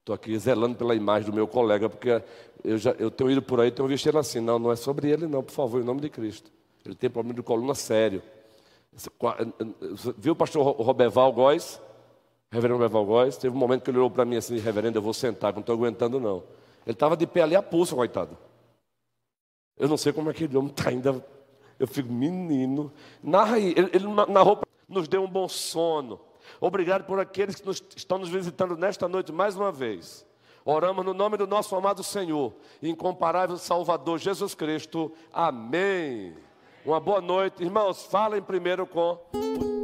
Estou 0.00 0.14
aqui 0.14 0.36
zelando 0.38 0.74
pela 0.74 0.94
imagem 0.94 1.30
do 1.30 1.34
meu 1.34 1.46
colega, 1.46 1.88
porque 1.88 2.22
eu, 2.64 2.78
já, 2.78 2.92
eu 2.92 3.10
tenho 3.10 3.30
ido 3.30 3.42
por 3.42 3.60
aí, 3.60 3.70
tenho 3.70 3.86
visto 3.86 4.08
ele 4.08 4.18
assim. 4.18 4.40
Não, 4.40 4.58
não 4.58 4.72
é 4.72 4.76
sobre 4.76 5.10
ele, 5.10 5.26
não, 5.26 5.42
por 5.42 5.52
favor, 5.52 5.80
em 5.80 5.84
nome 5.84 6.00
de 6.00 6.08
Cristo. 6.08 6.50
Ele 6.84 6.94
tem 6.94 7.10
problema 7.10 7.34
de 7.34 7.42
coluna 7.42 7.74
sério. 7.74 8.22
Viu 10.16 10.32
o 10.32 10.36
pastor 10.36 10.64
Roberval 10.64 11.30
Góes? 11.32 11.80
Reverendo 12.50 12.78
Roberval 12.78 13.04
Góes? 13.04 13.36
Teve 13.36 13.54
um 13.54 13.58
momento 13.58 13.82
que 13.82 13.90
ele 13.90 13.98
olhou 13.98 14.10
para 14.10 14.24
mim 14.24 14.36
assim, 14.36 14.56
reverendo, 14.58 14.96
eu 14.96 15.02
vou 15.02 15.12
sentar, 15.12 15.52
não 15.52 15.60
estou 15.60 15.74
aguentando 15.74 16.18
não. 16.18 16.42
Ele 16.86 16.94
estava 16.94 17.14
de 17.14 17.26
pé 17.26 17.42
ali 17.42 17.54
a 17.54 17.62
pulso, 17.62 17.94
coitado. 17.94 18.36
Eu 19.78 19.88
não 19.88 19.96
sei 19.96 20.12
como 20.12 20.32
que 20.32 20.44
aquele 20.44 20.58
homem 20.58 20.70
está 20.70 20.90
ainda. 20.90 21.24
Eu 21.78 21.86
fico, 21.86 22.12
menino. 22.12 22.92
Narra 23.22 23.56
aí. 23.56 23.74
Ele, 23.76 23.90
ele 23.92 24.06
narrou, 24.28 24.60
nos 24.88 25.06
deu 25.06 25.22
um 25.22 25.30
bom 25.30 25.48
sono. 25.48 26.20
Obrigado 26.60 27.04
por 27.04 27.20
aqueles 27.20 27.56
que 27.56 27.66
nos, 27.66 27.82
estão 27.94 28.18
nos 28.18 28.28
visitando 28.28 28.76
nesta 28.76 29.06
noite 29.08 29.32
mais 29.32 29.56
uma 29.56 29.70
vez. 29.70 30.26
Oramos 30.64 31.04
no 31.04 31.14
nome 31.14 31.36
do 31.36 31.46
nosso 31.46 31.74
amado 31.76 32.02
Senhor, 32.02 32.52
incomparável 32.82 33.56
Salvador 33.56 34.18
Jesus 34.18 34.54
Cristo. 34.54 35.12
Amém. 35.32 36.34
Uma 36.84 37.00
boa 37.00 37.20
noite. 37.20 37.62
Irmãos, 37.62 38.04
falem 38.04 38.42
primeiro 38.42 38.86
com. 38.86 39.77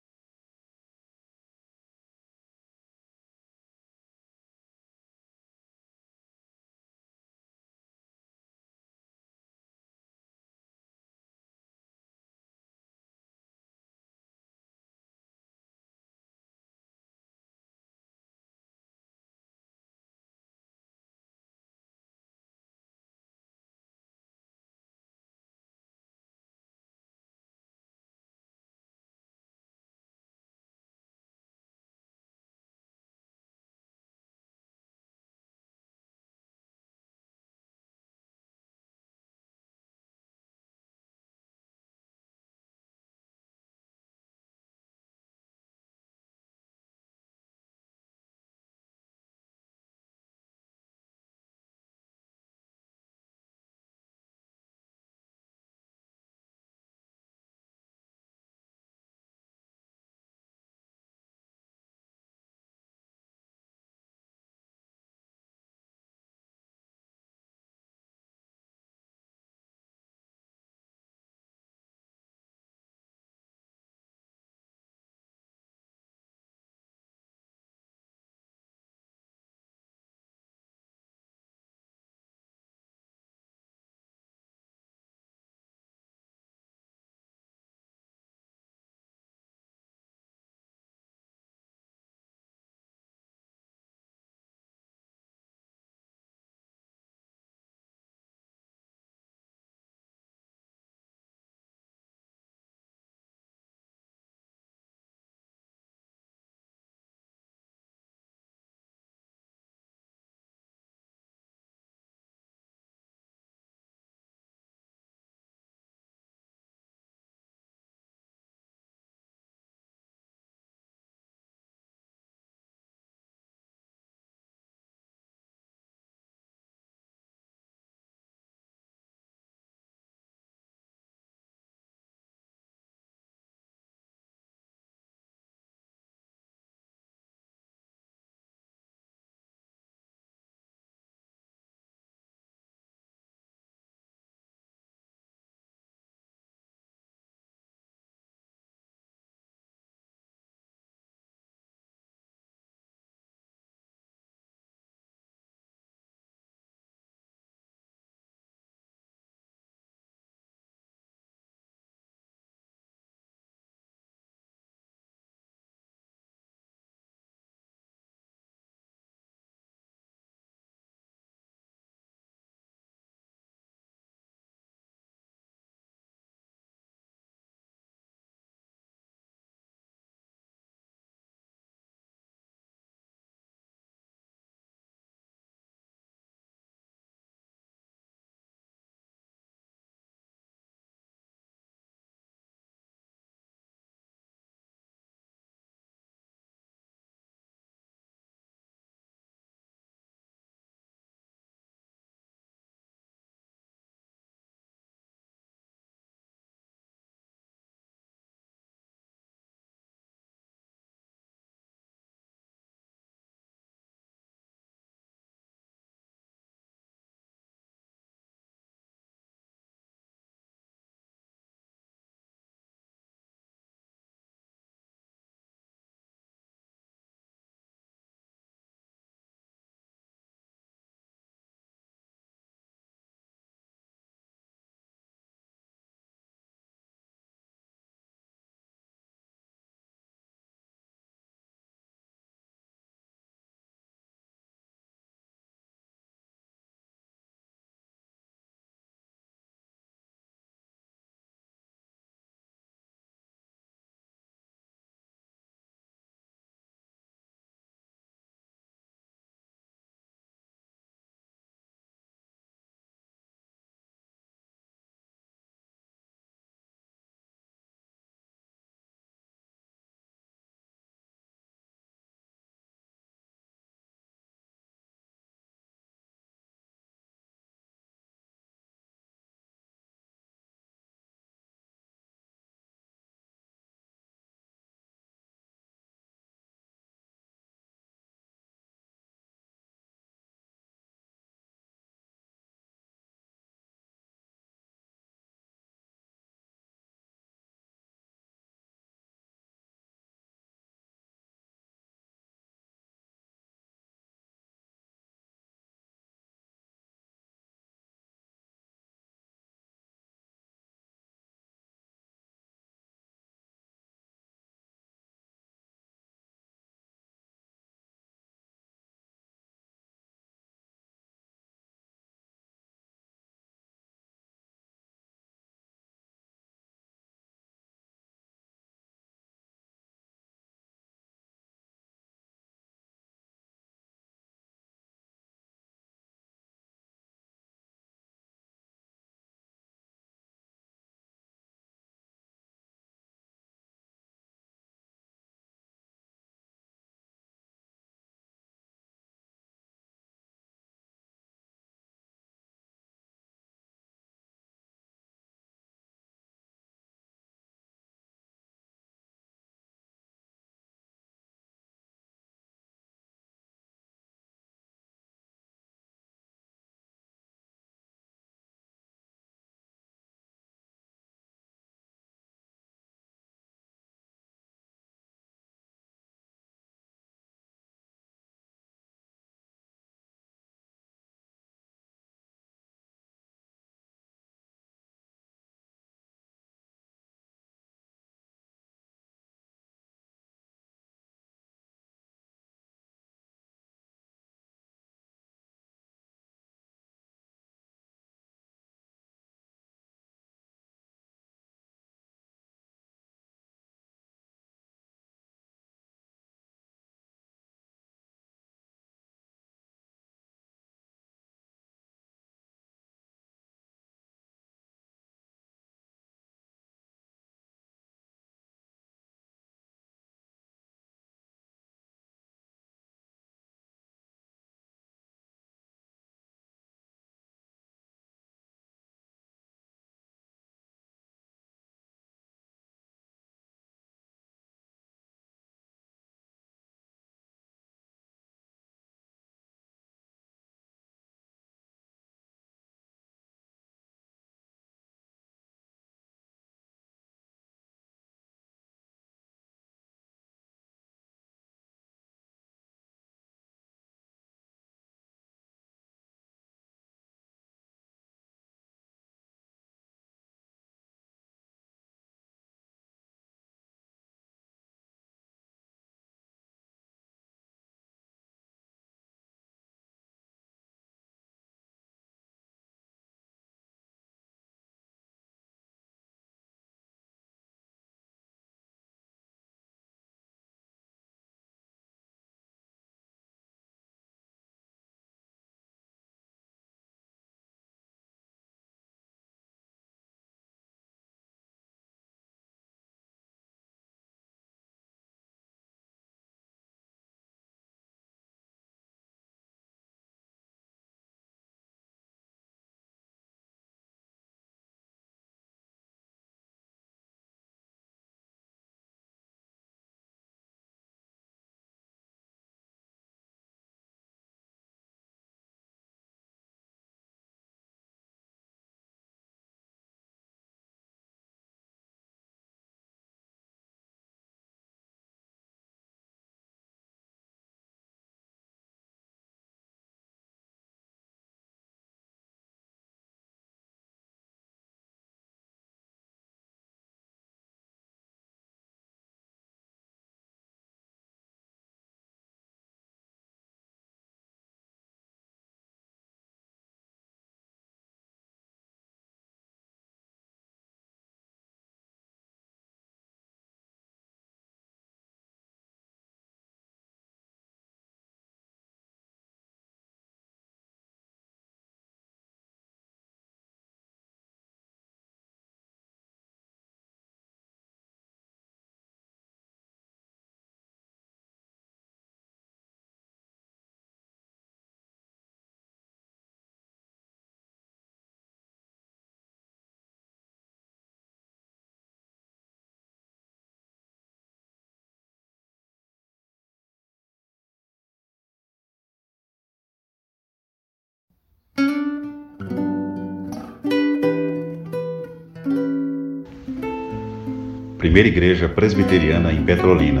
Primeira 597.86 598.08
igreja 598.08 598.48
presbiteriana 598.48 599.32
em 599.32 599.44
Petrolina. 599.44 600.00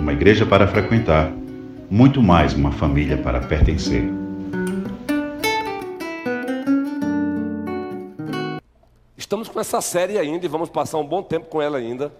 Uma 0.00 0.14
igreja 0.14 0.46
para 0.46 0.66
frequentar, 0.66 1.30
muito 1.90 2.22
mais 2.22 2.54
uma 2.54 2.72
família 2.72 3.18
para 3.18 3.40
pertencer. 3.40 4.04
Estamos 9.18 9.50
com 9.50 9.60
essa 9.60 9.82
série 9.82 10.16
ainda 10.16 10.46
e 10.46 10.48
vamos 10.48 10.70
passar 10.70 10.96
um 10.96 11.06
bom 11.06 11.22
tempo 11.22 11.44
com 11.48 11.60
ela 11.60 11.76
ainda. 11.76 12.10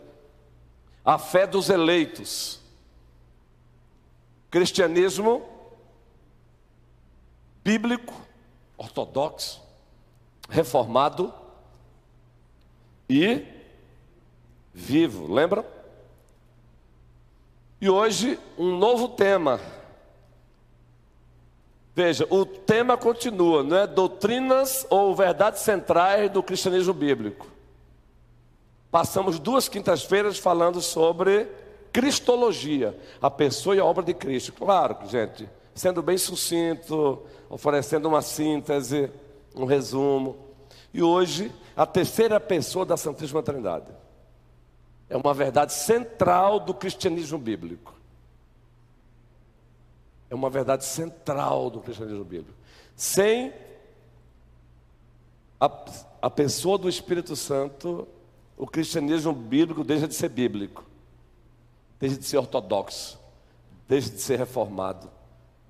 A 1.03 1.17
fé 1.17 1.47
dos 1.47 1.71
eleitos. 1.71 2.61
Cristianismo 4.51 5.49
bíblico, 7.65 8.13
ortodoxo, 8.77 9.63
reformado 10.51 11.33
e 13.09 13.60
vivo, 14.73 15.33
lembram? 15.33 15.65
E 17.81 17.89
hoje 17.89 18.39
um 18.59 18.77
novo 18.77 19.09
tema. 19.09 19.61
Veja, 21.95 22.27
o 22.31 22.47
tema 22.47 22.97
continua, 22.97 23.63
não 23.63 23.77
é 23.77 23.87
doutrinas 23.87 24.87
ou 24.89 25.15
verdades 25.15 25.63
centrais 25.63 26.31
do 26.31 26.43
cristianismo 26.43 26.95
bíblico. 26.95 27.47
Passamos 28.91 29.39
duas 29.39 29.69
quintas-feiras 29.69 30.39
falando 30.39 30.81
sobre 30.81 31.49
cristologia, 31.93 32.97
a 33.21 33.31
pessoa 33.31 33.77
e 33.77 33.81
a 33.81 33.85
obra 33.85 34.03
de 34.05 34.15
Cristo. 34.15 34.53
Claro, 34.53 34.97
gente, 35.09 35.49
sendo 35.75 36.03
bem 36.03 36.19
sucinto, 36.19 37.23
oferecendo 37.49 38.09
uma 38.09 38.23
síntese, 38.23 39.11
um 39.55 39.65
resumo. 39.65 40.37
E 40.93 41.03
hoje, 41.03 41.53
a 41.77 41.87
terceira 41.87 42.39
pessoa 42.41 42.85
da 42.85 42.97
Santíssima 42.97 43.43
Trindade. 43.43 44.00
É 45.11 45.17
uma 45.17 45.35
verdade 45.35 45.75
central 45.75 46.59
do 46.59 46.73
cristianismo 46.73 47.37
bíblico. 47.37 47.95
É 50.31 50.35
uma 50.35 50.49
verdade 50.49 50.85
central 50.85 51.69
do 51.69 51.81
cristianismo 51.81 52.25
bíblico. 52.25 52.57
Sem 52.97 53.53
a, 55.61 55.71
a 56.23 56.31
pessoa 56.31 56.79
do 56.79 56.89
Espírito 56.89 57.37
Santo, 57.37 58.09
o 58.57 58.67
cristianismo 58.67 59.35
bíblico 59.35 59.85
deixa 59.85 60.09
de 60.09 60.15
ser 60.15 60.31
bíblico, 60.31 60.85
deixa 61.99 62.17
de 62.17 62.25
ser 62.25 62.39
ortodoxo, 62.39 63.19
deixa 63.87 64.09
de 64.09 64.21
ser 64.21 64.39
reformado 64.39 65.11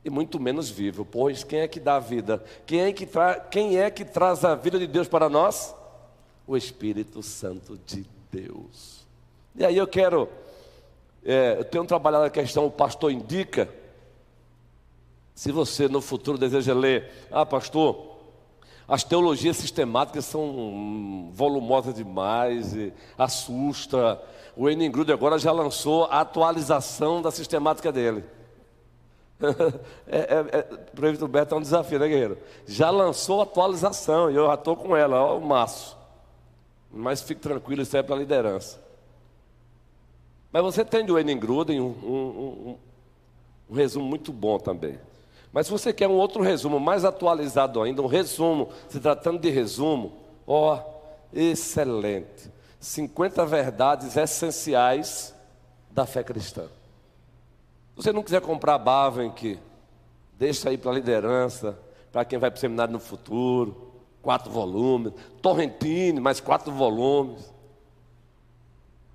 e 0.04 0.08
muito 0.08 0.40
menos 0.40 0.70
vivo, 0.70 1.04
pois 1.04 1.44
quem 1.44 1.60
é 1.60 1.68
que 1.68 1.78
dá 1.78 1.96
a 1.96 2.00
vida? 2.00 2.42
Quem 2.64 2.80
é 2.80 2.92
que, 2.92 3.06
tra... 3.06 3.34
quem 3.38 3.78
é 3.78 3.90
que 3.90 4.04
traz 4.04 4.44
a 4.44 4.54
vida 4.54 4.78
de 4.78 4.86
Deus 4.86 5.08
para 5.08 5.28
nós? 5.28 5.74
O 6.46 6.56
Espírito 6.56 7.22
Santo 7.22 7.78
de 7.84 8.06
Deus. 8.30 8.99
E 9.56 9.64
aí 9.64 9.76
eu 9.76 9.86
quero, 9.86 10.28
é, 11.24 11.56
eu 11.58 11.64
tenho 11.64 11.84
trabalhado 11.84 12.24
a 12.24 12.30
questão, 12.30 12.66
o 12.66 12.70
pastor 12.70 13.10
indica, 13.10 13.68
se 15.34 15.50
você 15.50 15.88
no 15.88 16.00
futuro 16.00 16.38
deseja 16.38 16.72
ler, 16.72 17.10
ah 17.30 17.44
pastor, 17.44 18.10
as 18.90 19.04
teologias 19.04 19.56
sistemáticas 19.56 20.24
são 20.24 21.30
volumosas 21.32 21.94
demais, 21.94 22.74
e 22.74 22.92
assusta. 23.16 24.20
O 24.56 24.68
Enem 24.68 24.90
Grude 24.90 25.12
agora 25.12 25.38
já 25.38 25.52
lançou 25.52 26.06
a 26.06 26.22
atualização 26.22 27.22
da 27.22 27.30
sistemática 27.30 27.92
dele. 27.92 28.24
é, 30.08 30.18
é, 30.18 30.58
é, 30.58 30.62
Prefeito 30.94 31.28
Beto 31.28 31.54
é 31.54 31.58
um 31.58 31.62
desafio, 31.62 32.00
né, 32.00 32.08
guerreiro? 32.08 32.38
Já 32.66 32.90
lançou 32.90 33.40
atualização 33.40 34.28
e 34.30 34.34
eu 34.34 34.48
já 34.48 34.54
estou 34.54 34.74
com 34.76 34.96
ela, 34.96 35.22
ó, 35.22 35.38
o 35.38 35.40
maço. 35.40 35.96
Mas 36.90 37.22
fique 37.22 37.40
tranquilo, 37.40 37.82
isso 37.82 37.96
é 37.96 38.02
para 38.02 38.16
a 38.16 38.18
liderança. 38.18 38.80
Mas 40.52 40.62
você 40.62 40.84
tem 40.84 41.04
do 41.04 41.18
Enem 41.18 41.38
Gruden 41.38 41.80
um, 41.80 41.84
um, 41.84 42.10
um, 42.10 42.78
um, 43.70 43.74
resumo 43.74 44.04
muito 44.04 44.32
bom 44.32 44.58
também. 44.58 44.98
Mas 45.52 45.66
se 45.66 45.72
você 45.72 45.92
quer 45.92 46.08
um 46.08 46.16
outro 46.16 46.42
resumo 46.42 46.80
mais 46.80 47.04
atualizado 47.04 47.82
ainda, 47.82 48.02
um 48.02 48.06
resumo, 48.06 48.68
se 48.88 49.00
tratando 49.00 49.38
de 49.38 49.50
resumo, 49.50 50.12
ó, 50.46 50.80
excelente. 51.32 52.50
50 52.78 53.44
verdades 53.46 54.16
essenciais 54.16 55.34
da 55.90 56.06
fé 56.06 56.24
cristã. 56.24 56.64
Se 57.96 58.04
você 58.04 58.12
não 58.12 58.22
quiser 58.22 58.40
comprar 58.40 58.78
Bavenck, 58.78 59.58
deixa 60.38 60.70
aí 60.70 60.78
para 60.78 60.90
a 60.90 60.94
liderança, 60.94 61.78
para 62.10 62.24
quem 62.24 62.38
vai 62.38 62.50
para 62.50 62.58
o 62.58 62.60
seminário 62.60 62.92
no 62.92 63.00
futuro. 63.00 63.88
Quatro 64.22 64.50
volumes. 64.50 65.12
Torrentine, 65.40 66.20
mais 66.20 66.40
quatro 66.40 66.72
volumes. 66.72 67.49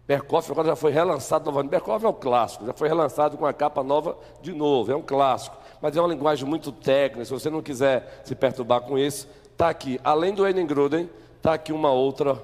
Berkoff 0.07 0.51
agora 0.51 0.67
já 0.67 0.75
foi 0.75 0.91
relançado 0.91 1.45
novamente. 1.45 1.71
Berkoff 1.71 2.05
é 2.05 2.09
um 2.09 2.13
clássico, 2.13 2.65
já 2.65 2.73
foi 2.73 2.87
relançado 2.87 3.37
com 3.37 3.45
a 3.45 3.53
capa 3.53 3.83
nova 3.83 4.17
de 4.41 4.53
novo, 4.53 4.91
é 4.91 4.95
um 4.95 5.01
clássico. 5.01 5.57
Mas 5.81 5.95
é 5.97 6.01
uma 6.01 6.09
linguagem 6.09 6.47
muito 6.47 6.71
técnica, 6.71 7.25
se 7.25 7.31
você 7.31 7.49
não 7.49 7.61
quiser 7.61 8.21
se 8.23 8.35
perturbar 8.35 8.81
com 8.81 8.97
isso, 8.97 9.27
está 9.51 9.69
aqui. 9.69 9.99
Além 10.03 10.33
do 10.33 10.47
Enen 10.47 10.67
Gruden, 10.67 11.09
está 11.37 11.53
aqui 11.53 11.73
uma 11.73 11.91
outra, 11.91 12.41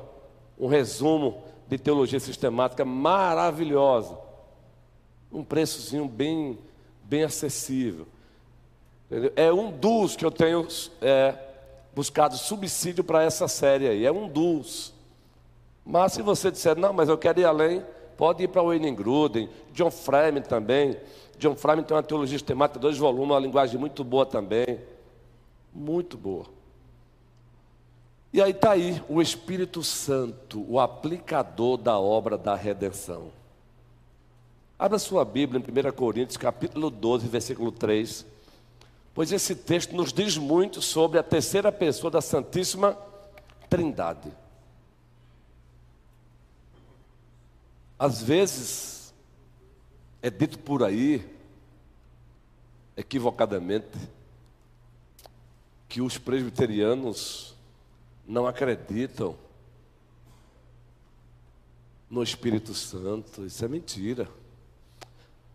um 0.59 0.67
resumo 0.67 1.43
de 1.67 1.77
teologia 1.77 2.19
sistemática 2.19 2.83
maravilhosa 2.83 4.31
um 5.31 5.43
preçozinho 5.43 6.07
bem, 6.07 6.57
bem 7.03 7.23
acessível. 7.23 8.05
Entendeu? 9.09 9.31
É 9.35 9.51
um 9.51 9.71
dos 9.71 10.15
que 10.15 10.25
eu 10.25 10.31
tenho 10.31 10.67
é, 11.01 11.35
buscado 11.95 12.35
subsídio 12.37 13.03
para 13.03 13.23
essa 13.23 13.47
série 13.47 13.87
aí, 13.87 14.05
é 14.05 14.11
um 14.11 14.27
dos. 14.27 14.93
Mas 15.85 16.13
se 16.13 16.21
você 16.21 16.51
disser, 16.51 16.77
não, 16.77 16.93
mas 16.93 17.09
eu 17.09 17.17
quero 17.17 17.39
ir 17.39 17.45
além, 17.45 17.83
pode 18.17 18.43
ir 18.43 18.47
para 18.47 18.61
Wayne 18.61 18.91
Gruden, 18.91 19.49
John 19.73 19.91
Frame 19.91 20.41
também. 20.41 20.95
John 21.37 21.55
Frame 21.55 21.83
tem 21.83 21.95
uma 21.95 22.03
teologia 22.03 22.37
sistemática, 22.37 22.79
dois 22.79 22.97
volumes, 22.97 23.31
uma 23.31 23.39
linguagem 23.39 23.79
muito 23.79 24.03
boa 24.03 24.25
também. 24.25 24.79
Muito 25.73 26.17
boa. 26.17 26.45
E 28.33 28.41
aí 28.41 28.51
está 28.51 28.71
aí 28.71 29.01
o 29.09 29.21
Espírito 29.21 29.83
Santo, 29.83 30.65
o 30.69 30.79
aplicador 30.79 31.77
da 31.77 31.99
obra 31.99 32.37
da 32.37 32.55
redenção. 32.55 33.31
Abra 34.79 34.97
sua 34.97 35.25
Bíblia 35.25 35.61
em 35.61 35.87
1 35.87 35.91
Coríntios, 35.91 36.37
capítulo 36.37 36.89
12, 36.89 37.27
versículo 37.27 37.71
3. 37.71 38.25
Pois 39.13 39.31
esse 39.31 39.53
texto 39.53 39.95
nos 39.95 40.13
diz 40.13 40.37
muito 40.37 40.81
sobre 40.81 41.19
a 41.19 41.23
terceira 41.23 41.71
pessoa 41.71 42.09
da 42.09 42.21
Santíssima 42.21 42.97
Trindade. 43.69 44.31
Às 48.01 48.19
vezes, 48.19 49.13
é 50.23 50.29
dito 50.31 50.57
por 50.57 50.83
aí, 50.83 51.23
equivocadamente, 52.97 53.95
que 55.87 56.01
os 56.01 56.17
presbiterianos 56.17 57.55
não 58.27 58.47
acreditam 58.47 59.35
no 62.09 62.23
Espírito 62.23 62.73
Santo. 62.73 63.45
Isso 63.45 63.63
é 63.63 63.67
mentira 63.67 64.27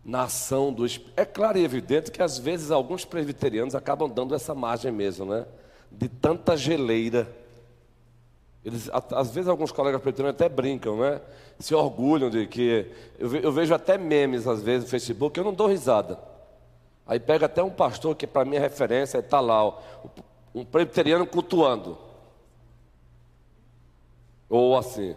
na 0.01 0.23
ação 0.23 0.71
do 0.71 0.85
Espírito. 0.85 1.19
É 1.19 1.25
claro 1.25 1.57
e 1.57 1.65
evidente 1.65 2.11
que 2.11 2.23
às 2.23 2.37
vezes 2.37 2.71
alguns 2.71 3.03
presbiterianos 3.03 3.75
acabam 3.75 4.09
dando 4.09 4.33
essa 4.33 4.55
margem 4.55 4.89
mesmo, 4.93 5.25
né? 5.25 5.45
De 5.91 6.07
tanta 6.07 6.55
geleira. 6.55 7.27
Eles, 8.63 8.89
às 8.89 9.31
vezes 9.31 9.49
alguns 9.49 9.73
colegas 9.73 10.01
presbiterianos 10.01 10.41
até 10.41 10.47
brincam, 10.47 10.97
né? 10.97 11.19
Se 11.59 11.73
orgulham 11.73 12.29
de 12.29 12.45
que. 12.45 12.91
Eu, 13.17 13.51
vejo 13.51 13.73
até 13.73 13.97
memes 13.97 14.47
às 14.47 14.61
vezes 14.61 14.85
no 14.85 14.89
Facebook, 14.89 15.37
eu 15.37 15.43
não 15.43 15.53
dou 15.53 15.67
risada. 15.67 16.19
Aí 17.05 17.19
pega 17.19 17.45
até 17.45 17.63
um 17.63 17.69
pastor 17.69 18.15
que 18.15 18.27
para 18.27 18.45
mim 18.45 18.57
é 18.57 18.59
referência, 18.59 19.19
está 19.19 19.39
lá, 19.39 19.73
um 20.53 20.65
presbiteriano 20.65 21.25
cultuando. 21.25 21.97
Ou 24.49 24.77
assim. 24.77 25.15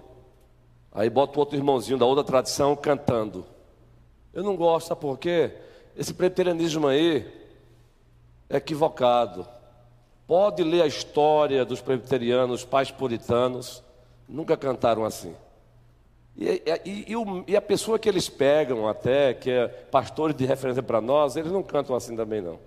Aí 0.92 1.10
bota 1.10 1.36
o 1.36 1.40
outro 1.40 1.56
irmãozinho 1.56 1.98
da 1.98 2.06
outra 2.06 2.24
tradição 2.24 2.74
cantando. 2.74 3.44
Eu 4.32 4.42
não 4.42 4.56
gosto, 4.56 4.88
sabe 4.88 5.00
por 5.00 5.18
quê? 5.18 5.52
Esse 5.96 6.14
preterianismo 6.14 6.86
aí 6.86 7.26
é 8.48 8.56
equivocado. 8.56 9.46
Pode 10.26 10.62
ler 10.62 10.82
a 10.82 10.86
história 10.86 11.64
dos 11.64 11.80
presbiterianos, 11.80 12.64
pais 12.64 12.90
puritanos, 12.90 13.82
nunca 14.28 14.56
cantaram 14.56 15.04
assim. 15.04 15.34
E, 16.40 16.62
e, 16.86 17.12
e, 17.12 17.44
e, 17.48 17.56
a 17.56 17.60
pessoa 17.60 17.98
que 17.98 18.08
eles 18.08 18.30
pegam 18.30 18.88
até, 18.88 19.34
que 19.34 19.50
é 19.50 19.68
pastores 19.68 20.34
de 20.34 20.46
referência 20.46 20.82
para 20.82 20.98
nós, 20.98 21.36
eles 21.36 21.52
não 21.52 21.62
cantam 21.62 21.94
assim 21.94 22.16
também 22.16 22.40
não. 22.40 22.58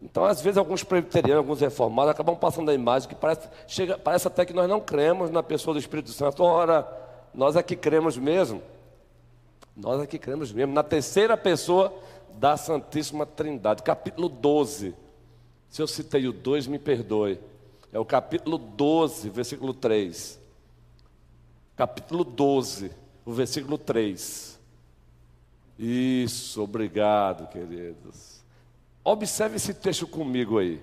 Então, 0.00 0.24
às 0.24 0.40
vezes, 0.40 0.56
alguns 0.56 0.84
presbiterianos, 0.84 1.38
alguns 1.38 1.60
reformados, 1.60 2.12
acabam 2.12 2.36
passando 2.36 2.70
a 2.70 2.74
imagem 2.74 3.08
que 3.08 3.16
parece, 3.16 3.48
chega, 3.66 3.98
parece 3.98 4.28
até 4.28 4.46
que 4.46 4.52
nós 4.52 4.68
não 4.68 4.80
cremos 4.80 5.28
na 5.28 5.42
pessoa 5.42 5.74
do 5.74 5.80
Espírito 5.80 6.12
Santo. 6.12 6.44
Ora, 6.44 6.88
nós 7.34 7.56
é 7.56 7.62
que 7.64 7.74
cremos 7.74 8.16
mesmo. 8.16 8.62
Nós 9.76 10.00
aqui 10.00 10.18
cremos 10.18 10.52
mesmo 10.52 10.72
na 10.72 10.82
terceira 10.82 11.36
pessoa 11.36 11.92
da 12.34 12.56
Santíssima 12.56 13.26
Trindade, 13.26 13.82
capítulo 13.82 14.28
12. 14.28 14.94
Se 15.68 15.82
eu 15.82 15.86
citei 15.86 16.28
o 16.28 16.32
2, 16.32 16.66
me 16.68 16.78
perdoe. 16.78 17.40
É 17.92 17.98
o 17.98 18.04
capítulo 18.04 18.56
12, 18.56 19.28
versículo 19.30 19.74
3. 19.74 20.39
Capítulo 21.80 22.24
12, 22.24 22.92
o 23.24 23.32
versículo 23.32 23.78
3. 23.78 24.60
Isso, 25.78 26.62
obrigado, 26.62 27.48
queridos. 27.48 28.44
Observe 29.02 29.56
esse 29.56 29.72
texto 29.72 30.06
comigo 30.06 30.58
aí. 30.58 30.78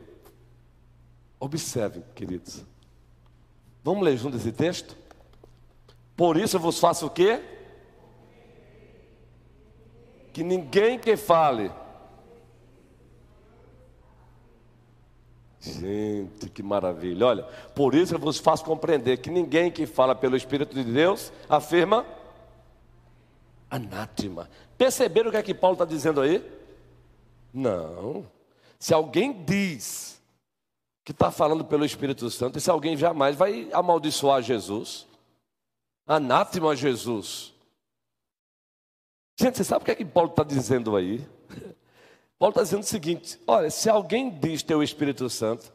Observe, 1.39 2.01
queridos. 2.15 2.65
Vamos 3.83 4.03
ler 4.03 4.17
junto 4.17 4.37
esse 4.37 4.51
texto? 4.51 4.97
Por 6.15 6.35
isso 6.35 6.55
eu 6.55 6.61
vos 6.61 6.79
faço 6.79 7.05
o 7.05 7.11
quê? 7.11 7.43
Que 10.33 10.43
ninguém 10.43 10.97
que 10.97 11.15
fale. 11.15 11.71
Gente, 15.73 16.49
que 16.49 16.63
maravilha. 16.63 17.25
Olha, 17.25 17.43
por 17.75 17.93
isso 17.95 18.15
eu 18.15 18.19
vos 18.19 18.37
faço 18.37 18.63
compreender 18.63 19.17
que 19.17 19.29
ninguém 19.29 19.71
que 19.71 19.85
fala 19.85 20.15
pelo 20.15 20.35
Espírito 20.35 20.75
de 20.75 20.83
Deus 20.83 21.31
afirma 21.49 22.05
anátema. 23.69 24.49
Perceberam 24.77 25.29
o 25.29 25.31
que 25.31 25.37
é 25.37 25.43
que 25.43 25.53
Paulo 25.53 25.73
está 25.73 25.85
dizendo 25.85 26.21
aí? 26.21 26.43
Não. 27.53 28.25
Se 28.79 28.93
alguém 28.93 29.43
diz 29.43 30.21
que 31.03 31.11
está 31.11 31.31
falando 31.31 31.63
pelo 31.65 31.85
Espírito 31.85 32.29
Santo, 32.29 32.57
esse 32.57 32.69
alguém 32.69 32.95
jamais 32.97 33.35
vai 33.35 33.69
amaldiçoar 33.71 34.41
Jesus. 34.41 35.07
Anátema 36.05 36.75
Jesus. 36.75 37.53
Gente, 39.39 39.57
você 39.57 39.63
sabe 39.63 39.83
o 39.83 39.85
que 39.85 39.91
é 39.91 39.95
que 39.95 40.05
Paulo 40.05 40.29
está 40.29 40.43
dizendo 40.43 40.95
aí? 40.95 41.25
Paulo 42.39 42.51
está 42.51 42.63
dizendo 42.63 42.83
o 42.83 42.85
seguinte: 42.85 43.39
olha, 43.47 43.69
se 43.69 43.89
alguém 43.89 44.29
diz 44.29 44.63
ter 44.63 44.75
o 44.75 44.83
Espírito 44.83 45.29
Santo, 45.29 45.73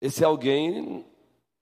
esse 0.00 0.24
alguém 0.24 1.04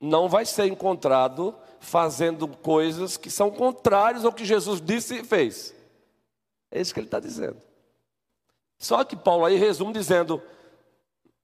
não 0.00 0.28
vai 0.28 0.44
ser 0.44 0.66
encontrado 0.66 1.56
fazendo 1.80 2.46
coisas 2.48 3.16
que 3.16 3.30
são 3.30 3.50
contrárias 3.50 4.24
ao 4.24 4.32
que 4.32 4.44
Jesus 4.44 4.80
disse 4.80 5.20
e 5.20 5.24
fez. 5.24 5.74
É 6.70 6.80
isso 6.80 6.92
que 6.92 7.00
ele 7.00 7.06
está 7.06 7.20
dizendo. 7.20 7.60
Só 8.78 9.04
que 9.04 9.16
Paulo 9.16 9.44
aí 9.44 9.56
resume 9.56 9.92
dizendo: 9.92 10.42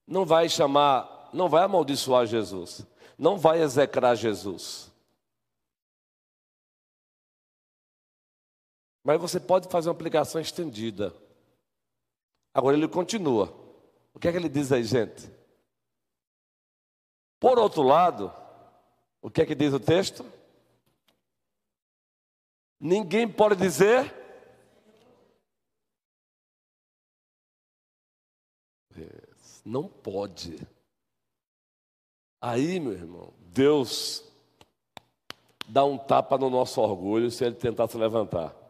não 0.07 0.25
vai 0.25 0.49
chamar, 0.49 1.31
não 1.33 1.49
vai 1.49 1.65
amaldiçoar 1.65 2.27
Jesus, 2.27 2.87
não 3.19 3.39
vai 3.39 3.63
execrar 3.63 4.15
Jesus. 4.15 4.93
Mas 9.05 9.21
você 9.21 9.41
pode 9.41 9.69
fazer 9.69 9.89
uma 9.89 9.95
aplicação 9.95 10.41
estendida. 10.41 11.13
Agora 12.55 12.77
ele 12.77 12.89
continua. 12.89 13.53
O 14.15 14.19
que 14.19 14.29
é 14.29 14.33
que 14.33 14.37
ele 14.39 14.49
diz 14.49 14.71
aí, 14.71 14.85
gente? 14.85 15.31
Por 17.41 17.59
outro 17.59 17.83
lado, 17.83 18.33
o 19.21 19.31
que 19.31 19.43
é 19.43 19.47
que 19.47 19.55
diz 19.55 19.73
o 19.73 19.81
texto? 19.81 20.25
Ninguém 22.79 23.29
pode 23.29 23.57
dizer. 23.57 24.15
Não 29.65 29.89
pode. 29.89 30.59
Aí, 32.41 32.81
meu 32.81 32.93
irmão, 32.93 33.33
Deus 33.39 34.25
dá 35.69 35.85
um 35.85 35.97
tapa 35.97 36.37
no 36.37 36.51
nosso 36.51 36.81
orgulho 36.81 37.31
se 37.31 37.45
ele 37.45 37.55
tentar 37.55 37.89
se 37.89 37.97
levantar. 37.97 38.62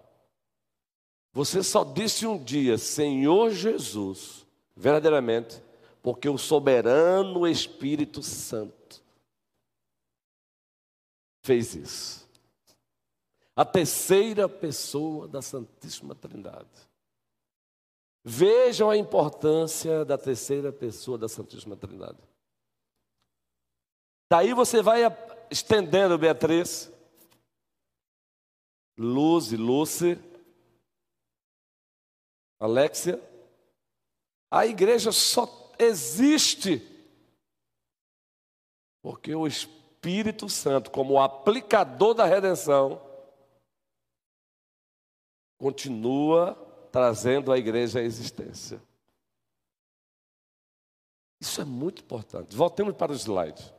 Você 1.33 1.63
só 1.63 1.83
disse 1.83 2.27
um 2.27 2.43
dia, 2.43 2.77
Senhor 2.77 3.51
Jesus, 3.51 4.47
verdadeiramente, 4.77 5.63
porque 6.03 6.29
o 6.29 6.37
soberano 6.37 7.47
Espírito 7.47 8.23
Santo 8.23 9.03
fez 11.43 11.75
isso. 11.75 12.29
A 13.57 13.65
terceira 13.65 14.49
pessoa 14.49 15.27
da 15.27 15.41
Santíssima 15.41 16.15
Trindade. 16.15 16.69
Vejam 18.25 18.89
a 18.89 18.97
importância 18.97 20.05
da 20.05 20.17
terceira 20.17 20.71
pessoa 20.71 21.19
da 21.19 21.29
Santíssima 21.29 21.77
Trindade. 21.77 22.19
Daí 24.31 24.55
você 24.55 24.81
vai 24.81 25.03
estendendo, 25.51 26.17
Beatriz, 26.17 26.91
Luz 28.97 29.53
e 29.53 29.57
Lúcia, 29.57 30.19
Alexia, 32.63 33.21
a 34.49 34.65
igreja 34.65 35.11
só 35.11 35.73
existe 35.79 36.81
porque 39.03 39.35
o 39.35 39.49
Espírito 39.49 40.49
Santo, 40.49 40.89
como 40.89 41.21
aplicador 41.21 42.15
da 42.15 42.25
redenção, 42.25 43.03
continua 45.59 46.55
trazendo 46.93 47.51
a 47.51 47.59
igreja 47.59 47.99
à 47.99 48.03
existência. 48.03 48.81
Isso 51.41 51.61
é 51.61 51.65
muito 51.65 52.03
importante. 52.03 52.55
Voltemos 52.55 52.95
para 52.95 53.11
o 53.11 53.15
slide. 53.17 53.75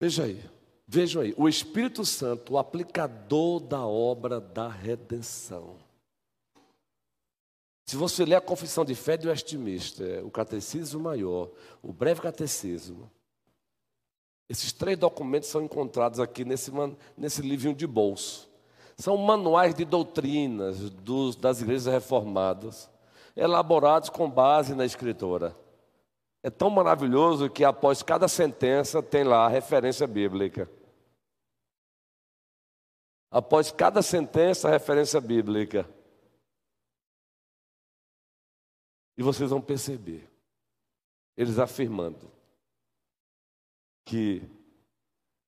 Veja 0.00 0.22
aí. 0.22 0.53
Vejam 0.86 1.22
aí, 1.22 1.34
o 1.36 1.48
Espírito 1.48 2.04
Santo, 2.04 2.54
o 2.54 2.58
aplicador 2.58 3.60
da 3.60 3.86
obra 3.86 4.40
da 4.40 4.68
redenção. 4.68 5.76
Se 7.86 7.96
você 7.96 8.24
ler 8.24 8.36
a 8.36 8.40
Confissão 8.40 8.84
de 8.84 8.94
Fé 8.94 9.16
de 9.16 9.28
Westminster, 9.28 10.24
o 10.24 10.30
Catecismo 10.30 11.00
Maior, 11.00 11.50
o 11.82 11.92
Breve 11.92 12.20
Catecismo, 12.20 13.10
esses 14.48 14.72
três 14.72 14.98
documentos 14.98 15.48
são 15.48 15.62
encontrados 15.62 16.20
aqui 16.20 16.44
nesse, 16.44 16.70
nesse 17.16 17.40
livrinho 17.40 17.74
de 17.74 17.86
bolso. 17.86 18.48
São 18.96 19.16
manuais 19.16 19.74
de 19.74 19.84
doutrinas 19.84 20.90
dos, 20.90 21.34
das 21.34 21.60
igrejas 21.60 21.86
reformadas, 21.86 22.90
elaborados 23.34 24.10
com 24.10 24.30
base 24.30 24.74
na 24.74 24.84
Escritura. 24.84 25.56
É 26.44 26.50
tão 26.50 26.68
maravilhoso 26.68 27.48
que 27.48 27.64
após 27.64 28.02
cada 28.02 28.28
sentença 28.28 29.02
tem 29.02 29.24
lá 29.24 29.46
a 29.46 29.48
referência 29.48 30.06
bíblica. 30.06 30.70
Após 33.30 33.72
cada 33.72 34.02
sentença, 34.02 34.68
a 34.68 34.70
referência 34.70 35.18
bíblica. 35.22 35.88
E 39.16 39.22
vocês 39.22 39.48
vão 39.48 39.60
perceber, 39.62 40.28
eles 41.34 41.58
afirmando 41.58 42.30
que 44.04 44.42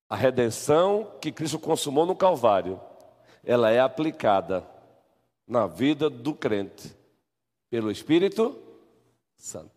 a 0.08 0.16
redenção 0.16 1.18
que 1.20 1.30
Cristo 1.30 1.58
consumou 1.58 2.06
no 2.06 2.16
Calvário, 2.16 2.80
ela 3.44 3.70
é 3.70 3.80
aplicada 3.80 4.66
na 5.46 5.66
vida 5.66 6.08
do 6.08 6.34
crente 6.34 6.96
pelo 7.68 7.90
Espírito 7.90 8.58
Santo. 9.36 9.75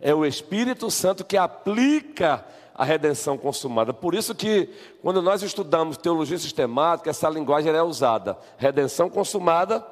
É 0.00 0.14
o 0.14 0.24
Espírito 0.24 0.90
Santo 0.90 1.24
que 1.24 1.36
aplica 1.36 2.44
a 2.74 2.84
redenção 2.84 3.36
consumada. 3.36 3.92
Por 3.92 4.14
isso 4.14 4.34
que 4.34 4.68
quando 5.02 5.20
nós 5.20 5.42
estudamos 5.42 5.96
teologia 5.96 6.38
sistemática, 6.38 7.10
essa 7.10 7.28
linguagem 7.28 7.72
é 7.72 7.82
usada. 7.82 8.38
Redenção 8.56 9.10
consumada, 9.10 9.84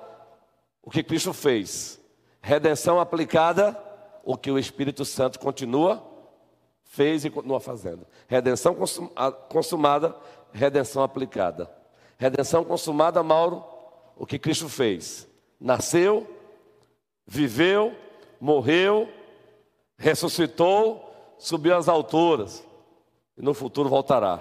o 0.82 0.90
que 0.90 1.02
Cristo 1.02 1.32
fez. 1.32 2.01
Redenção 2.40 3.01
aplicada, 3.01 3.77
o 4.24 4.36
que 4.36 4.51
o 4.51 4.59
Espírito 4.59 5.05
Santo 5.05 5.39
continua 5.40 6.02
fez 6.97 7.24
e 7.24 7.31
continua 7.31 7.60
fazendo. 7.60 8.06
Redenção 8.27 8.74
consumada, 9.48 10.16
redenção 10.52 11.02
aplicada. 11.02 11.70
Redenção 12.16 12.64
consumada, 12.64 13.23
Mauro, 13.23 13.64
o 14.16 14.24
que 14.24 14.39
Cristo 14.39 14.68
fez. 14.68 15.28
Nasceu, 15.60 16.27
viveu, 17.27 17.94
morreu, 18.40 19.09
ressuscitou, 19.98 21.12
subiu 21.39 21.77
às 21.77 21.89
alturas 21.89 22.66
e 23.36 23.43
no 23.43 23.55
futuro 23.55 23.89
voltará. 23.89 24.40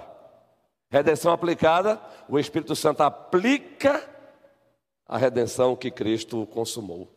Redenção 0.90 1.32
aplicada, 1.32 2.00
o 2.28 2.38
Espírito 2.38 2.76
Santo 2.76 3.02
aplica 3.02 4.08
a 5.06 5.18
redenção 5.18 5.76
que 5.76 5.90
Cristo 5.90 6.46
consumou. 6.46 7.08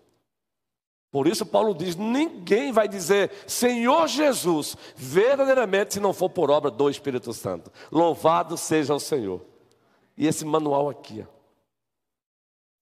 Por 1.11 1.27
isso, 1.27 1.45
Paulo 1.45 1.73
diz: 1.73 1.95
ninguém 1.95 2.71
vai 2.71 2.87
dizer 2.87 3.31
Senhor 3.47 4.07
Jesus, 4.07 4.75
verdadeiramente, 4.95 5.95
se 5.95 5.99
não 5.99 6.13
for 6.13 6.29
por 6.29 6.51
obra 6.51 6.69
do 6.69 6.89
Espírito 6.89 7.33
Santo. 7.33 7.71
Louvado 7.91 8.57
seja 8.57 8.93
o 8.93 8.99
Senhor. 8.99 9.41
E 10.17 10.27
esse 10.27 10.45
manual 10.45 10.89
aqui, 10.89 11.25
ó. 11.25 11.31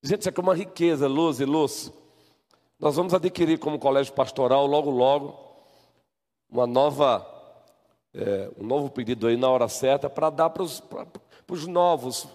gente, 0.04 0.22
isso 0.22 0.30
aqui 0.30 0.40
é 0.40 0.44
uma 0.44 0.56
riqueza, 0.56 1.08
luz 1.08 1.40
e 1.40 1.46
luz. 1.46 1.92
Nós 2.80 2.96
vamos 2.96 3.14
adquirir 3.14 3.60
como 3.60 3.80
colégio 3.80 4.14
pastoral 4.14 4.66
logo, 4.66 4.90
logo 4.90 5.47
uma 6.50 6.68
nova, 6.68 7.26
é, 8.14 8.50
um 8.58 8.66
novo 8.66 8.90
pedido 8.90 9.28
aí 9.28 9.38
na 9.38 9.50
hora 9.50 9.68
certa 9.68 10.10
para 10.10 10.30
dar 10.30 10.50
para 10.50 10.64
os 10.64 11.68
novos 11.68 12.28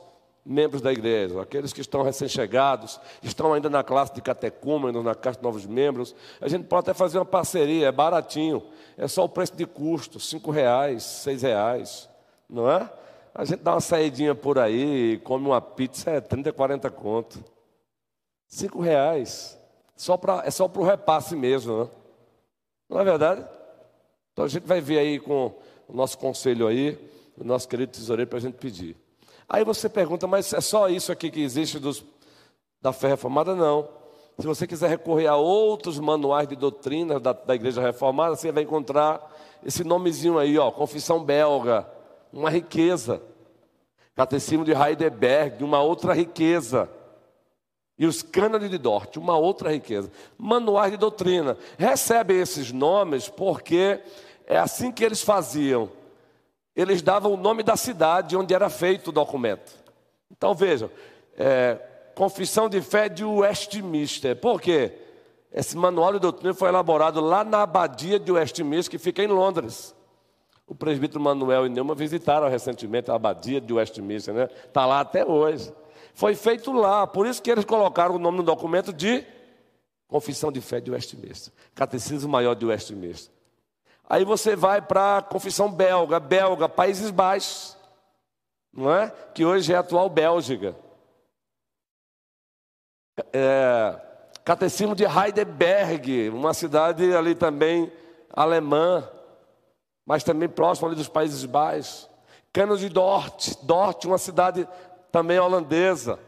membros 0.44 0.82
da 0.82 0.92
igreja, 0.92 1.40
aqueles 1.40 1.72
que 1.72 1.80
estão 1.80 2.02
recém-chegados, 2.02 3.00
estão 3.22 3.52
ainda 3.52 3.70
na 3.70 3.82
classe 3.84 4.12
de 4.12 4.20
catecúmenos, 4.20 5.04
na 5.04 5.14
classe 5.14 5.38
de 5.38 5.44
novos 5.44 5.64
membros. 5.66 6.14
A 6.40 6.48
gente 6.48 6.66
pode 6.66 6.90
até 6.90 6.94
fazer 6.94 7.18
uma 7.18 7.24
parceria, 7.24 7.86
é 7.86 7.92
baratinho, 7.92 8.62
é 8.96 9.06
só 9.06 9.24
o 9.24 9.28
preço 9.28 9.54
de 9.56 9.64
custo, 9.66 10.18
cinco 10.18 10.50
reais, 10.50 11.02
seis 11.04 11.42
reais. 11.42 12.08
não 12.48 12.70
é? 12.70 12.90
A 13.34 13.44
gente 13.44 13.60
dá 13.60 13.72
uma 13.72 13.80
saidinha 13.80 14.34
por 14.34 14.58
aí, 14.58 15.18
come 15.24 15.46
uma 15.46 15.60
pizza, 15.60 16.10
é 16.10 16.20
30, 16.20 16.52
40 16.52 16.90
conto. 16.90 17.42
Cinco 18.46 18.80
reais. 18.80 19.58
Só 19.96 20.18
pra, 20.18 20.42
é 20.44 20.50
só 20.50 20.68
para 20.68 20.82
o 20.82 20.84
repasse 20.84 21.34
mesmo, 21.34 21.84
né? 21.84 21.90
Não 22.90 23.00
é 23.00 23.04
verdade? 23.04 23.46
Então 24.32 24.44
a 24.44 24.48
gente 24.48 24.66
vai 24.66 24.80
ver 24.80 24.98
aí 24.98 25.20
com 25.20 25.54
o 25.88 25.94
nosso 25.94 26.18
conselho 26.18 26.66
aí, 26.66 26.98
o 27.36 27.44
nosso 27.44 27.68
querido 27.68 27.92
tesoureiro, 27.92 28.28
para 28.28 28.38
a 28.38 28.42
gente 28.42 28.54
pedir. 28.54 28.96
Aí 29.48 29.64
você 29.64 29.88
pergunta, 29.88 30.26
mas 30.26 30.52
é 30.52 30.60
só 30.60 30.88
isso 30.88 31.12
aqui 31.12 31.30
que 31.30 31.40
existe 31.40 31.78
dos, 31.78 32.04
da 32.80 32.92
fé 32.92 33.08
reformada? 33.08 33.54
Não. 33.54 33.88
Se 34.38 34.46
você 34.46 34.66
quiser 34.66 34.88
recorrer 34.88 35.26
a 35.26 35.36
outros 35.36 35.98
manuais 35.98 36.48
de 36.48 36.56
doutrina 36.56 37.20
da, 37.20 37.32
da 37.32 37.54
Igreja 37.54 37.82
Reformada, 37.82 38.34
você 38.34 38.50
vai 38.50 38.62
encontrar 38.62 39.30
esse 39.64 39.84
nomezinho 39.84 40.38
aí, 40.38 40.58
ó, 40.58 40.70
Confissão 40.70 41.22
Belga, 41.22 41.86
uma 42.32 42.48
riqueza. 42.48 43.22
Catecismo 44.14 44.64
de 44.64 44.72
Heidelberg, 44.72 45.62
uma 45.62 45.82
outra 45.82 46.12
riqueza. 46.12 46.88
E 48.02 48.06
os 48.06 48.20
cânones 48.20 48.68
de 48.68 48.78
Dort, 48.78 49.16
uma 49.16 49.38
outra 49.38 49.70
riqueza. 49.70 50.10
Manuais 50.36 50.90
de 50.90 50.96
doutrina. 50.96 51.56
Recebe 51.78 52.34
esses 52.34 52.72
nomes 52.72 53.28
porque 53.28 54.00
é 54.44 54.58
assim 54.58 54.90
que 54.90 55.04
eles 55.04 55.22
faziam. 55.22 55.88
Eles 56.74 57.00
davam 57.00 57.32
o 57.32 57.36
nome 57.36 57.62
da 57.62 57.76
cidade 57.76 58.36
onde 58.36 58.52
era 58.52 58.68
feito 58.68 59.10
o 59.10 59.12
documento. 59.12 59.72
Então 60.32 60.52
vejam, 60.52 60.90
é, 61.38 61.78
Confissão 62.16 62.68
de 62.68 62.80
Fé 62.80 63.08
de 63.08 63.24
Westminster. 63.24 64.34
Por 64.34 64.60
quê? 64.60 64.98
Esse 65.54 65.76
manual 65.76 66.12
de 66.14 66.18
doutrina 66.18 66.52
foi 66.54 66.70
elaborado 66.70 67.20
lá 67.20 67.44
na 67.44 67.62
abadia 67.62 68.18
de 68.18 68.32
Westminster, 68.32 68.90
que 68.90 68.98
fica 68.98 69.22
em 69.22 69.28
Londres. 69.28 69.94
O 70.66 70.74
presbítero 70.74 71.20
Manuel 71.20 71.66
e 71.66 71.68
Neuma 71.68 71.94
visitaram 71.94 72.48
recentemente 72.48 73.12
a 73.12 73.14
abadia 73.14 73.60
de 73.60 73.72
Westminster, 73.72 74.34
né? 74.34 74.48
Está 74.66 74.86
lá 74.86 74.98
até 74.98 75.24
hoje. 75.24 75.72
Foi 76.14 76.34
feito 76.34 76.72
lá, 76.72 77.06
por 77.06 77.26
isso 77.26 77.42
que 77.42 77.50
eles 77.50 77.64
colocaram 77.64 78.14
o 78.14 78.18
nome 78.18 78.38
no 78.38 78.42
documento 78.42 78.92
de 78.92 79.26
Confissão 80.06 80.52
de 80.52 80.60
Fé 80.60 80.80
de 80.80 80.90
Westminster, 80.90 81.52
Catecismo 81.74 82.30
Maior 82.30 82.54
de 82.54 82.66
Westminster. 82.66 83.32
Aí 84.08 84.24
você 84.24 84.54
vai 84.54 84.82
para 84.82 85.18
a 85.18 85.22
Confissão 85.22 85.72
Belga, 85.72 86.20
Belga, 86.20 86.68
Países 86.68 87.10
Baixos, 87.10 87.76
não 88.72 88.92
é? 88.94 89.10
Que 89.34 89.44
hoje 89.44 89.72
é 89.72 89.76
a 89.76 89.80
atual 89.80 90.08
Bélgica 90.10 90.76
é, 93.32 94.00
Catecismo 94.44 94.94
de 94.94 95.04
Heidelberg, 95.04 96.30
uma 96.30 96.54
cidade 96.54 97.14
ali 97.14 97.34
também 97.34 97.92
alemã, 98.32 99.08
mas 100.06 100.24
também 100.24 100.48
próximo 100.48 100.88
ali 100.88 100.96
dos 100.96 101.08
Países 101.08 101.44
Baixos. 101.44 102.08
Cano 102.52 102.76
de 102.76 102.88
Dort, 102.88 103.54
Dort, 103.62 104.04
uma 104.04 104.18
cidade 104.18 104.68
também 105.12 105.38
holandesa. 105.38 106.18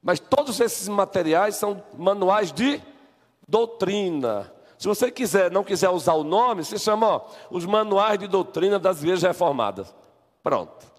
Mas 0.00 0.20
todos 0.20 0.60
esses 0.60 0.86
materiais 0.88 1.56
são 1.56 1.82
manuais 1.98 2.52
de 2.52 2.80
doutrina. 3.46 4.52
Se 4.78 4.86
você 4.86 5.10
quiser, 5.10 5.50
não 5.50 5.64
quiser 5.64 5.90
usar 5.90 6.14
o 6.14 6.24
nome, 6.24 6.64
se 6.64 6.78
chama 6.78 7.08
ó, 7.08 7.26
os 7.50 7.66
manuais 7.66 8.18
de 8.18 8.28
doutrina 8.28 8.78
das 8.78 8.98
igrejas 8.98 9.22
reformadas. 9.22 9.94
Pronto. 10.42 10.94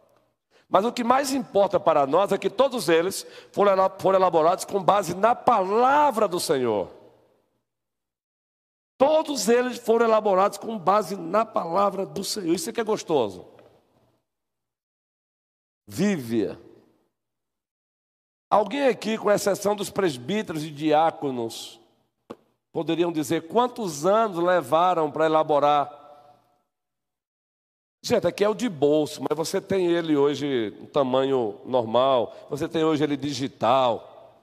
Mas 0.67 0.83
o 0.83 0.91
que 0.91 1.03
mais 1.03 1.31
importa 1.31 1.79
para 1.79 2.07
nós 2.07 2.31
é 2.31 2.37
que 2.37 2.49
todos 2.49 2.89
eles 2.89 3.25
foram 3.51 4.15
elaborados 4.15 4.65
com 4.65 4.83
base 4.83 5.15
na 5.15 5.35
palavra 5.35 6.27
do 6.27 6.39
Senhor. 6.39 6.89
Todos 8.97 9.47
eles 9.47 9.77
foram 9.77 10.05
elaborados 10.05 10.57
com 10.57 10.77
base 10.77 11.15
na 11.15 11.45
palavra 11.45 12.05
do 12.05 12.23
Senhor. 12.23 12.53
Isso 12.53 12.69
é 12.69 12.73
que 12.73 12.81
é 12.81 12.83
gostoso. 12.83 13.45
Vive. 15.87 16.57
Alguém 18.49 18.87
aqui, 18.87 19.17
com 19.17 19.31
exceção 19.31 19.75
dos 19.75 19.89
presbíteros 19.89 20.63
e 20.63 20.69
diáconos, 20.69 21.79
poderiam 22.71 23.11
dizer 23.11 23.47
quantos 23.47 24.05
anos 24.05 24.37
levaram 24.37 25.11
para 25.11 25.25
elaborar 25.25 26.05
Gente, 28.07 28.27
aqui 28.27 28.43
é 28.43 28.47
o 28.47 28.53
de 28.53 28.69
bolso, 28.69 29.19
mas 29.27 29.35
você 29.35 29.59
tem 29.59 29.87
ele 29.87 30.15
hoje 30.15 30.71
no 30.79 30.85
tamanho 30.85 31.55
normal, 31.65 32.35
você 32.47 32.67
tem 32.67 32.83
hoje 32.83 33.03
ele 33.03 33.17
digital, 33.17 34.37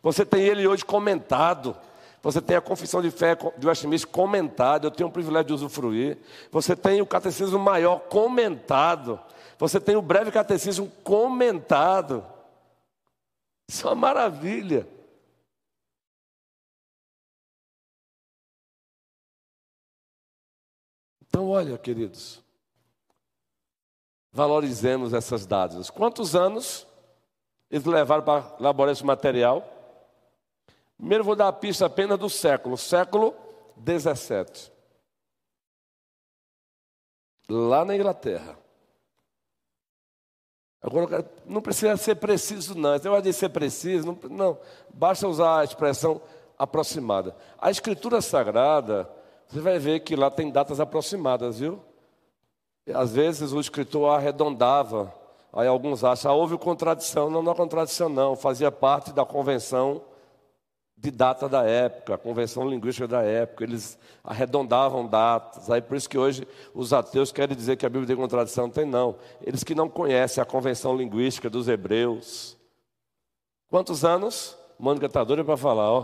você 0.00 0.24
tem 0.24 0.42
ele 0.42 0.68
hoje 0.68 0.84
comentado, 0.84 1.76
você 2.22 2.40
tem 2.40 2.56
a 2.56 2.60
confissão 2.60 3.02
de 3.02 3.10
fé 3.10 3.36
de 3.56 3.66
Westminster 3.66 4.08
comentada, 4.08 4.86
eu 4.86 4.90
tenho 4.92 5.08
o 5.08 5.12
privilégio 5.12 5.48
de 5.48 5.52
usufruir, 5.52 6.16
você 6.52 6.76
tem 6.76 7.00
o 7.00 7.06
catecismo 7.06 7.58
maior 7.58 7.98
comentado, 8.02 9.18
você 9.58 9.80
tem 9.80 9.96
o 9.96 10.02
breve 10.02 10.30
catecismo 10.30 10.88
comentado. 11.02 12.24
Isso 13.68 13.86
é 13.86 13.90
uma 13.90 13.96
maravilha. 13.96 14.88
Então, 21.20 21.50
olha, 21.50 21.76
queridos, 21.76 22.42
valorizemos 24.32 25.12
essas 25.12 25.46
dádivas. 25.46 25.90
Quantos 25.90 26.34
anos 26.34 26.86
eles 27.70 27.84
levaram 27.84 28.24
para 28.24 28.56
elaborar 28.58 28.92
esse 28.92 29.04
material? 29.04 29.62
Primeiro 30.96 31.22
vou 31.22 31.36
dar 31.36 31.48
a 31.48 31.52
pista 31.52 31.86
apenas 31.86 32.18
do 32.18 32.30
século, 32.30 32.76
século 32.78 33.36
17. 33.76 34.72
Lá 37.48 37.84
na 37.84 37.94
Inglaterra. 37.94 38.58
Agora, 40.80 41.28
não 41.44 41.60
precisa 41.60 41.96
ser 41.96 42.14
preciso, 42.16 42.74
não. 42.76 42.94
Eu 42.94 43.12
vai 43.12 43.20
dizer 43.20 43.32
ser 43.32 43.48
preciso, 43.48 44.06
não, 44.06 44.18
não. 44.30 44.58
Basta 44.94 45.26
usar 45.26 45.60
a 45.60 45.64
expressão 45.64 46.20
aproximada. 46.58 47.34
A 47.58 47.70
Escritura 47.70 48.20
Sagrada, 48.20 49.08
você 49.48 49.60
vai 49.60 49.78
ver 49.78 50.00
que 50.00 50.14
lá 50.14 50.30
tem 50.30 50.50
datas 50.50 50.78
aproximadas, 50.78 51.58
viu? 51.58 51.80
Às 52.94 53.12
vezes 53.12 53.52
o 53.52 53.60
escritor 53.60 54.14
arredondava, 54.14 55.12
aí 55.52 55.66
alguns 55.66 56.04
acham, 56.04 56.30
ah, 56.30 56.34
houve 56.34 56.56
contradição. 56.56 57.28
Não, 57.28 57.42
não 57.42 57.52
há 57.52 57.54
contradição, 57.54 58.08
não. 58.08 58.36
Fazia 58.36 58.70
parte 58.70 59.12
da 59.12 59.24
convenção 59.24 60.02
de 61.00 61.12
data 61.12 61.48
da 61.48 61.62
época, 61.62 62.14
a 62.14 62.18
convenção 62.18 62.68
linguística 62.68 63.06
da 63.06 63.22
época. 63.22 63.64
Eles 63.64 63.98
arredondavam 64.22 65.06
datas. 65.06 65.70
Aí 65.70 65.80
por 65.80 65.96
isso 65.96 66.08
que 66.08 66.18
hoje 66.18 66.46
os 66.74 66.92
ateus 66.92 67.30
querem 67.30 67.56
dizer 67.56 67.76
que 67.76 67.86
a 67.86 67.88
Bíblia 67.88 68.08
tem 68.08 68.16
contradição. 68.16 68.64
Não 68.64 68.72
tem, 68.72 68.84
não. 68.84 69.16
Eles 69.40 69.62
que 69.62 69.74
não 69.74 69.88
conhecem 69.88 70.42
a 70.42 70.46
convenção 70.46 70.96
linguística 70.96 71.48
dos 71.48 71.68
hebreus. 71.68 72.56
Quantos 73.70 74.04
anos? 74.04 74.56
Mônica 74.78 75.06
está 75.06 75.22
doida 75.22 75.44
para 75.44 75.56
falar, 75.56 75.90
ó. 75.90 76.02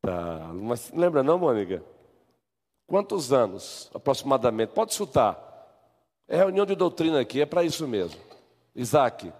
Tá. 0.00 0.50
Mas 0.54 0.90
lembra 0.92 1.22
não, 1.22 1.38
Mônica? 1.38 1.82
Quantos 2.86 3.32
anos, 3.32 3.90
aproximadamente? 3.94 4.72
Pode 4.72 4.94
chutar. 4.94 5.44
É 6.26 6.36
reunião 6.36 6.66
de 6.66 6.74
doutrina 6.74 7.20
aqui, 7.20 7.40
é 7.40 7.46
para 7.46 7.62
isso 7.62 7.86
mesmo. 7.86 8.18
Isaac, 8.74 9.32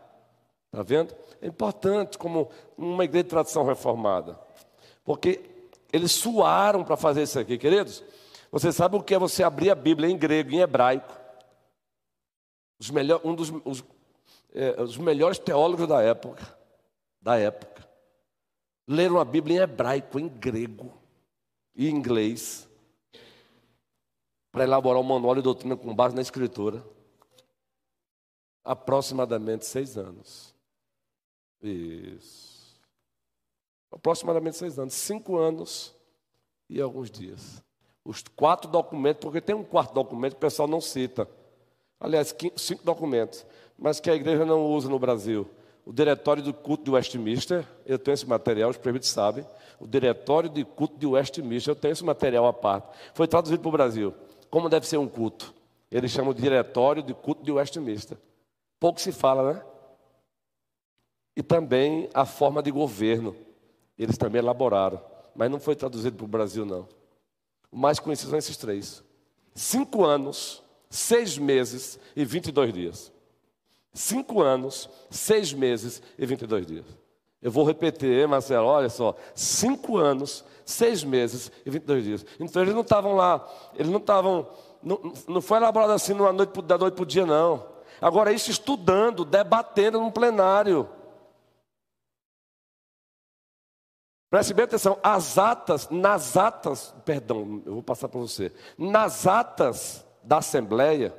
está 0.73 0.82
vendo? 0.82 1.15
É 1.40 1.47
importante 1.47 2.19
como 2.19 2.51
uma 2.77 3.05
igreja 3.05 3.24
de 3.24 3.31
tradição 3.31 3.65
reformada. 3.65 4.39
Porque 5.05 5.40
eles 5.93 6.12
suaram 6.12 6.85
para 6.85 6.97
fazer 6.97 7.23
isso 7.23 7.39
aqui, 7.39 7.57
queridos. 7.57 8.03
Você 8.51 8.73
sabe 8.73 8.97
o 8.97 9.03
que 9.03 9.15
é 9.15 9.19
você 9.19 9.43
abrir 9.43 9.70
a 9.70 9.74
Bíblia 9.74 10.09
em 10.09 10.16
grego, 10.16 10.51
em 10.51 10.61
hebraico? 10.61 11.12
Os 12.78 12.90
melhor, 12.90 13.20
um 13.24 13.35
dos 13.35 13.53
os, 13.65 13.85
é, 14.53 14.81
os 14.82 14.97
melhores 14.97 15.39
teólogos 15.39 15.89
da 15.89 16.03
época, 16.03 16.57
da 17.20 17.36
época, 17.36 17.86
leram 18.86 19.19
a 19.19 19.24
Bíblia 19.24 19.59
em 19.59 19.62
hebraico, 19.62 20.19
em 20.19 20.28
grego 20.28 20.93
e 21.74 21.89
inglês 21.89 22.69
para 24.51 24.65
elaborar 24.65 25.01
um 25.01 25.05
manual 25.05 25.35
de 25.35 25.43
doutrina 25.43 25.77
com 25.77 25.95
base 25.95 26.15
na 26.15 26.23
Escritura. 26.23 26.85
Aproximadamente 28.65 29.65
seis 29.66 29.97
anos. 29.97 30.55
Isso. 31.63 32.79
Aproximadamente 33.91 34.57
seis 34.57 34.79
anos. 34.79 34.95
Cinco 34.95 35.37
anos 35.37 35.95
e 36.69 36.81
alguns 36.81 37.11
dias. 37.11 37.63
Os 38.05 38.23
quatro 38.23 38.71
documentos, 38.71 39.21
porque 39.21 39.41
tem 39.41 39.55
um 39.55 39.65
quarto 39.65 39.93
documento 39.93 40.33
que 40.33 40.39
o 40.39 40.41
pessoal 40.41 40.69
não 40.69 40.81
cita. 40.81 41.29
Aliás, 42.01 42.35
cinco 42.57 42.85
documentos, 42.85 43.45
mas 43.79 44.01
que 44.01 44.11
a 44.11 44.15
igreja 44.15 44.45
não 44.45 44.67
usa 44.67 44.89
no 44.89 44.99
Brasil. 44.99 45.49
O 45.85 45.93
Diretório 45.93 46.43
do 46.43 46.53
Culto 46.53 46.85
de 46.85 46.91
Westminster, 46.91 47.67
eu 47.85 47.99
tenho 47.99 48.15
esse 48.15 48.27
material, 48.29 48.71
os 48.71 48.77
presbíteros 48.77 49.13
sabem. 49.13 49.47
O 49.81 49.87
Diretório 49.87 50.49
de 50.49 50.65
Culto 50.65 50.99
de 50.99 51.07
Westminster, 51.07 51.73
eu 51.73 51.77
tenho 51.77 51.93
esse 51.93 52.05
material 52.05 52.47
à 52.47 52.53
parte. 52.53 52.89
Foi 53.15 53.27
traduzido 53.27 53.61
para 53.61 53.69
o 53.69 53.73
Brasil 53.73 54.15
como 54.51 54.69
deve 54.69 54.87
ser 54.87 54.97
um 54.97 55.09
culto. 55.09 55.55
Eles 55.91 56.11
chamam 56.11 56.35
de 56.35 56.43
diretório 56.43 57.03
de 57.03 57.15
culto 57.15 57.43
de 57.43 57.53
Westminster. 57.53 58.19
Pouco 58.79 59.01
se 59.01 59.13
fala, 59.13 59.55
né? 59.55 59.63
E 61.39 61.43
também 61.43 62.10
a 62.12 62.27
forma 62.27 62.60
de 62.60 62.70
governo. 62.70 63.35
Eles 63.97 64.19
também 64.19 64.40
elaboraram. 64.40 65.01
Mas 65.35 65.48
não 65.48 65.60
foi 65.60 65.77
traduzido 65.77 66.16
para 66.16 66.24
o 66.24 66.28
Brasil, 66.28 66.66
não. 66.66 66.89
O 67.70 67.78
mais 67.78 68.01
conhecido 68.01 68.31
são 68.31 68.39
esses 68.39 68.56
três. 68.56 69.05
Cinco 69.55 70.05
anos 70.05 70.65
seis 70.90 71.36
meses 71.39 71.98
e 72.16 72.24
22 72.24 72.73
dias. 72.73 73.12
Cinco 73.93 74.43
anos, 74.43 74.89
seis 75.10 75.52
meses 75.52 76.02
e 76.19 76.27
22 76.27 76.66
dias. 76.66 76.85
Eu 77.40 77.51
vou 77.51 77.65
repetir, 77.65 78.27
Marcelo, 78.27 78.66
olha 78.66 78.89
só. 78.89 79.15
Cinco 79.35 79.97
anos, 79.97 80.44
seis 80.65 81.05
meses 81.05 81.52
e 81.65 81.70
22 81.70 82.05
dias. 82.05 82.27
Então 82.39 82.62
eles 82.62 82.74
não 82.74 82.82
estavam 82.82 83.15
lá, 83.15 83.47
eles 83.74 83.90
não 83.90 83.98
estavam, 83.98 84.48
não, 84.82 85.12
não 85.28 85.40
foi 85.40 85.59
elaborado 85.59 85.93
assim 85.93 86.15
numa 86.15 86.32
noite, 86.32 86.60
da 86.62 86.77
noite 86.77 86.94
para 86.94 87.02
o 87.02 87.06
dia, 87.06 87.24
não. 87.24 87.65
Agora, 88.01 88.32
isso 88.32 88.51
estudando, 88.51 89.24
debatendo 89.24 90.01
num 90.01 90.10
plenário. 90.10 90.89
Preste 94.31 94.53
bem 94.53 94.65
atenção, 94.65 94.99
as 95.03 95.39
atas, 95.39 95.89
nas 95.89 96.37
atas, 96.37 96.95
perdão, 97.05 97.63
eu 97.65 97.75
vou 97.75 97.83
passar 97.83 98.09
para 98.09 98.21
você. 98.21 98.53
Nas 98.77 99.27
atas 99.27 100.07
da 100.23 100.39
Assembleia, 100.39 101.17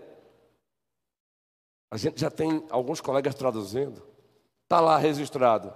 a 1.90 1.98
gente 1.98 2.22
já 2.22 2.30
tem 2.30 2.64
alguns 2.70 3.02
colegas 3.02 3.34
traduzindo, 3.34 4.04
está 4.64 4.80
lá 4.80 4.98
registrado. 4.98 5.74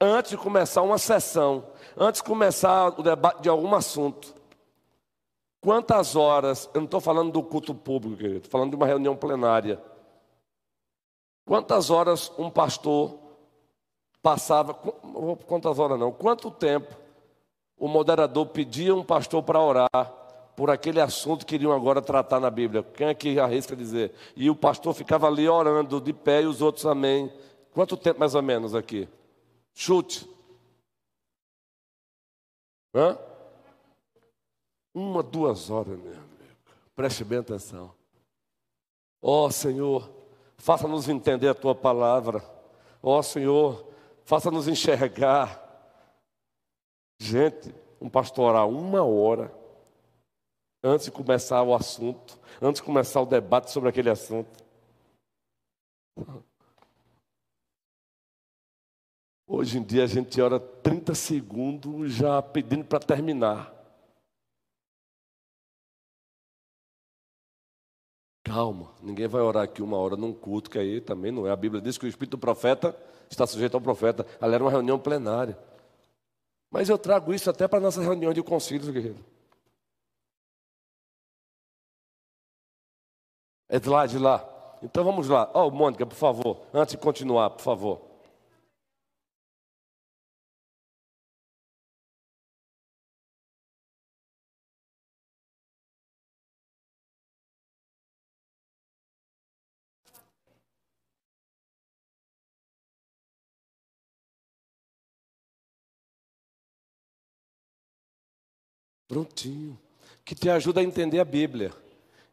Antes 0.00 0.30
de 0.30 0.36
começar 0.36 0.82
uma 0.82 0.98
sessão, 0.98 1.66
antes 1.96 2.22
de 2.22 2.28
começar 2.28 2.88
o 2.98 3.02
debate 3.02 3.42
de 3.42 3.48
algum 3.48 3.74
assunto, 3.74 4.32
quantas 5.60 6.14
horas, 6.14 6.70
eu 6.72 6.82
não 6.82 6.84
estou 6.84 7.00
falando 7.00 7.32
do 7.32 7.42
culto 7.42 7.74
público, 7.74 8.16
querido, 8.16 8.36
estou 8.36 8.50
falando 8.52 8.70
de 8.70 8.76
uma 8.76 8.86
reunião 8.86 9.16
plenária. 9.16 9.82
Quantas 11.44 11.90
horas 11.90 12.30
um 12.38 12.48
pastor 12.48 13.25
passava, 14.26 14.74
quantas 14.74 15.78
horas 15.78 16.00
não, 16.00 16.10
quanto 16.10 16.50
tempo 16.50 16.92
o 17.78 17.86
moderador 17.86 18.46
pedia 18.46 18.92
um 18.92 19.04
pastor 19.04 19.40
para 19.40 19.62
orar 19.62 19.88
por 20.56 20.68
aquele 20.68 21.00
assunto 21.00 21.46
que 21.46 21.54
iriam 21.54 21.70
agora 21.70 22.02
tratar 22.02 22.40
na 22.40 22.50
Bíblia. 22.50 22.82
Quem 22.82 23.06
é 23.06 23.14
que 23.14 23.38
arrisca 23.38 23.76
dizer? 23.76 24.12
E 24.34 24.50
o 24.50 24.56
pastor 24.56 24.94
ficava 24.94 25.28
ali 25.28 25.48
orando 25.48 26.00
de 26.00 26.12
pé 26.12 26.42
e 26.42 26.46
os 26.46 26.60
outros 26.60 26.84
amém. 26.86 27.32
Quanto 27.72 27.96
tempo 27.96 28.18
mais 28.18 28.34
ou 28.34 28.42
menos 28.42 28.74
aqui? 28.74 29.08
Chute. 29.72 30.28
Hã? 32.92 33.16
Uma, 34.92 35.22
duas 35.22 35.70
horas, 35.70 35.96
meu 35.96 36.14
amigo. 36.14 36.24
Preste 36.96 37.22
bem 37.22 37.38
atenção. 37.38 37.92
Ó 39.22 39.46
oh, 39.46 39.50
Senhor, 39.52 40.10
faça-nos 40.58 41.08
entender 41.08 41.46
a 41.46 41.54
tua 41.54 41.76
palavra. 41.76 42.42
Ó 43.00 43.18
oh, 43.18 43.22
Senhor, 43.22 43.85
faça-nos 44.26 44.68
enxergar. 44.68 45.64
Gente, 47.18 47.72
um 48.00 48.10
pastoral 48.10 48.68
uma 48.70 49.02
hora 49.02 49.54
antes 50.82 51.06
de 51.06 51.12
começar 51.12 51.62
o 51.62 51.74
assunto, 51.74 52.38
antes 52.60 52.80
de 52.80 52.86
começar 52.86 53.22
o 53.22 53.26
debate 53.26 53.70
sobre 53.70 53.88
aquele 53.88 54.10
assunto. 54.10 54.64
Hoje 59.46 59.78
em 59.78 59.82
dia 59.82 60.04
a 60.04 60.06
gente 60.06 60.40
ora 60.40 60.58
30 60.60 61.14
segundos 61.14 62.12
já 62.12 62.42
pedindo 62.42 62.84
para 62.84 62.98
terminar. 62.98 63.74
Calma, 68.44 68.92
ninguém 69.02 69.26
vai 69.26 69.42
orar 69.42 69.64
aqui 69.64 69.82
uma 69.82 69.96
hora 69.96 70.16
num 70.16 70.32
culto, 70.32 70.70
que 70.70 70.78
aí 70.78 71.00
também 71.00 71.32
não 71.32 71.46
é. 71.46 71.50
A 71.50 71.56
Bíblia 71.56 71.80
diz 71.80 71.96
que 71.98 72.06
o 72.06 72.08
espírito 72.08 72.36
do 72.36 72.40
profeta 72.40 72.96
está 73.30 73.46
sujeito 73.46 73.74
ao 73.74 73.80
profeta. 73.80 74.26
Ali 74.40 74.54
era 74.54 74.64
uma 74.64 74.70
reunião 74.70 74.98
plenária. 74.98 75.58
Mas 76.70 76.88
eu 76.88 76.98
trago 76.98 77.32
isso 77.32 77.48
até 77.48 77.66
para 77.66 77.80
nossa 77.80 78.00
reunião 78.00 78.32
de 78.32 78.42
concílios, 78.42 78.88
guerreiro. 78.90 79.24
É 83.68 83.78
de 83.80 83.88
lá, 83.88 84.06
de 84.06 84.18
lá. 84.18 84.78
Então 84.82 85.04
vamos 85.04 85.28
lá. 85.28 85.50
Ó, 85.54 85.66
oh, 85.66 85.70
Mônica, 85.70 86.06
por 86.06 86.14
favor, 86.14 86.60
antes 86.72 86.92
de 86.92 86.98
continuar, 86.98 87.50
por 87.50 87.62
favor. 87.62 88.05
Prontinho. 109.08 109.78
Que 110.24 110.34
te 110.34 110.50
ajuda 110.50 110.80
a 110.80 110.84
entender 110.84 111.20
a 111.20 111.24
Bíblia. 111.24 111.72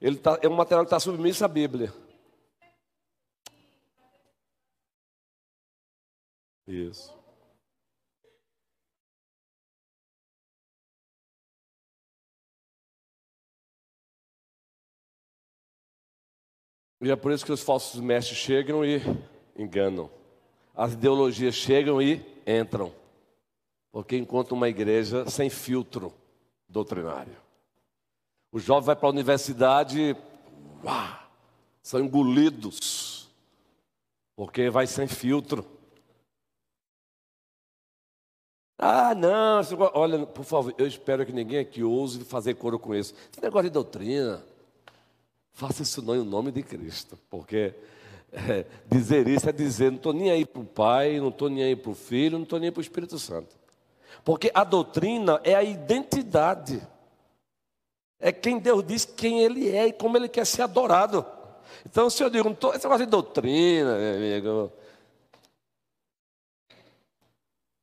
Ele 0.02 0.18
tá, 0.18 0.40
é 0.42 0.48
um 0.48 0.56
material 0.56 0.84
que 0.84 0.88
está 0.88 1.00
submisso 1.00 1.46
à 1.46 1.48
Bíblia. 1.48 1.94
Isso. 6.68 7.14
E 17.02 17.12
é 17.12 17.16
por 17.16 17.32
isso 17.34 17.46
que 17.46 17.52
os 17.52 17.62
falsos 17.62 18.00
mestres 18.00 18.38
chegam 18.38 18.84
e 18.84 19.02
enganam. 19.58 20.10
As 20.74 20.94
ideologias 20.94 21.54
chegam 21.54 22.02
e 22.02 22.26
entram. 22.48 22.94
Porque 23.92 24.18
encontram 24.18 24.58
uma 24.58 24.70
igreja 24.70 25.30
sem 25.30 25.50
filtro 25.50 26.14
doutrinário. 26.74 27.38
O 28.52 28.60
jovem 28.60 28.86
vai 28.86 28.96
para 28.96 29.08
a 29.08 29.12
universidade, 29.12 30.16
uau, 30.84 31.20
são 31.82 32.00
engolidos, 32.02 33.30
porque 34.36 34.70
vai 34.70 34.86
sem 34.88 35.08
filtro. 35.08 35.66
Ah, 38.78 39.16
não, 39.16 39.62
olha, 39.94 40.26
por 40.26 40.44
favor, 40.44 40.74
eu 40.78 40.86
espero 40.86 41.26
que 41.26 41.32
ninguém 41.32 41.60
aqui 41.60 41.84
ouse 41.84 42.26
fazer 42.26 42.56
coro 42.56 42.78
com 42.78 42.94
isso. 42.94 43.14
Esse 43.32 43.42
negócio 43.42 43.70
de 43.70 43.74
doutrina, 43.74 44.44
faça 45.54 45.84
isso 45.84 46.02
não 46.02 46.16
em 46.16 46.24
nome 46.24 46.52
de 46.52 46.64
Cristo, 46.64 47.18
porque 47.30 47.74
é, 48.32 48.66
dizer 48.90 49.28
isso 49.28 49.48
é 49.48 49.52
dizer, 49.52 49.92
não 49.92 49.98
estou 49.98 50.12
nem 50.12 50.32
aí 50.32 50.46
para 50.46 50.62
o 50.62 50.66
Pai, 50.66 51.20
não 51.20 51.30
estou 51.30 51.50
nem 51.50 51.64
aí 51.64 51.76
para 51.76 51.92
o 51.92 51.96
Filho, 51.96 52.38
não 52.38 52.44
estou 52.44 52.60
nem 52.60 52.68
aí 52.68 52.72
para 52.72 52.80
o 52.80 52.82
Espírito 52.82 53.18
Santo. 53.18 53.63
Porque 54.24 54.52
a 54.54 54.64
doutrina 54.64 55.40
é 55.44 55.56
a 55.56 55.64
identidade. 55.64 56.82
É 58.20 58.32
quem 58.32 58.60
Deus 58.60 58.84
diz 58.86 59.06
quem 59.06 59.42
Ele 59.42 59.70
é 59.70 59.88
e 59.88 59.94
como 59.94 60.18
Ele 60.18 60.30
quer 60.30 60.46
ser 60.46 60.62
adorado. 60.62 61.26
Então, 61.86 62.10
se 62.10 62.24
eu 62.24 62.30
digo, 62.30 62.50
não 62.50 62.56
tô, 62.56 62.74
esse 62.74 62.84
negócio 62.84 63.06
de 63.06 63.12
doutrina, 63.12 63.98
meu 63.98 64.16
amigo. 64.16 64.72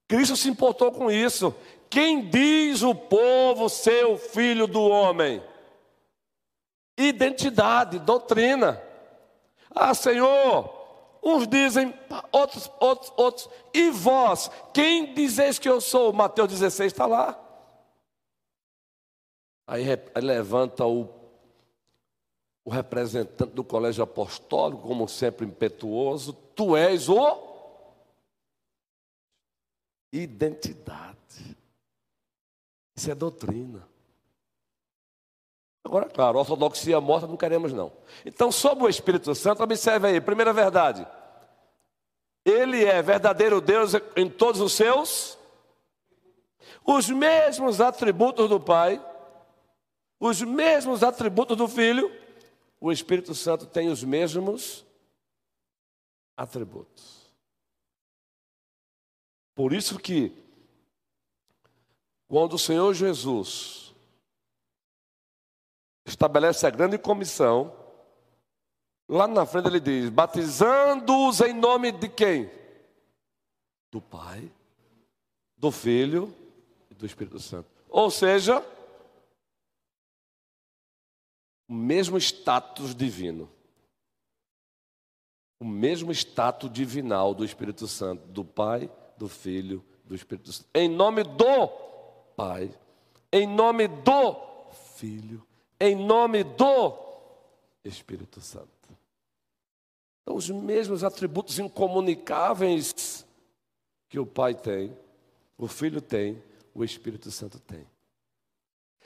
Cristo 0.09 0.37
se 0.37 0.49
importou 0.49 0.91
com 0.91 1.11
isso. 1.11 1.55
Quem 1.89 2.29
diz 2.29 2.83
o 2.83 2.95
povo 2.95 3.69
ser 3.69 4.07
o 4.07 4.17
filho 4.17 4.67
do 4.67 4.81
homem? 4.81 5.43
Identidade, 6.97 7.99
doutrina. 7.99 8.81
Ah, 9.75 9.95
Senhor, 9.95 10.80
Uns 11.23 11.47
dizem, 11.47 11.95
outros, 12.33 12.71
outros, 12.81 13.13
outros. 13.17 13.49
E 13.75 13.91
vós, 13.91 14.51
quem 14.73 15.13
dizeis 15.15 15.59
que 15.59 15.69
eu 15.69 15.81
sou? 15.81 16.13
Mateus 16.13 16.49
16 16.49 16.93
está 16.93 17.07
lá. 17.07 17.39
Aí, 19.67 19.85
levanta 20.17 20.87
o, 20.87 21.09
o 22.65 22.71
representante 22.71 23.53
do 23.53 23.63
colégio 23.63 24.03
apostólico, 24.03 24.83
como 24.83 25.07
sempre 25.07 25.47
impetuoso. 25.47 26.33
Tu 26.33 26.77
és 26.77 27.09
o 27.09 27.51
identidade. 30.13 31.57
Isso 32.97 33.11
é 33.11 33.15
doutrina. 33.15 33.90
Agora, 35.85 36.09
claro, 36.09 36.39
ortodoxia 36.39 37.01
morta 37.01 37.27
não 37.27 37.37
queremos 37.37 37.73
não. 37.73 37.93
Então, 38.25 38.53
sobre 38.53 38.85
o 38.85 38.89
Espírito 38.89 39.35
Santo, 39.35 39.63
observe 39.63 40.09
aí, 40.09 40.21
primeira 40.21 40.53
verdade. 40.53 41.07
Ele 42.45 42.85
é 42.85 43.01
verdadeiro 43.03 43.61
Deus 43.61 43.93
em 44.17 44.29
todos 44.29 44.61
os 44.61 44.73
seus, 44.73 45.39
os 46.85 47.09
mesmos 47.09 47.81
atributos 47.81 48.49
do 48.49 48.61
Pai, 48.61 49.05
os 50.19 50.43
mesmos 50.43 51.03
atributos 51.03 51.57
do 51.57 51.69
Filho, 51.69 52.11
o 52.81 52.93
Espírito 52.93 53.35
Santo 53.35 53.67
tem 53.67 53.89
os 53.89 54.03
mesmos 54.03 54.85
atributos. 56.37 57.31
Por 59.55 59.73
isso 59.73 59.99
que, 59.99 60.33
quando 62.29 62.55
o 62.55 62.59
Senhor 62.59 62.95
Jesus 62.95 63.90
estabelece 66.11 66.67
a 66.67 66.71
grande 66.71 66.99
comissão. 66.99 67.75
Lá 69.09 69.27
na 69.27 69.47
frente 69.47 69.69
ele 69.69 69.81
diz: 69.81 70.11
batizando-os 70.11 71.41
em 71.41 71.53
nome 71.53 71.91
de 71.93 72.09
quem? 72.09 72.51
Do 73.91 74.01
Pai, 74.01 74.51
do 75.57 75.71
Filho 75.71 76.35
e 76.91 76.95
do 76.95 77.07
Espírito 77.07 77.41
Santo. 77.41 77.69
Ou 77.89 78.11
seja, 78.11 78.65
o 81.69 81.75
mesmo 81.75 82.19
status 82.19 82.95
divino. 82.95 83.51
O 85.59 85.65
mesmo 85.65 86.11
status 86.13 86.73
divinal 86.73 87.35
do 87.35 87.45
Espírito 87.45 87.87
Santo, 87.87 88.27
do 88.29 88.45
Pai, 88.45 88.91
do 89.19 89.29
Filho, 89.29 89.85
do 90.05 90.15
Espírito 90.15 90.53
Santo. 90.53 90.69
Em 90.75 90.89
nome 90.89 91.23
do 91.23 91.69
Pai, 92.35 92.73
em 93.31 93.47
nome 93.47 93.87
do 93.87 94.35
Filho, 94.97 95.47
em 95.81 95.97
nome 95.97 96.45
do 96.45 96.95
Espírito 97.83 98.41
Santo. 98.41 98.69
Então, 100.23 100.37
os 100.37 100.51
mesmos 100.51 101.03
atributos 101.03 101.59
incomunicáveis 101.59 103.27
que 104.09 104.19
o 104.19 104.27
Pai 104.27 104.55
tem, 104.55 104.97
o 105.57 105.67
Filho 105.67 106.01
tem, 106.01 106.43
o 106.75 106.85
Espírito 106.85 107.31
Santo 107.31 107.59
tem. 107.59 107.87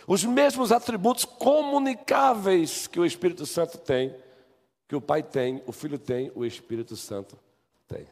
Os 0.07 0.25
mesmos 0.25 0.73
atributos 0.73 1.25
comunicáveis 1.25 2.87
que 2.87 2.99
o 2.99 3.07
Espírito 3.07 3.47
Santo 3.47 3.79
tem, 3.79 4.15
que 4.89 4.97
o 4.97 5.01
Pai 5.01 5.23
tem, 5.23 5.63
o 5.67 5.73
Filho 5.73 5.99
tem, 5.99 6.31
o 6.35 6.45
Espírito 6.45 6.97
Santo 6.97 7.39
tem. 7.87 8.07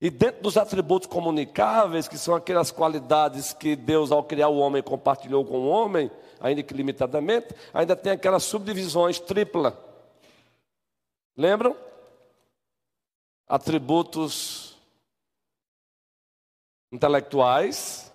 E 0.00 0.10
dentro 0.10 0.42
dos 0.42 0.58
atributos 0.58 1.08
comunicáveis, 1.08 2.06
que 2.06 2.18
são 2.18 2.34
aquelas 2.34 2.70
qualidades 2.70 3.54
que 3.54 3.74
Deus, 3.74 4.12
ao 4.12 4.22
criar 4.22 4.48
o 4.48 4.58
homem, 4.58 4.82
compartilhou 4.82 5.44
com 5.44 5.58
o 5.60 5.68
homem, 5.68 6.10
ainda 6.38 6.62
que 6.62 6.74
limitadamente, 6.74 7.54
ainda 7.72 7.96
tem 7.96 8.12
aquelas 8.12 8.44
subdivisões 8.44 9.18
tripla. 9.18 9.82
Lembram? 11.34 11.74
Atributos 13.48 14.76
intelectuais. 16.92 18.12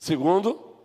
Segundo, 0.00 0.76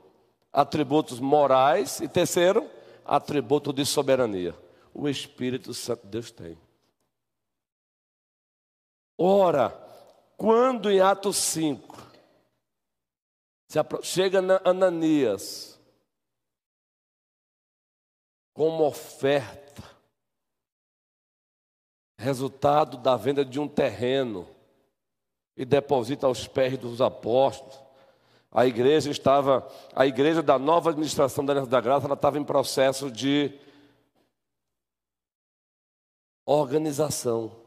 atributos 0.53 1.19
morais. 1.19 1.99
E 2.01 2.07
terceiro, 2.07 2.69
atributo 3.03 3.73
de 3.73 3.83
soberania. 3.83 4.55
O 4.93 5.09
Espírito 5.09 5.73
Santo 5.73 6.03
de 6.03 6.09
Deus 6.09 6.31
tem. 6.31 6.55
Ora, 9.17 9.86
quando 10.37 10.89
em 10.91 11.01
Atos 11.01 11.35
5, 11.37 11.97
chega 14.03 14.39
Ananias 14.63 15.77
com 18.53 18.69
uma 18.69 18.85
oferta, 18.85 19.83
resultado 22.17 22.97
da 22.97 23.15
venda 23.15 23.43
de 23.43 23.59
um 23.59 23.67
terreno, 23.67 24.47
e 25.55 25.65
deposita 25.65 26.27
aos 26.27 26.47
pés 26.47 26.77
dos 26.77 27.01
apóstolos. 27.01 27.83
A 28.51 28.65
igreja 28.65 29.09
estava, 29.09 29.67
a 29.95 30.05
igreja 30.05 30.41
da 30.43 30.57
nova 30.57 30.91
administração 30.91 31.43
da 31.43 31.65
da 31.65 31.81
Graça, 31.81 32.05
ela 32.05 32.13
estava 32.13 32.37
em 32.37 32.43
processo 32.43 33.11
de 33.11 33.59
organização. 36.45 37.66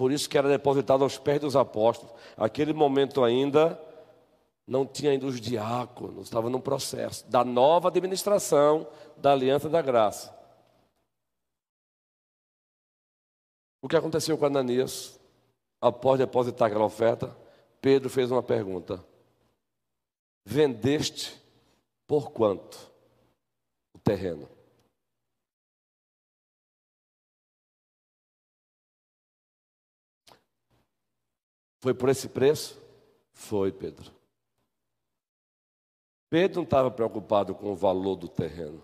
Por 0.00 0.10
isso 0.10 0.30
que 0.30 0.38
era 0.38 0.48
depositado 0.48 1.04
aos 1.04 1.18
pés 1.18 1.38
dos 1.42 1.54
apóstolos. 1.54 2.14
Aquele 2.34 2.72
momento 2.72 3.22
ainda 3.22 3.78
não 4.66 4.86
tinha 4.86 5.10
ainda 5.10 5.26
os 5.26 5.38
diáconos, 5.38 6.24
estava 6.24 6.48
no 6.48 6.58
processo 6.58 7.28
da 7.28 7.44
nova 7.44 7.88
administração 7.88 8.88
da 9.18 9.32
Aliança 9.32 9.68
da 9.68 9.82
Graça. 9.82 10.34
O 13.82 13.88
que 13.88 13.94
aconteceu 13.94 14.38
com 14.38 14.46
Ananias? 14.46 15.20
Após 15.82 16.18
depositar 16.18 16.68
aquela 16.68 16.86
oferta, 16.86 17.36
Pedro 17.82 18.08
fez 18.08 18.30
uma 18.30 18.42
pergunta: 18.42 19.04
Vendeste 20.46 21.38
por 22.06 22.30
quanto 22.30 22.90
o 23.92 23.98
terreno? 23.98 24.48
Foi 31.80 31.94
por 31.94 32.08
esse 32.08 32.28
preço? 32.28 32.80
Foi, 33.32 33.72
Pedro. 33.72 34.12
Pedro 36.28 36.56
não 36.58 36.64
estava 36.64 36.90
preocupado 36.90 37.54
com 37.54 37.72
o 37.72 37.76
valor 37.76 38.16
do 38.16 38.28
terreno. 38.28 38.82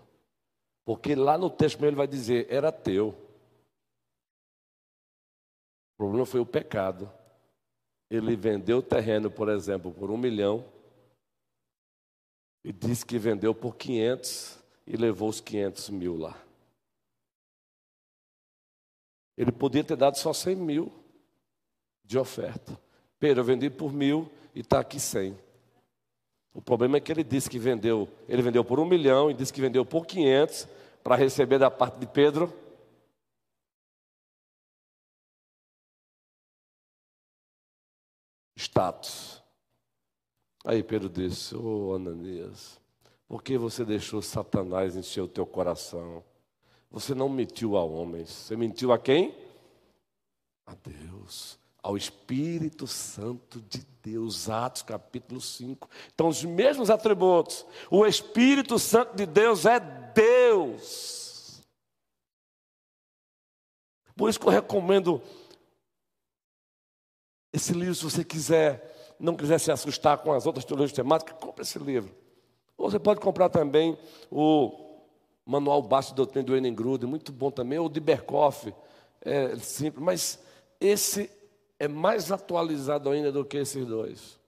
Porque 0.83 1.15
lá 1.15 1.37
no 1.37 1.49
texto 1.49 1.83
ele 1.85 1.95
vai 1.95 2.07
dizer: 2.07 2.47
era 2.49 2.71
teu. 2.71 3.09
O 5.93 5.97
problema 5.97 6.25
foi 6.25 6.39
o 6.39 6.45
pecado. 6.45 7.11
Ele 8.09 8.35
vendeu 8.35 8.79
o 8.79 8.83
terreno, 8.83 9.29
por 9.29 9.49
exemplo, 9.49 9.91
por 9.91 10.09
um 10.09 10.17
milhão 10.17 10.65
e 12.63 12.71
disse 12.73 13.05
que 13.05 13.17
vendeu 13.17 13.55
por 13.55 13.77
500 13.77 14.59
e 14.85 14.97
levou 14.97 15.29
os 15.29 15.39
500 15.39 15.89
mil 15.89 16.17
lá. 16.17 16.41
Ele 19.37 19.51
podia 19.51 19.83
ter 19.83 19.95
dado 19.95 20.17
só 20.17 20.33
100 20.33 20.55
mil 20.55 20.91
de 22.03 22.17
oferta. 22.17 22.77
Pedro, 23.19 23.41
eu 23.41 23.45
vendi 23.45 23.69
por 23.69 23.91
mil 23.91 24.29
e 24.53 24.59
está 24.59 24.79
aqui 24.79 24.99
100. 24.99 25.37
O 26.53 26.61
problema 26.61 26.97
é 26.97 26.99
que 26.99 27.11
ele 27.11 27.23
disse 27.23 27.49
que 27.49 27.59
vendeu, 27.59 28.07
ele 28.27 28.41
vendeu 28.41 28.63
por 28.63 28.79
um 28.79 28.85
milhão 28.85 29.29
e 29.29 29.33
disse 29.33 29.53
que 29.53 29.61
vendeu 29.61 29.85
por 29.85 30.05
500 30.05 30.67
para 31.03 31.15
receber 31.15 31.59
da 31.59 31.69
parte 31.69 31.99
de 31.99 32.07
Pedro 32.07 32.53
status. 38.57 39.41
Aí 40.65 40.83
Pedro 40.83 41.09
disse: 41.09 41.55
Ô 41.55 41.89
oh, 41.89 41.95
Ananias, 41.95 42.79
por 43.27 43.41
que 43.41 43.57
você 43.57 43.85
deixou 43.85 44.21
Satanás 44.21 44.95
encher 44.95 45.21
o 45.21 45.27
teu 45.27 45.45
coração? 45.45 46.23
Você 46.89 47.13
não 47.13 47.29
mentiu 47.29 47.77
a 47.77 47.83
homens, 47.83 48.29
você 48.29 48.55
mentiu 48.55 48.91
a 48.91 48.99
quem? 48.99 49.35
A 50.65 50.75
Deus, 50.75 51.59
ao 51.81 51.95
Espírito 51.95 52.87
Santo 52.87 53.61
de 53.61 53.85
Deus, 54.03 54.49
Atos 54.49 54.81
capítulo 54.81 55.39
5. 55.39 55.89
Então, 56.13 56.27
os 56.27 56.43
mesmos 56.43 56.89
atributos, 56.89 57.65
o 57.89 58.05
Espírito 58.05 58.77
Santo 58.79 59.15
de 59.15 59.25
Deus 59.25 59.65
é 59.65 59.79
Deus. 59.79 61.61
Por 64.15 64.29
isso 64.29 64.39
que 64.39 64.47
eu 64.47 64.51
recomendo 64.51 65.21
esse 67.53 67.73
livro, 67.73 67.95
se 67.95 68.03
você 68.03 68.23
quiser, 68.23 69.15
não 69.19 69.35
quiser 69.35 69.59
se 69.59 69.71
assustar 69.71 70.17
com 70.19 70.33
as 70.33 70.45
outras 70.45 70.65
teorias 70.65 70.91
temáticas, 70.91 71.37
compre 71.39 71.61
esse 71.63 71.79
livro. 71.79 72.13
Ou 72.77 72.89
você 72.89 72.99
pode 72.99 73.19
comprar 73.19 73.49
também 73.49 73.97
o 74.29 75.01
Manual 75.45 75.81
Básico 75.81 76.13
de 76.13 76.17
Doutrina 76.17 76.45
do 76.45 76.55
Enem 76.55 76.73
Gruden, 76.73 77.09
muito 77.09 77.31
bom 77.31 77.49
também, 77.49 77.79
ou 77.79 77.85
o 77.85 77.89
de 77.89 77.99
Berkoff, 77.99 78.73
é 79.21 79.55
simples, 79.57 80.03
mas 80.03 80.39
esse 80.79 81.31
é 81.79 81.87
mais 81.87 82.31
atualizado 82.31 83.09
ainda 83.09 83.31
do 83.31 83.45
que 83.45 83.57
esses 83.57 83.85
dois. 83.85 84.39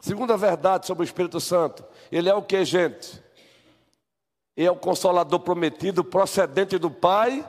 Segunda 0.00 0.36
verdade 0.36 0.86
sobre 0.86 1.02
o 1.02 1.04
Espírito 1.04 1.40
Santo, 1.40 1.84
ele 2.12 2.28
é 2.28 2.34
o 2.34 2.42
que, 2.42 2.64
gente? 2.64 3.22
Ele 4.56 4.68
é 4.68 4.70
o 4.70 4.76
consolador 4.76 5.40
prometido, 5.40 6.04
procedente 6.04 6.78
do 6.78 6.90
Pai 6.90 7.44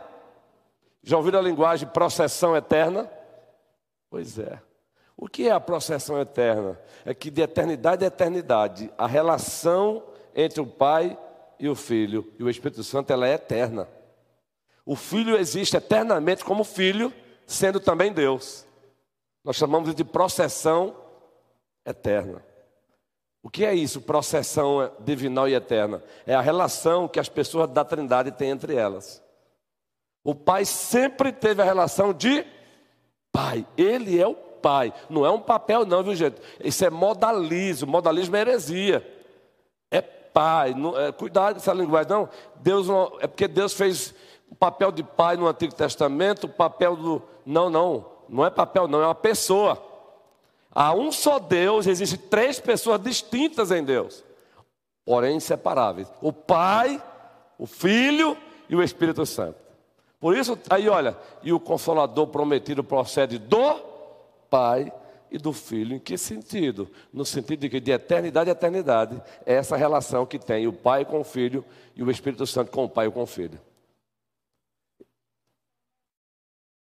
já 1.07 1.15
ouviram 1.15 1.39
a 1.39 1.41
linguagem 1.41 1.87
processão 1.87 2.53
eterna? 2.53 3.09
Pois 4.09 4.37
é. 4.37 4.61
O 5.15 5.25
que 5.25 5.47
é 5.47 5.51
a 5.51 5.59
processão 5.59 6.19
eterna? 6.19 6.77
É 7.05 7.13
que 7.13 7.31
de 7.31 7.41
eternidade 7.41 8.03
a 8.03 8.07
eternidade, 8.07 8.91
a 8.97 9.07
relação 9.07 10.03
entre 10.35 10.59
o 10.59 10.67
Pai 10.67 11.17
e 11.57 11.69
o 11.69 11.75
Filho 11.75 12.29
e 12.37 12.43
o 12.43 12.49
Espírito 12.49 12.83
Santo 12.83 13.13
ela 13.13 13.25
é 13.25 13.35
eterna. 13.35 13.87
O 14.87 14.95
Filho 14.95 15.35
existe 15.35 15.75
eternamente 15.75 16.45
como 16.45 16.63
Filho, 16.63 17.13
sendo 17.45 17.77
também 17.77 18.13
Deus. 18.13 18.65
Nós 19.43 19.57
chamamos 19.57 19.93
de 19.93 20.05
processão 20.05 20.95
eterna. 21.85 22.41
O 23.43 23.49
que 23.49 23.65
é 23.65 23.75
isso, 23.75 23.99
processão 23.99 24.89
divinal 25.01 25.49
e 25.49 25.55
eterna? 25.55 26.01
É 26.25 26.33
a 26.33 26.39
relação 26.39 27.05
que 27.05 27.19
as 27.19 27.27
pessoas 27.27 27.69
da 27.69 27.83
Trindade 27.83 28.31
têm 28.31 28.51
entre 28.51 28.75
elas. 28.75 29.21
O 30.23 30.33
pai 30.33 30.63
sempre 30.63 31.33
teve 31.33 31.61
a 31.61 31.65
relação 31.65 32.13
de 32.13 32.45
pai. 33.29 33.67
Ele 33.75 34.17
é 34.17 34.25
o 34.25 34.35
pai. 34.35 34.93
Não 35.09 35.25
é 35.25 35.29
um 35.29 35.41
papel, 35.41 35.85
não, 35.85 36.01
viu, 36.01 36.15
gente? 36.15 36.41
Isso 36.63 36.85
é 36.85 36.89
modalismo. 36.89 37.91
Modalismo 37.91 38.37
é 38.37 38.39
heresia. 38.39 39.05
É 39.91 40.01
pai. 40.01 40.73
É, 41.05 41.11
cuidado 41.11 41.55
com 41.55 41.59
essa 41.59 41.73
linguagem, 41.73 42.09
não. 42.09 42.29
Deus 42.55 42.87
não, 42.87 43.17
é 43.19 43.27
porque 43.27 43.49
Deus 43.49 43.73
fez 43.73 44.15
o 44.49 44.55
papel 44.55 44.91
de 44.91 45.03
pai 45.03 45.37
no 45.37 45.47
Antigo 45.47 45.73
Testamento, 45.73 46.45
o 46.45 46.49
papel 46.49 46.95
do. 46.95 47.21
Não, 47.45 47.69
não. 47.69 48.05
Não 48.29 48.45
é 48.45 48.49
papel, 48.49 48.87
não. 48.87 49.01
É 49.01 49.05
uma 49.05 49.15
pessoa. 49.15 49.81
Há 50.71 50.93
um 50.93 51.11
só 51.11 51.39
Deus, 51.39 51.87
existem 51.87 52.19
três 52.29 52.59
pessoas 52.59 53.01
distintas 53.01 53.71
em 53.71 53.83
Deus, 53.83 54.23
porém 55.05 55.37
inseparáveis: 55.37 56.07
o 56.21 56.31
Pai, 56.31 57.01
o 57.57 57.65
Filho 57.65 58.37
e 58.69 58.75
o 58.75 58.83
Espírito 58.83 59.25
Santo. 59.25 59.57
Por 60.19 60.35
isso, 60.35 60.57
aí 60.69 60.89
olha, 60.89 61.17
e 61.43 61.53
o 61.53 61.59
consolador 61.59 62.27
prometido 62.27 62.83
procede 62.83 63.37
do 63.37 63.79
Pai, 64.49 64.91
e 65.31 65.37
do 65.37 65.53
Filho. 65.53 65.95
Em 65.95 65.99
que 65.99 66.17
sentido? 66.17 66.89
No 67.11 67.25
sentido 67.25 67.61
de 67.61 67.69
que 67.69 67.79
de 67.79 67.91
eternidade 67.91 68.49
a 68.49 68.53
eternidade 68.53 69.21
é 69.45 69.55
essa 69.55 69.75
relação 69.75 70.25
que 70.25 70.39
tem 70.39 70.67
o 70.67 70.73
Pai 70.73 71.05
com 71.05 71.19
o 71.19 71.23
Filho 71.23 71.63
e 71.95 72.03
o 72.03 72.09
Espírito 72.09 72.45
Santo 72.45 72.71
com 72.71 72.85
o 72.85 72.89
Pai 72.89 73.07
e 73.07 73.11
com 73.11 73.23
o 73.23 73.27
Filho. 73.27 73.59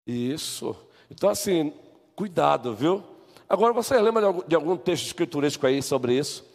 Isso. 0.07 0.73
Então, 1.11 1.29
assim, 1.29 1.73
cuidado, 2.15 2.73
viu? 2.73 3.03
Agora, 3.49 3.73
você 3.73 3.99
lembra 3.99 4.33
de 4.47 4.55
algum, 4.55 4.77
texto 4.77 5.05
escrituresco 5.05 5.67
aí 5.67 5.83
sobre 5.83 6.17
isso? 6.17 6.45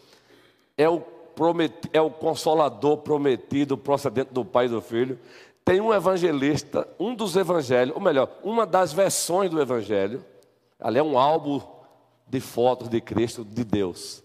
É 0.76 0.88
o, 0.88 1.00
promet, 1.00 1.72
é 1.92 2.00
o 2.00 2.10
consolador 2.10 2.98
prometido 2.98 3.76
procedente 3.76 4.32
do 4.32 4.44
Pai 4.44 4.66
e 4.66 4.70
do 4.70 4.80
Filho. 4.80 5.18
Tem 5.64 5.80
um 5.80 5.92
evangelista, 5.92 6.88
um 6.98 7.14
dos 7.14 7.36
evangelhos, 7.36 7.94
ou 7.94 8.00
melhor, 8.00 8.38
uma 8.42 8.64
das 8.64 8.92
versões 8.92 9.50
do 9.50 9.60
evangelho. 9.60 10.24
Ali 10.80 10.98
é 10.98 11.02
um 11.02 11.18
álbum 11.18 11.60
de 12.26 12.40
fotos 12.40 12.88
de 12.88 13.00
Cristo, 13.00 13.44
de 13.44 13.64
Deus. 13.64 14.22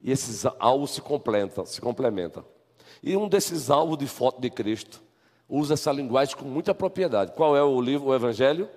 E 0.00 0.12
esses 0.12 0.46
álbuns 0.58 0.92
se 0.92 1.00
complementam, 1.00 1.66
se 1.66 1.80
complementam. 1.80 2.44
E 3.02 3.16
um 3.16 3.28
desses 3.28 3.68
álbuns 3.68 3.98
de 3.98 4.06
foto 4.06 4.40
de 4.40 4.48
Cristo 4.48 5.02
usa 5.50 5.74
essa 5.74 5.90
linguagem 5.90 6.36
com 6.36 6.44
muita 6.44 6.72
propriedade. 6.72 7.32
Qual 7.32 7.56
é 7.56 7.62
o 7.62 7.80
livro, 7.80 8.08
o 8.08 8.14
Evangelho? 8.14 8.68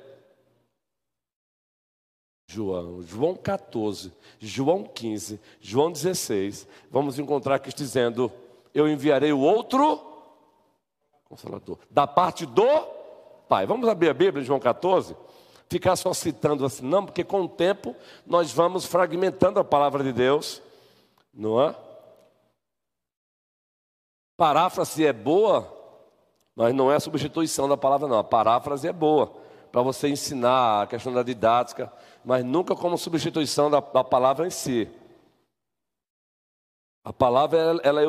João, 2.47 3.01
João 3.03 3.35
14, 3.35 4.11
João 4.39 4.83
15, 4.83 5.39
João 5.61 5.91
16. 5.91 6.67
Vamos 6.91 7.17
encontrar 7.17 7.59
Cristo 7.59 7.77
dizendo: 7.77 8.31
Eu 8.73 8.87
enviarei 8.87 9.31
o 9.31 9.39
outro 9.39 10.01
consolador, 11.23 11.79
da 11.89 12.05
parte 12.05 12.45
do 12.45 12.67
Pai. 13.47 13.65
Vamos 13.65 13.87
abrir 13.87 14.09
a 14.09 14.13
Bíblia, 14.13 14.43
João 14.43 14.59
14? 14.59 15.15
Ficar 15.69 15.95
só 15.95 16.13
citando 16.13 16.65
assim, 16.65 16.85
não, 16.85 17.05
porque 17.05 17.23
com 17.23 17.41
o 17.41 17.49
tempo 17.49 17.95
nós 18.27 18.51
vamos 18.51 18.85
fragmentando 18.85 19.59
a 19.59 19.63
palavra 19.63 20.03
de 20.03 20.13
Deus, 20.13 20.61
não 21.33 21.59
é? 21.61 21.75
Paráfrase 24.37 25.05
é 25.05 25.13
boa, 25.13 25.82
mas 26.55 26.73
não 26.73 26.91
é 26.91 26.95
a 26.95 26.99
substituição 26.99 27.67
da 27.67 27.77
palavra, 27.77 28.07
não. 28.07 28.17
A 28.17 28.23
paráfrase 28.23 28.87
é 28.87 28.93
boa 28.93 29.33
para 29.71 29.81
você 29.81 30.07
ensinar 30.07 30.83
a 30.83 30.87
questão 30.87 31.11
da 31.11 31.23
didática, 31.23 31.91
mas 32.23 32.45
nunca 32.45 32.75
como 32.75 32.97
substituição 32.97 33.71
da, 33.71 33.79
da 33.79 34.03
palavra 34.03 34.45
em 34.45 34.51
si. 34.51 34.87
A 37.03 37.11
palavra 37.11 37.59
ela, 37.59 37.81
ela 37.83 38.01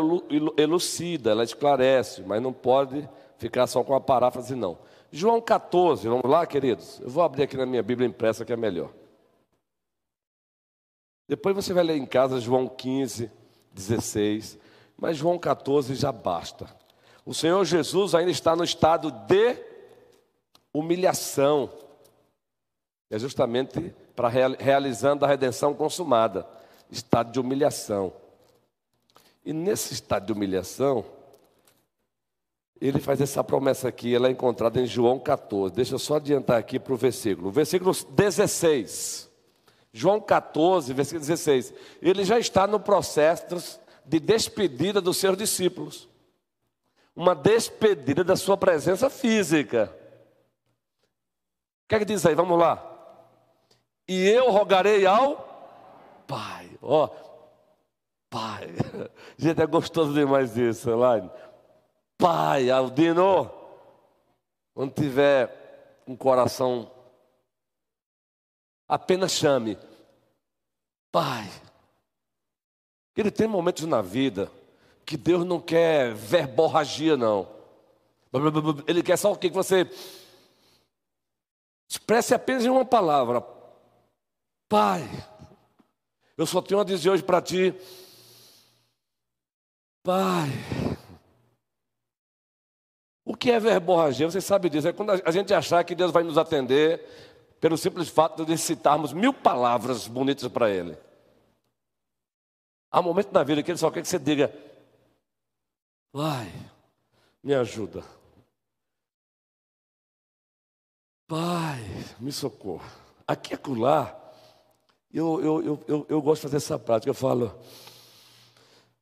elucida, 0.56 1.30
ela 1.30 1.42
esclarece, 1.42 2.22
mas 2.22 2.40
não 2.42 2.52
pode 2.52 3.08
ficar 3.38 3.66
só 3.66 3.82
com 3.82 3.94
a 3.94 4.00
paráfrase, 4.00 4.54
não. 4.54 4.78
João 5.10 5.40
14, 5.40 6.06
vamos 6.06 6.30
lá, 6.30 6.46
queridos? 6.46 7.00
Eu 7.00 7.08
vou 7.08 7.24
abrir 7.24 7.44
aqui 7.44 7.56
na 7.56 7.66
minha 7.66 7.82
Bíblia 7.82 8.06
impressa 8.06 8.44
que 8.44 8.52
é 8.52 8.56
melhor. 8.56 8.90
Depois 11.26 11.56
você 11.56 11.72
vai 11.72 11.82
ler 11.82 11.96
em 11.96 12.06
casa 12.06 12.40
João 12.40 12.68
15, 12.68 13.30
16, 13.72 14.58
mas 14.96 15.16
João 15.16 15.38
14 15.38 15.94
já 15.94 16.12
basta. 16.12 16.83
O 17.24 17.32
Senhor 17.32 17.64
Jesus 17.64 18.14
ainda 18.14 18.30
está 18.30 18.54
no 18.54 18.64
estado 18.64 19.10
de 19.10 19.56
humilhação. 20.72 21.70
É 23.08 23.18
justamente 23.18 23.94
para 24.14 24.28
realizando 24.28 25.24
a 25.24 25.28
redenção 25.28 25.72
consumada, 25.72 26.46
estado 26.90 27.32
de 27.32 27.40
humilhação. 27.40 28.12
E 29.44 29.52
nesse 29.52 29.94
estado 29.94 30.26
de 30.26 30.32
humilhação, 30.32 31.04
ele 32.80 32.98
faz 32.98 33.20
essa 33.20 33.42
promessa 33.42 33.88
aqui, 33.88 34.14
ela 34.14 34.28
é 34.28 34.30
encontrada 34.30 34.80
em 34.80 34.86
João 34.86 35.18
14. 35.18 35.74
Deixa 35.74 35.94
eu 35.94 35.98
só 35.98 36.16
adiantar 36.16 36.58
aqui 36.58 36.78
para 36.78 36.92
o 36.92 36.96
versículo. 36.96 37.50
Versículo 37.50 37.92
16. 38.10 39.30
João 39.92 40.20
14, 40.20 40.92
versículo 40.92 41.20
16. 41.20 41.72
Ele 42.02 42.24
já 42.24 42.38
está 42.38 42.66
no 42.66 42.78
processo 42.78 43.80
de 44.04 44.20
despedida 44.20 45.00
dos 45.00 45.16
seus 45.16 45.38
discípulos 45.38 46.08
uma 47.14 47.34
despedida 47.34 48.24
da 48.24 48.36
sua 48.36 48.56
presença 48.56 49.08
física. 49.08 49.94
O 51.84 51.88
que 51.88 51.94
é 51.94 51.98
que 51.98 52.04
diz 52.04 52.24
aí? 52.26 52.34
Vamos 52.34 52.58
lá. 52.58 52.90
E 54.08 54.28
eu 54.28 54.50
rogarei 54.50 55.06
ao 55.06 55.52
Pai. 56.26 56.70
Ó, 56.82 57.04
oh, 57.04 57.08
Pai. 58.28 58.68
Gente, 59.38 59.60
é 59.62 59.66
gostoso 59.66 60.12
demais 60.12 60.56
isso, 60.56 60.90
Elaine. 60.90 61.30
Pai, 62.18 62.70
Aldino, 62.70 63.50
quando 64.74 64.92
tiver 64.92 66.02
um 66.06 66.16
coração, 66.16 66.90
apenas 68.88 69.32
chame. 69.32 69.78
Pai. 71.12 71.48
Ele 73.16 73.30
tem 73.30 73.46
momentos 73.46 73.84
na 73.84 74.02
vida 74.02 74.50
que 75.04 75.16
Deus 75.16 75.44
não 75.44 75.60
quer 75.60 76.14
verborragia, 76.14 77.16
não. 77.16 77.48
Ele 78.86 79.02
quer 79.02 79.16
só 79.16 79.32
o 79.32 79.36
que 79.36 79.48
você 79.50 79.88
expresse 81.88 82.34
apenas 82.34 82.64
em 82.64 82.70
uma 82.70 82.84
palavra. 82.84 83.44
Pai, 84.68 85.08
eu 86.36 86.46
só 86.46 86.60
tenho 86.60 86.80
a 86.80 86.84
dizer 86.84 87.10
hoje 87.10 87.22
para 87.22 87.40
ti. 87.40 87.74
Pai. 90.02 90.48
O 93.24 93.36
que 93.36 93.50
é 93.50 93.60
verborragia? 93.60 94.28
Você 94.28 94.40
sabe 94.40 94.68
disso. 94.68 94.88
É 94.88 94.92
quando 94.92 95.10
a 95.10 95.30
gente 95.30 95.54
achar 95.54 95.84
que 95.84 95.94
Deus 95.94 96.10
vai 96.10 96.22
nos 96.22 96.36
atender 96.36 97.06
pelo 97.60 97.78
simples 97.78 98.08
fato 98.08 98.44
de 98.44 98.58
citarmos 98.58 99.12
mil 99.12 99.32
palavras 99.32 100.06
bonitas 100.08 100.48
para 100.48 100.68
Ele. 100.68 100.96
Há 102.90 103.00
um 103.00 103.04
momento 103.04 103.32
na 103.32 103.42
vida 103.42 103.62
que 103.62 103.70
Ele 103.70 103.78
só 103.78 103.90
quer 103.90 104.02
que 104.02 104.08
você 104.08 104.18
diga 104.18 104.52
Pai, 106.14 106.48
me 107.42 107.52
ajuda. 107.52 108.04
Pai, 111.26 111.80
me 112.20 112.30
socorra. 112.30 112.88
Aqui 113.26 113.50
e 113.50 113.54
acolá, 113.56 114.16
eu, 115.12 115.40
eu, 115.42 115.84
eu, 115.88 116.06
eu, 116.08 116.22
gosto 116.22 116.42
de 116.42 116.52
fazer 116.52 116.58
essa 116.58 116.78
prática. 116.78 117.10
Eu 117.10 117.14
falo, 117.14 117.60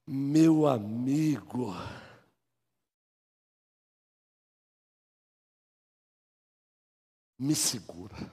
meu 0.07 0.67
amigo, 0.67 1.75
me 7.39 7.55
segura. 7.55 8.33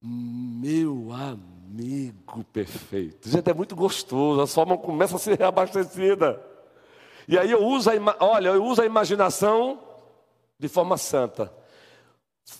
Meu 0.00 1.12
amigo 1.12 2.42
perfeito. 2.42 3.28
Gente, 3.28 3.48
é 3.48 3.54
muito 3.54 3.76
gostoso, 3.76 4.40
a 4.40 4.48
sua 4.48 4.66
mão 4.66 4.76
começa 4.76 5.14
a 5.14 5.18
ser 5.20 5.40
abastecida. 5.44 6.51
E 7.32 7.38
aí 7.38 7.50
eu 7.50 7.64
uso 7.64 7.88
a, 7.88 7.94
olha, 8.20 8.50
eu 8.50 8.62
uso 8.62 8.82
a 8.82 8.84
imaginação 8.84 9.80
de 10.58 10.68
forma 10.68 10.98
santa. 10.98 11.50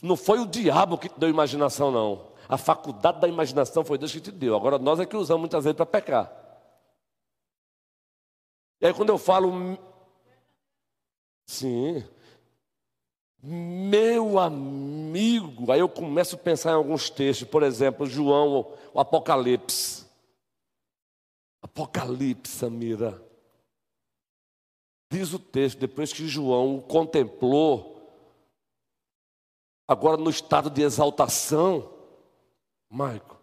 Não 0.00 0.16
foi 0.16 0.38
o 0.38 0.46
diabo 0.46 0.96
que 0.96 1.10
te 1.10 1.20
deu 1.20 1.28
imaginação, 1.28 1.90
não. 1.90 2.32
A 2.48 2.56
faculdade 2.56 3.20
da 3.20 3.28
imaginação 3.28 3.84
foi 3.84 3.98
Deus 3.98 4.12
que 4.12 4.20
te 4.22 4.32
deu. 4.32 4.56
Agora 4.56 4.78
nós 4.78 4.98
é 4.98 5.04
que 5.04 5.14
usamos 5.14 5.40
muitas 5.40 5.64
vezes 5.64 5.76
para 5.76 5.84
pecar. 5.84 6.32
E 8.80 8.86
aí 8.86 8.94
quando 8.94 9.10
eu 9.10 9.18
falo. 9.18 9.78
Sim. 11.44 12.02
Meu 13.42 14.38
amigo, 14.38 15.70
aí 15.70 15.80
eu 15.80 15.88
começo 15.88 16.36
a 16.36 16.38
pensar 16.38 16.70
em 16.70 16.76
alguns 16.76 17.10
textos, 17.10 17.46
por 17.46 17.62
exemplo, 17.62 18.06
João, 18.06 18.74
o 18.94 18.98
Apocalipse. 18.98 20.06
Apocalipse, 21.60 22.56
Samira. 22.56 23.31
Diz 25.12 25.34
o 25.34 25.38
texto, 25.38 25.78
depois 25.78 26.10
que 26.10 26.26
João 26.26 26.76
o 26.76 26.80
contemplou, 26.80 28.10
agora 29.86 30.16
no 30.16 30.30
estado 30.30 30.70
de 30.70 30.80
exaltação, 30.80 31.92
Maico. 32.88 33.38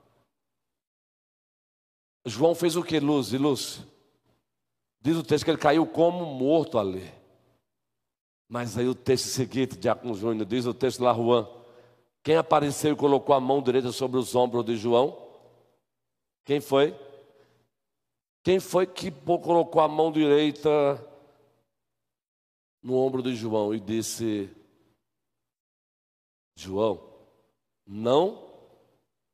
João 2.26 2.56
fez 2.56 2.76
o 2.76 2.82
que, 2.82 3.00
Luz 3.00 3.34
e 3.34 3.38
Lúcio? 3.38 3.86
Diz 5.00 5.16
o 5.16 5.22
texto 5.22 5.46
que 5.46 5.52
ele 5.52 5.60
caiu 5.60 5.86
como 5.86 6.26
morto 6.26 6.80
ali. 6.80 7.14
Mas 8.48 8.76
aí 8.76 8.88
o 8.88 8.96
texto 8.96 9.28
seguinte, 9.28 9.78
Diácono 9.78 10.16
Júnior, 10.16 10.48
diz 10.48 10.66
o 10.66 10.74
texto 10.74 11.04
lá, 11.04 11.14
Juan. 11.14 11.48
Quem 12.24 12.36
apareceu 12.36 12.94
e 12.94 12.98
colocou 12.98 13.36
a 13.36 13.40
mão 13.40 13.62
direita 13.62 13.92
sobre 13.92 14.18
os 14.18 14.34
ombros 14.34 14.66
de 14.66 14.76
João? 14.76 15.16
Quem 16.44 16.60
foi? 16.62 17.00
Quem 18.44 18.60
foi 18.60 18.88
que 18.88 19.12
colocou 19.12 19.84
a 19.84 19.88
mão 19.88 20.12
direita 20.12 21.06
no 22.82 22.96
ombro 22.96 23.22
de 23.22 23.36
João 23.36 23.74
e 23.74 23.80
disse: 23.80 24.50
João, 26.56 27.02
não 27.86 28.50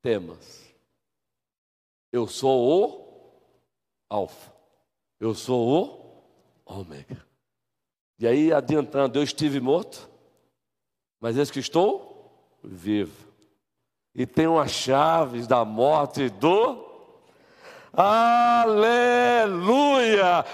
temas. 0.01 0.63
Eu 2.11 2.27
sou 2.27 2.61
o 2.61 3.05
Alfa. 4.09 4.53
Eu 5.19 5.33
sou 5.33 5.67
o 5.67 6.73
Ômega. 6.79 7.25
E 8.17 8.27
aí, 8.27 8.53
adiantando, 8.53 9.19
eu 9.19 9.23
estive 9.23 9.59
morto, 9.59 10.09
mas 11.19 11.37
eis 11.37 11.51
que 11.51 11.59
estou 11.59 12.59
vivo. 12.63 13.25
e 14.13 14.25
tenho 14.25 14.57
as 14.57 14.71
chaves 14.71 15.45
da 15.45 15.65
morte 15.65 16.29
do 16.29 16.84
Aleluia! 17.97 19.55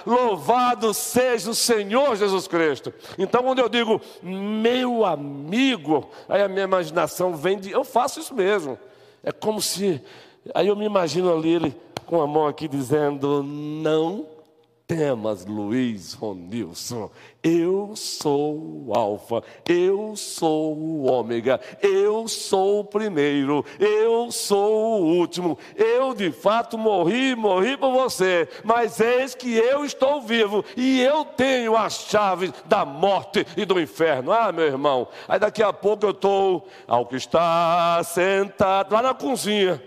Louvado 0.06 0.94
seja 0.94 1.50
o 1.50 1.56
Senhor 1.56 2.16
Jesus 2.16 2.48
Cristo. 2.48 2.94
Então, 3.18 3.42
quando 3.44 3.60
eu 3.60 3.68
digo 3.68 4.00
meu 4.22 5.04
amigo, 5.06 6.10
aí 6.30 6.44
a 6.44 6.48
minha 6.48 6.66
imaginação 6.66 7.36
vem 7.36 7.60
de. 7.60 7.72
Eu 7.72 7.84
faço 7.84 8.20
isso 8.20 8.36
mesmo. 8.36 8.78
É 9.24 9.32
como 9.32 9.62
se. 9.62 10.00
Aí 10.54 10.68
eu 10.68 10.76
me 10.76 10.86
imagino 10.86 11.34
ali 11.34 11.50
ele 11.50 11.76
com 12.06 12.22
a 12.22 12.28
mão 12.28 12.46
aqui 12.46 12.68
dizendo: 12.68 13.42
Não 13.44 14.28
temas, 14.92 15.46
Luiz 15.46 16.14
Ronilson. 16.14 17.10
Eu 17.42 17.96
sou 17.96 18.86
o 18.88 18.94
Alfa, 18.94 19.42
eu 19.66 20.18
sou 20.18 20.76
o 20.78 21.10
Ômega, 21.10 21.62
eu 21.82 22.28
sou 22.28 22.82
o 22.82 22.84
primeiro, 22.84 23.64
eu 23.80 24.30
sou 24.32 25.02
o 25.02 25.06
último. 25.18 25.58
Eu 25.78 26.14
de 26.14 26.30
fato 26.30 26.78
morri, 26.78 27.34
morri 27.38 27.78
por 27.78 27.94
você, 27.94 28.50
mas 28.66 29.00
eis 29.00 29.34
que 29.34 29.56
eu 29.56 29.86
estou 29.86 30.22
vivo 30.22 30.64
e 30.76 31.02
eu 31.02 31.24
tenho 31.24 31.78
as 31.78 31.94
chaves 32.10 32.52
da 32.66 32.84
morte 32.84 33.48
e 33.56 33.64
do 33.64 33.80
inferno. 33.80 34.34
Ah, 34.34 34.52
meu 34.52 34.66
irmão, 34.66 35.08
aí 35.26 35.40
daqui 35.40 35.64
a 35.64 35.72
pouco 35.72 36.06
eu 36.06 36.12
estou 36.12 36.68
ao 36.86 37.06
que 37.06 37.16
está 37.16 38.04
sentado 38.04 38.94
lá 38.94 39.02
na 39.02 39.14
cozinha 39.14 39.82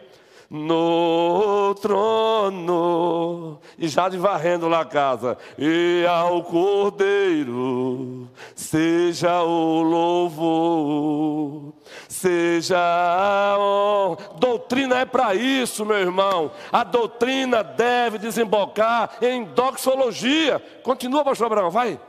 no 0.51 1.75
trono, 1.81 3.59
e 3.79 3.89
já 3.89 4.09
de 4.09 4.17
varrendo 4.17 4.69
lá 4.69 4.81
a 4.81 4.85
casa, 4.85 5.37
e 5.59 6.05
ao 6.09 6.43
Cordeiro 6.45 8.29
seja 8.55 9.43
o 9.43 9.83
louvor, 9.83 11.73
seja 12.09 12.79
a 12.79 13.57
honra. 13.59 14.19
Doutrina 14.39 15.01
é 15.01 15.05
para 15.05 15.35
isso, 15.35 15.85
meu 15.85 15.99
irmão. 15.99 16.51
A 16.73 16.85
doutrina 16.85 17.63
deve 17.63 18.19
desembocar 18.19 19.11
em 19.21 19.45
doxologia. 19.45 20.63
Continua, 20.83 21.25
pastor 21.25 21.47
Abraão, 21.47 21.71
vai. 21.71 22.01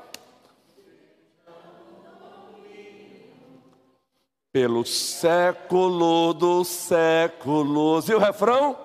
Pelo 4.56 4.86
século 4.86 6.34
dos 6.34 6.70
séculos. 6.70 8.08
E 8.08 8.14
o 8.14 8.20
refrão? 8.20 8.78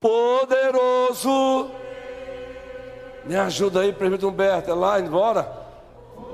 Poderoso. 0.00 1.70
Me 3.26 3.36
ajuda 3.36 3.80
aí, 3.80 3.92
prefeito 3.92 4.26
Humberto. 4.26 4.70
É 4.70 4.74
lá, 4.74 4.98
embora. 4.98 5.46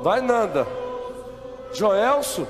Vai, 0.03 0.21
Nanda. 0.21 0.65
Joelso. 1.73 2.47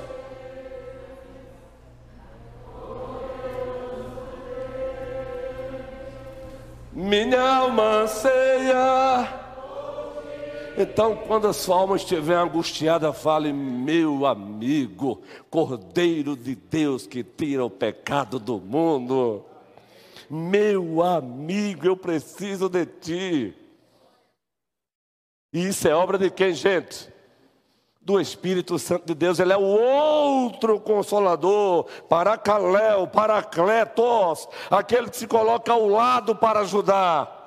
Minha 6.91 7.41
alma 7.41 8.03
anseia 8.03 9.42
então, 10.77 11.15
quando 11.15 11.47
a 11.47 11.53
sua 11.53 11.77
alma 11.77 11.95
estiver 11.95 12.35
angustiada, 12.35 13.13
fale: 13.13 13.53
Meu 13.53 14.25
amigo, 14.25 15.21
Cordeiro 15.49 16.35
de 16.35 16.55
Deus 16.55 17.05
que 17.05 17.23
tira 17.23 17.63
o 17.63 17.69
pecado 17.69 18.39
do 18.39 18.59
mundo. 18.59 19.45
Meu 20.29 21.03
amigo, 21.03 21.85
eu 21.85 21.95
preciso 21.95 22.67
de 22.67 22.85
ti. 22.85 23.53
E 25.53 25.67
isso 25.67 25.87
é 25.87 25.93
obra 25.93 26.17
de 26.17 26.31
quem, 26.31 26.53
gente? 26.53 27.13
Do 28.01 28.19
Espírito 28.19 28.79
Santo 28.79 29.05
de 29.05 29.13
Deus, 29.13 29.39
ele 29.39 29.53
é 29.53 29.57
o 29.57 29.61
outro 29.61 30.79
consolador, 30.79 31.85
paracaléu, 32.09 33.07
paracletos, 33.07 34.49
aquele 34.69 35.09
que 35.09 35.17
se 35.17 35.27
coloca 35.27 35.71
ao 35.71 35.87
lado 35.87 36.35
para 36.35 36.61
ajudar. 36.61 37.42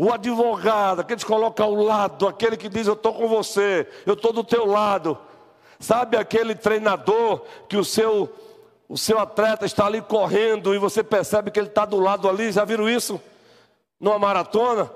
O 0.00 0.12
advogado, 0.12 1.00
aquele 1.00 1.18
que 1.18 1.26
coloca 1.26 1.64
ao 1.64 1.74
lado, 1.74 2.28
aquele 2.28 2.56
que 2.56 2.68
diz: 2.68 2.86
Eu 2.86 2.92
estou 2.92 3.12
com 3.12 3.26
você, 3.26 3.84
eu 4.06 4.14
estou 4.14 4.32
do 4.32 4.44
teu 4.44 4.64
lado. 4.64 5.18
Sabe 5.80 6.16
aquele 6.16 6.54
treinador 6.54 7.42
que 7.68 7.76
o 7.76 7.84
seu, 7.84 8.32
o 8.88 8.96
seu 8.96 9.18
atleta 9.18 9.66
está 9.66 9.86
ali 9.86 10.00
correndo 10.00 10.72
e 10.72 10.78
você 10.78 11.02
percebe 11.02 11.50
que 11.50 11.58
ele 11.58 11.66
está 11.66 11.84
do 11.84 11.98
lado 11.98 12.28
ali? 12.28 12.52
Já 12.52 12.64
viram 12.64 12.88
isso? 12.88 13.20
Numa 13.98 14.20
maratona? 14.20 14.88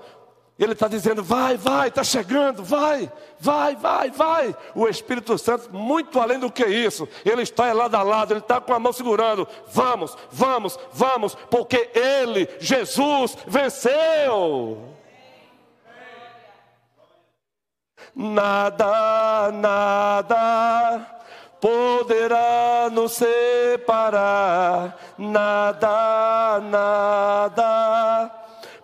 Ele 0.56 0.72
está 0.72 0.86
dizendo: 0.86 1.20
vai, 1.20 1.56
vai, 1.56 1.88
está 1.88 2.04
chegando, 2.04 2.62
vai, 2.62 3.10
vai, 3.40 3.74
vai, 3.74 4.08
vai. 4.12 4.56
O 4.72 4.86
Espírito 4.86 5.36
Santo, 5.36 5.74
muito 5.74 6.20
além 6.20 6.38
do 6.38 6.50
que 6.50 6.64
isso, 6.64 7.08
ele 7.24 7.42
está 7.42 7.72
lado 7.72 7.96
a 7.96 8.04
lado, 8.04 8.32
ele 8.32 8.38
está 8.38 8.60
com 8.60 8.72
a 8.72 8.78
mão 8.78 8.92
segurando. 8.92 9.48
Vamos, 9.72 10.16
vamos, 10.30 10.78
vamos, 10.92 11.34
porque 11.50 11.90
ele, 11.92 12.48
Jesus, 12.60 13.36
venceu. 13.48 14.91
Nada, 18.14 19.50
nada 19.52 21.00
poderá 21.58 22.90
nos 22.92 23.12
separar, 23.12 24.98
nada, 25.16 26.60
nada 26.60 28.30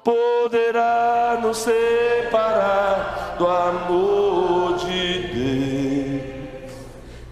poderá 0.02 1.38
nos 1.42 1.58
separar 1.58 3.34
do 3.36 3.46
amor 3.46 4.78
de 4.78 5.18
Deus. 5.18 6.72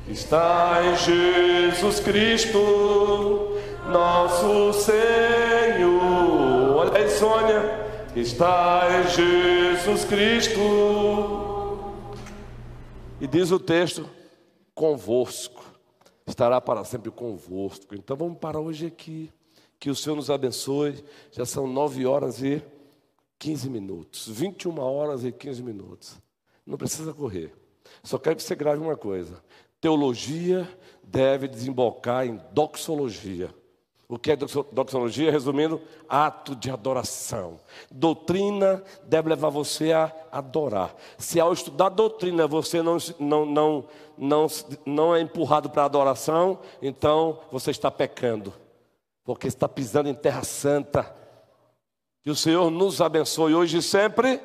Está 0.06 0.82
em 0.84 0.96
Jesus 0.96 1.98
Cristo, 2.00 3.56
nosso 3.88 4.74
Senhor. 4.74 6.76
Olha 6.76 6.98
aí, 6.98 7.08
Sônia. 7.08 7.86
Está 8.14 8.86
em 8.98 9.08
Jesus 9.08 10.04
Cristo 10.04 11.45
e 13.20 13.26
diz 13.26 13.50
o 13.50 13.58
texto: 13.58 14.08
convosco, 14.74 15.64
estará 16.26 16.60
para 16.60 16.84
sempre 16.84 17.10
convosco. 17.10 17.94
Então 17.94 18.16
vamos 18.16 18.38
parar 18.38 18.60
hoje 18.60 18.86
aqui. 18.86 19.32
Que 19.78 19.90
o 19.90 19.94
Senhor 19.94 20.16
nos 20.16 20.30
abençoe. 20.30 21.04
Já 21.30 21.44
são 21.44 21.66
nove 21.66 22.06
horas 22.06 22.42
e 22.42 22.62
quinze 23.38 23.68
minutos. 23.68 24.26
21 24.28 24.78
horas 24.78 25.24
e 25.24 25.32
quinze 25.32 25.62
minutos. 25.62 26.16
Não 26.66 26.78
precisa 26.78 27.12
correr. 27.12 27.54
Só 28.02 28.18
quero 28.18 28.36
que 28.36 28.42
você 28.42 28.54
grave 28.54 28.80
uma 28.80 28.96
coisa. 28.96 29.42
Teologia 29.80 30.68
deve 31.02 31.46
desembocar 31.46 32.26
em 32.26 32.40
doxologia. 32.52 33.54
O 34.08 34.18
que 34.18 34.30
é 34.30 34.36
doxologia? 34.36 35.32
Resumindo, 35.32 35.80
ato 36.08 36.54
de 36.54 36.70
adoração. 36.70 37.58
Doutrina 37.90 38.82
deve 39.04 39.28
levar 39.28 39.48
você 39.48 39.92
a 39.92 40.12
adorar. 40.30 40.94
Se 41.18 41.40
ao 41.40 41.52
estudar 41.52 41.88
doutrina 41.88 42.46
você 42.46 42.82
não, 42.82 42.98
não, 43.18 43.44
não, 43.44 43.84
não, 44.16 44.46
não 44.84 45.14
é 45.14 45.20
empurrado 45.20 45.68
para 45.68 45.82
a 45.82 45.86
adoração, 45.86 46.60
então 46.80 47.40
você 47.50 47.72
está 47.72 47.90
pecando, 47.90 48.52
porque 49.24 49.48
está 49.48 49.68
pisando 49.68 50.08
em 50.08 50.14
terra 50.14 50.44
santa. 50.44 51.14
Que 52.22 52.30
o 52.30 52.36
Senhor 52.36 52.70
nos 52.70 53.00
abençoe 53.00 53.54
hoje 53.54 53.78
e 53.78 53.82
sempre. 53.82 54.40